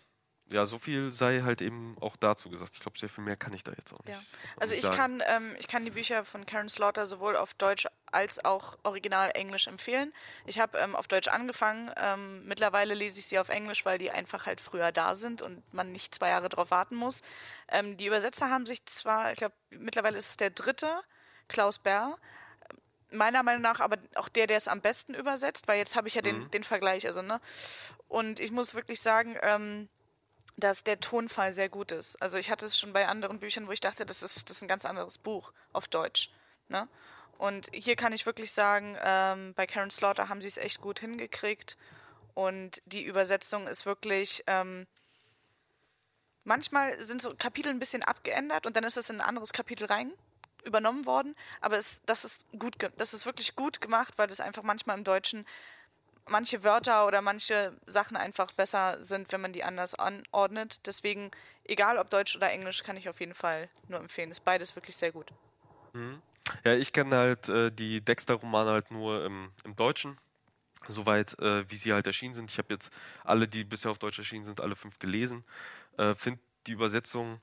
Ja, 0.51 0.67
so 0.67 0.77
viel 0.77 1.11
sei 1.11 1.41
halt 1.41 1.59
eben 1.63 1.97
auch 1.99 2.15
dazu 2.17 2.51
gesagt. 2.51 2.73
Ich 2.75 2.79
glaube, 2.79 2.99
sehr 2.99 3.09
viel 3.09 3.23
mehr 3.23 3.35
kann 3.35 3.51
ich 3.53 3.63
da 3.63 3.71
jetzt 3.71 3.91
auch 3.91 4.03
nicht. 4.05 4.13
Ja. 4.15 4.38
auch 4.57 4.61
Also 4.61 4.71
nicht 4.75 4.83
ich 4.83 4.85
sagen. 4.85 4.95
kann, 4.95 5.23
ähm, 5.25 5.55
ich 5.57 5.67
kann 5.67 5.83
die 5.85 5.89
Bücher 5.89 6.23
von 6.23 6.45
Karen 6.45 6.69
Slaughter 6.69 7.07
sowohl 7.07 7.35
auf 7.35 7.55
Deutsch 7.55 7.88
als 8.11 8.45
auch 8.45 8.77
original 8.83 9.31
Englisch 9.33 9.65
empfehlen. 9.65 10.13
Ich 10.45 10.59
habe 10.59 10.77
ähm, 10.77 10.95
auf 10.95 11.07
Deutsch 11.07 11.29
angefangen. 11.29 11.89
Ähm, 11.97 12.45
mittlerweile 12.45 12.93
lese 12.93 13.19
ich 13.19 13.25
sie 13.25 13.39
auf 13.39 13.49
Englisch, 13.49 13.85
weil 13.85 13.97
die 13.97 14.11
einfach 14.11 14.45
halt 14.45 14.61
früher 14.61 14.91
da 14.91 15.15
sind 15.15 15.41
und 15.41 15.63
man 15.73 15.91
nicht 15.91 16.13
zwei 16.13 16.29
Jahre 16.29 16.47
drauf 16.49 16.69
warten 16.69 16.95
muss. 16.95 17.21
Ähm, 17.67 17.97
die 17.97 18.05
Übersetzer 18.05 18.51
haben 18.51 18.67
sich 18.67 18.85
zwar, 18.85 19.31
ich 19.31 19.39
glaube, 19.39 19.55
mittlerweile 19.71 20.15
ist 20.19 20.29
es 20.29 20.38
der 20.38 20.51
dritte, 20.51 21.01
Klaus 21.47 21.79
Bär, 21.79 22.15
meiner 23.17 23.43
Meinung 23.43 23.62
nach 23.62 23.80
aber 23.80 23.97
auch 24.15 24.30
der, 24.30 24.47
der 24.47 24.58
es 24.58 24.67
am 24.67 24.82
besten 24.82 25.13
übersetzt, 25.13 25.67
weil 25.67 25.78
jetzt 25.78 25.95
habe 25.95 26.08
ich 26.08 26.15
ja 26.15 26.21
den, 26.21 26.39
Mhm. 26.39 26.51
den 26.51 26.63
Vergleich, 26.63 27.06
also, 27.08 27.21
ne? 27.21 27.39
Und 28.08 28.39
ich 28.39 28.51
muss 28.51 28.73
wirklich 28.73 29.01
sagen, 29.01 29.38
ähm, 29.41 29.89
dass 30.58 30.84
der 30.84 30.99
Tonfall 30.99 31.51
sehr 31.51 31.69
gut 31.69 31.91
ist. 31.91 32.21
Also 32.21 32.38
ich 32.38 32.49
hatte 32.49 32.65
es 32.65 32.80
schon 32.80 32.93
bei 32.93 33.08
anderen 33.08 33.39
Büchern, 33.39 33.67
wo 33.67 33.71
ich 33.71 33.82
dachte, 33.82 34.06
das 34.06 34.23
ist, 34.23 34.49
das 34.49 34.58
ist 34.58 34.62
ein 34.62 34.67
ganz 34.67 34.86
anderes 34.86 35.17
Buch 35.17 35.51
auf 35.73 35.88
Deutsch. 35.88 36.30
Ne? 36.69 36.88
Und 37.38 37.69
hier 37.73 37.97
kann 37.97 38.13
ich 38.13 38.25
wirklich 38.25 38.51
sagen, 38.54 38.97
ähm, 39.04 39.54
bei 39.56 39.67
Karen 39.67 39.91
Slaughter 39.91 40.30
haben 40.30 40.39
sie 40.39 40.47
es 40.47 40.58
echt 40.58 40.80
gut 40.80 40.99
hingekriegt. 40.99 41.78
Und 42.34 42.82
die 42.86 43.04
Übersetzung 43.04 43.67
ist 43.67 43.86
wirklich. 43.86 44.43
Ähm, 44.47 44.88
manchmal 46.45 47.01
sind 47.01 47.21
so 47.21 47.36
Kapitel 47.36 47.69
ein 47.69 47.80
bisschen 47.80 48.04
abgeändert 48.04 48.65
und 48.65 48.75
dann 48.78 48.84
ist 48.86 48.97
es 48.97 49.10
in 49.10 49.17
ein 49.17 49.28
anderes 49.28 49.51
Kapitel 49.51 49.86
rein 49.88 50.13
übernommen 50.65 51.06
worden. 51.06 51.36
Aber 51.62 51.78
es, 51.78 52.01
das, 52.06 52.25
ist 52.25 52.45
gut, 52.58 52.75
das 52.97 53.13
ist 53.13 53.25
wirklich 53.25 53.56
gut 53.56 53.82
gemacht, 53.82 54.13
weil 54.17 54.28
das 54.28 54.39
einfach 54.39 54.63
manchmal 54.63 54.97
im 54.97 55.04
Deutschen 55.04 55.45
manche 56.28 56.63
Wörter 56.63 57.06
oder 57.06 57.21
manche 57.21 57.73
Sachen 57.86 58.17
einfach 58.17 58.51
besser 58.51 59.04
sind, 59.04 59.32
wenn 59.32 59.41
man 59.41 59.54
die 59.54 59.63
anders 59.63 59.93
anordnet. 59.93 60.86
Deswegen, 60.86 61.32
egal 61.63 61.97
ob 61.97 62.10
Deutsch 62.10 62.36
oder 62.36 62.51
Englisch, 62.51 62.84
kann 62.84 62.97
ich 62.97 63.10
auf 63.10 63.19
jeden 63.19 63.36
Fall 63.36 63.69
nur 63.88 63.99
empfehlen. 63.99 64.32
Ist 64.32 64.43
beides 64.43 64.75
wirklich 64.75 64.95
sehr 64.95 65.12
gut. 65.12 65.32
Ja, 66.63 66.73
ich 66.73 66.93
kenne 66.93 67.15
halt 67.15 67.49
äh, 67.49 67.71
die 67.71 68.01
Dexter-Romane 68.01 68.71
halt 68.71 68.91
nur 68.91 69.25
im, 69.25 69.51
im 69.63 69.75
Deutschen, 69.75 70.17
soweit 70.88 71.38
äh, 71.39 71.69
wie 71.69 71.75
sie 71.75 71.93
halt 71.93 72.08
erschienen 72.08 72.34
sind. 72.34 72.51
Ich 72.51 72.58
habe 72.58 72.73
jetzt 72.73 72.91
alle, 73.23 73.47
die 73.47 73.63
bisher 73.63 73.91
auf 73.91 73.99
Deutsch 73.99 74.19
erschienen 74.19 74.45
sind, 74.45 74.62
alle 74.62 74.75
fünf 74.75 74.99
gelesen. 74.99 75.43
Äh, 75.97 76.15
Finde 76.15 76.39
die 76.67 76.73
Übersetzung 76.73 77.39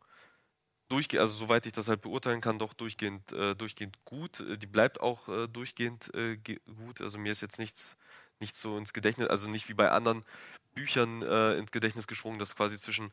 durchgehend, 0.92 1.22
also 1.22 1.35
soweit 1.35 1.66
ich 1.66 1.72
das 1.72 1.88
halt 1.88 2.02
beurteilen 2.02 2.40
kann, 2.40 2.59
doch 2.59 2.74
durchgehend, 2.74 3.33
äh, 3.33 3.55
durchgehend 3.57 3.98
gut. 4.05 4.40
Äh, 4.40 4.59
Die 4.59 4.66
bleibt 4.66 5.00
auch 5.00 5.28
äh, 5.28 5.48
durchgehend 5.48 6.14
äh, 6.14 6.37
gut. 6.37 7.00
Also 7.00 7.18
mir 7.18 7.33
ist 7.33 7.40
jetzt 7.40 7.59
nichts, 7.59 7.96
nichts 8.40 8.61
so 8.61 8.76
ins 8.78 8.92
Gedächtnis, 8.92 9.28
also 9.28 9.48
nicht 9.50 9.68
wie 9.68 9.74
bei 9.74 9.90
anderen 9.90 10.24
Büchern 10.74 11.22
äh, 11.22 11.55
ins 11.57 11.72
Gedächtnis 11.72 12.07
gesprungen, 12.07 12.38
dass 12.38 12.57
quasi 12.57 12.78
zwischen 12.78 13.12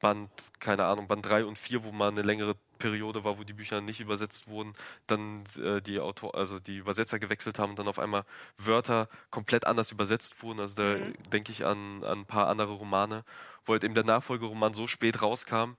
Band, 0.00 0.30
keine 0.60 0.84
Ahnung, 0.84 1.08
Band 1.08 1.26
3 1.26 1.44
und 1.44 1.58
4, 1.58 1.82
wo 1.84 1.90
mal 1.92 2.08
eine 2.08 2.22
längere 2.22 2.54
Periode 2.78 3.24
war, 3.24 3.38
wo 3.38 3.44
die 3.44 3.52
Bücher 3.52 3.80
nicht 3.80 4.00
übersetzt 4.00 4.46
wurden, 4.48 4.74
dann 5.08 5.44
äh, 5.60 5.80
die 5.82 5.98
Autor, 5.98 6.36
also 6.36 6.60
die 6.60 6.76
Übersetzer 6.76 7.18
gewechselt 7.18 7.58
haben 7.58 7.70
und 7.70 7.78
dann 7.80 7.88
auf 7.88 7.98
einmal 7.98 8.24
Wörter 8.58 9.08
komplett 9.30 9.66
anders 9.66 9.90
übersetzt 9.90 10.40
wurden. 10.42 10.60
Also 10.60 10.76
da 10.76 10.98
Mhm. 10.98 11.14
denke 11.32 11.50
ich 11.52 11.66
an, 11.66 12.04
an 12.04 12.20
ein 12.20 12.26
paar 12.26 12.48
andere 12.48 12.72
Romane, 12.74 13.24
wo 13.66 13.72
halt 13.72 13.84
eben 13.84 13.94
der 13.94 14.04
Nachfolgeroman 14.04 14.72
so 14.74 14.86
spät 14.86 15.20
rauskam, 15.20 15.72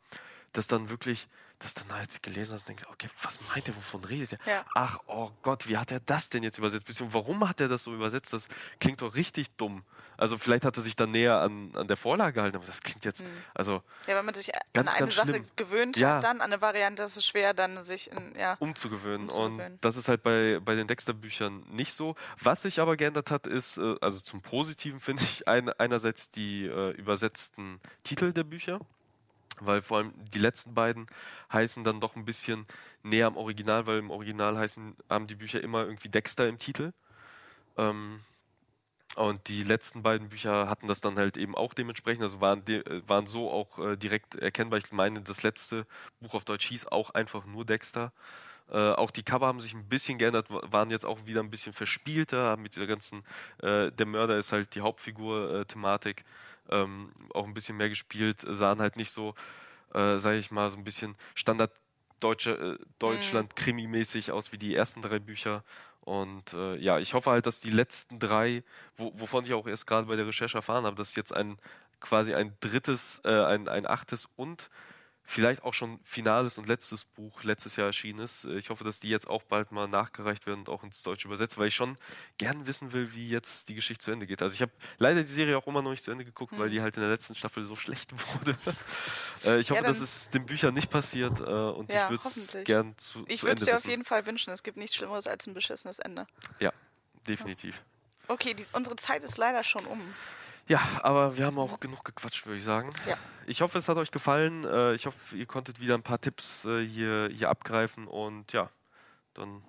dass 0.53 0.67
dann 0.67 0.89
wirklich, 0.89 1.27
dass 1.59 1.73
dann 1.73 1.91
halt 1.93 2.23
gelesen 2.23 2.53
hast 2.53 2.61
und 2.63 2.69
denkst, 2.69 2.85
okay, 2.91 3.09
was 3.21 3.39
meint 3.53 3.67
er, 3.67 3.75
wovon 3.75 4.03
redet 4.03 4.33
er? 4.33 4.39
Ja. 4.53 4.65
Ach, 4.75 4.97
oh 5.07 5.31
Gott, 5.41 5.67
wie 5.67 5.77
hat 5.77 5.91
er 5.91 5.99
das 5.99 6.29
denn 6.29 6.43
jetzt 6.43 6.57
übersetzt? 6.57 6.85
Beziehungsweise 6.85 7.23
warum 7.23 7.47
hat 7.47 7.59
er 7.61 7.67
das 7.67 7.83
so 7.83 7.93
übersetzt? 7.93 8.33
Das 8.33 8.47
klingt 8.79 9.01
doch 9.01 9.15
richtig 9.15 9.51
dumm. 9.57 9.83
Also 10.17 10.37
vielleicht 10.37 10.65
hat 10.65 10.75
er 10.75 10.83
sich 10.83 10.97
dann 10.97 11.11
näher 11.11 11.39
an, 11.39 11.71
an 11.75 11.87
der 11.87 11.95
Vorlage 11.95 12.33
gehalten, 12.33 12.57
aber 12.57 12.65
das 12.65 12.81
klingt 12.81 13.05
jetzt, 13.05 13.23
also 13.53 13.81
Ja, 14.05 14.17
wenn 14.17 14.25
man 14.25 14.33
sich 14.35 14.53
an 14.53 14.61
Ganz, 14.73 14.91
eine 14.91 14.99
ganz 14.99 15.15
Sache 15.15 15.27
schlimm. 15.29 15.47
gewöhnt 15.55 15.95
Ja. 15.95 16.15
hat, 16.17 16.23
dann 16.25 16.37
an 16.41 16.51
eine 16.51 16.61
Variante 16.61 17.03
ist 17.03 17.15
es 17.15 17.25
schwer, 17.25 17.53
dann 17.53 17.81
sich 17.81 18.11
in, 18.11 18.35
ja. 18.37 18.55
umzugewöhnen. 18.59 19.27
Umzugewöhnen. 19.29 19.73
Und 19.73 19.85
das 19.85 19.95
ist 19.95 20.09
halt 20.09 20.21
bei, 20.21 20.59
bei 20.63 20.75
den 20.75 20.87
Dexter-Büchern 20.87 21.63
nicht 21.71 21.93
so. 21.93 22.15
Was 22.41 22.63
sich 22.63 22.81
aber 22.81 22.97
geändert 22.97 23.31
hat, 23.31 23.47
ist, 23.47 23.77
äh, 23.77 23.95
also 24.01 24.19
zum 24.19 24.41
Positiven 24.41 24.99
finde 24.99 25.23
ich 25.23 25.47
ein, 25.47 25.69
einerseits 25.69 26.29
die 26.31 26.65
äh, 26.65 26.91
übersetzten 26.91 27.79
Titel 28.03 28.33
der 28.33 28.43
Bücher, 28.43 28.81
weil 29.65 29.81
vor 29.81 29.97
allem 29.97 30.13
die 30.33 30.39
letzten 30.39 30.73
beiden 30.73 31.07
heißen 31.51 31.83
dann 31.83 31.99
doch 31.99 32.15
ein 32.15 32.25
bisschen 32.25 32.65
näher 33.03 33.27
am 33.27 33.37
Original, 33.37 33.85
weil 33.85 33.99
im 33.99 34.11
Original 34.11 34.57
heißen, 34.57 34.95
haben 35.09 35.27
die 35.27 35.35
Bücher 35.35 35.61
immer 35.61 35.83
irgendwie 35.83 36.09
Dexter 36.09 36.47
im 36.47 36.59
Titel. 36.59 36.93
Ähm, 37.77 38.21
und 39.15 39.47
die 39.47 39.63
letzten 39.63 40.03
beiden 40.03 40.29
Bücher 40.29 40.69
hatten 40.69 40.87
das 40.87 41.01
dann 41.01 41.17
halt 41.17 41.35
eben 41.35 41.55
auch 41.55 41.73
dementsprechend, 41.73 42.23
also 42.23 42.41
waren, 42.41 42.63
de 42.65 42.81
äh, 42.81 43.01
waren 43.07 43.25
so 43.25 43.49
auch 43.51 43.79
äh, 43.79 43.97
direkt 43.97 44.35
erkennbar. 44.35 44.79
Ich 44.79 44.91
meine, 44.91 45.21
das 45.21 45.43
letzte 45.43 45.87
Buch 46.19 46.35
auf 46.35 46.45
Deutsch 46.45 46.67
hieß 46.67 46.87
auch 46.87 47.09
einfach 47.11 47.45
nur 47.45 47.65
Dexter. 47.65 48.13
Äh, 48.71 48.91
auch 48.91 49.11
die 49.11 49.23
Cover 49.23 49.47
haben 49.47 49.61
sich 49.61 49.73
ein 49.73 49.87
bisschen 49.87 50.17
geändert, 50.17 50.49
wa- 50.51 50.61
waren 50.69 50.91
jetzt 50.91 51.05
auch 51.05 51.25
wieder 51.25 51.41
ein 51.41 51.49
bisschen 51.49 51.73
verspielter, 51.73 52.43
haben 52.49 52.61
mit 52.63 52.75
dieser 52.75 52.87
ganzen, 52.87 53.23
äh, 53.61 53.91
der 53.91 54.05
Mörder 54.05 54.37
ist 54.37 54.51
halt 54.51 54.75
die 54.75 54.81
Hauptfigur-Thematik, 54.81 56.23
ähm, 56.69 57.11
auch 57.33 57.45
ein 57.45 57.53
bisschen 57.53 57.77
mehr 57.77 57.89
gespielt, 57.89 58.45
sahen 58.47 58.79
halt 58.79 58.95
nicht 58.95 59.11
so, 59.11 59.33
äh, 59.93 60.17
sage 60.19 60.37
ich 60.37 60.51
mal, 60.51 60.69
so 60.69 60.77
ein 60.77 60.83
bisschen 60.83 61.15
Standard 61.35 61.71
deutsche, 62.19 62.51
äh, 62.79 62.85
Deutschland-Krimi-mäßig 62.99 64.31
aus 64.31 64.51
wie 64.51 64.57
die 64.57 64.75
ersten 64.75 65.01
drei 65.01 65.19
Bücher. 65.19 65.63
Und 66.01 66.53
äh, 66.53 66.75
ja, 66.77 66.99
ich 66.99 67.13
hoffe 67.13 67.31
halt, 67.31 67.45
dass 67.45 67.61
die 67.61 67.69
letzten 67.71 68.19
drei, 68.19 68.63
wo, 68.97 69.11
wovon 69.15 69.45
ich 69.45 69.53
auch 69.53 69.67
erst 69.67 69.87
gerade 69.87 70.07
bei 70.07 70.15
der 70.15 70.27
Recherche 70.27 70.57
erfahren 70.57 70.85
habe, 70.85 70.95
dass 70.95 71.15
jetzt 71.15 71.33
ein 71.35 71.57
quasi 71.99 72.33
ein 72.33 72.55
drittes, 72.61 73.21
äh, 73.25 73.29
ein, 73.45 73.67
ein 73.67 73.85
achtes 73.85 74.29
und 74.35 74.69
vielleicht 75.29 75.63
auch 75.63 75.75
schon 75.75 75.99
finales 76.03 76.57
und 76.57 76.67
letztes 76.67 77.05
Buch 77.05 77.43
letztes 77.43 77.75
Jahr 77.75 77.85
erschienen 77.87 78.19
ist. 78.19 78.45
Äh, 78.45 78.57
Ich 78.57 78.69
hoffe, 78.71 78.83
dass 78.83 78.99
die 78.99 79.09
jetzt 79.09 79.27
auch 79.29 79.43
bald 79.43 79.71
mal 79.71 79.87
nachgereicht 79.87 80.47
werden 80.47 80.61
und 80.61 80.69
auch 80.69 80.83
ins 80.83 81.03
Deutsche 81.03 81.27
übersetzt, 81.27 81.57
weil 81.59 81.67
ich 81.67 81.75
schon 81.75 81.97
gern 82.39 82.65
wissen 82.65 82.93
will, 82.93 83.13
wie 83.13 83.29
jetzt 83.29 83.69
die 83.69 83.75
Geschichte 83.75 84.05
zu 84.05 84.11
Ende 84.11 84.25
geht. 84.25 84.41
Also 84.41 84.55
ich 84.55 84.61
habe 84.63 84.71
leider 84.97 85.21
die 85.21 85.27
Serie 85.27 85.55
auch 85.57 85.67
immer 85.67 85.83
noch 85.83 85.91
nicht 85.91 86.03
zu 86.03 86.09
Ende 86.11 86.25
geguckt, 86.25 86.53
weil 86.57 86.71
die 86.71 86.81
halt 86.81 86.97
in 86.97 87.01
der 87.01 87.11
letzten 87.11 87.35
Staffel 87.35 87.63
so 87.63 87.75
schlecht 87.75 88.11
wurde. 88.33 88.57
äh, 89.45 89.59
ich 89.59 89.69
hoffe, 89.69 89.83
dann- 89.83 89.91
dass 89.91 90.01
es 90.01 90.29
den 90.31 90.45
Büchern 90.47 90.73
nicht 90.73 90.89
passiert 90.89 91.39
äh, 91.41 91.43
und 91.43 91.91
Ja, 91.93 92.05
ich 92.05 92.09
würde 92.09 92.23
es 92.27 92.57
gern 92.65 92.97
zu, 92.97 93.23
Ich 93.27 93.43
würde 93.43 93.61
es 93.61 93.65
dir 93.65 93.75
auf 93.75 93.85
jeden 93.85 94.05
Fall 94.05 94.25
wünschen. 94.25 94.51
Es 94.51 94.63
gibt 94.63 94.77
nichts 94.77 94.95
Schlimmeres 94.95 95.27
als 95.27 95.45
ein 95.45 95.53
beschissenes 95.53 95.99
Ende. 95.99 96.25
Ja, 96.59 96.73
definitiv. 97.27 97.83
Okay, 98.27 98.55
die, 98.55 98.65
unsere 98.73 98.95
Zeit 98.95 99.23
ist 99.23 99.37
leider 99.37 99.63
schon 99.63 99.85
um. 99.85 99.99
Ja, 100.69 100.79
aber 101.01 101.35
wir 101.37 101.45
haben 101.47 101.57
auch 101.59 101.79
genug 101.79 102.05
gequatscht, 102.05 102.45
würde 102.45 102.57
ich 102.59 102.63
sagen. 102.63 102.91
Ja. 103.07 103.17
Ich 103.47 103.61
hoffe, 103.61 103.77
es 103.79 103.89
hat 103.89 103.97
euch 103.97 104.11
gefallen. 104.11 104.63
Äh, 104.63 104.93
Ich 104.93 105.05
hoffe, 105.07 105.35
ihr 105.35 105.45
konntet 105.47 105.81
wieder 105.81 105.95
ein 105.95 106.03
paar 106.03 106.21
Tipps 106.21 106.63
äh, 106.65 106.85
hier, 106.85 107.29
hier 107.33 107.49
abgreifen 107.49 108.07
und 108.07 108.53
ja, 108.53 108.69
dann 109.33 109.63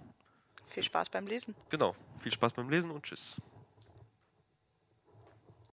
Viel 0.68 0.82
Spaß 0.82 1.08
beim 1.08 1.26
Lesen. 1.26 1.56
genau. 1.70 1.96
Viel 2.22 2.30
Spaß 2.32 2.52
beim 2.52 2.68
Lesen 2.68 2.90
und 2.90 3.02
tschüss. 3.02 3.40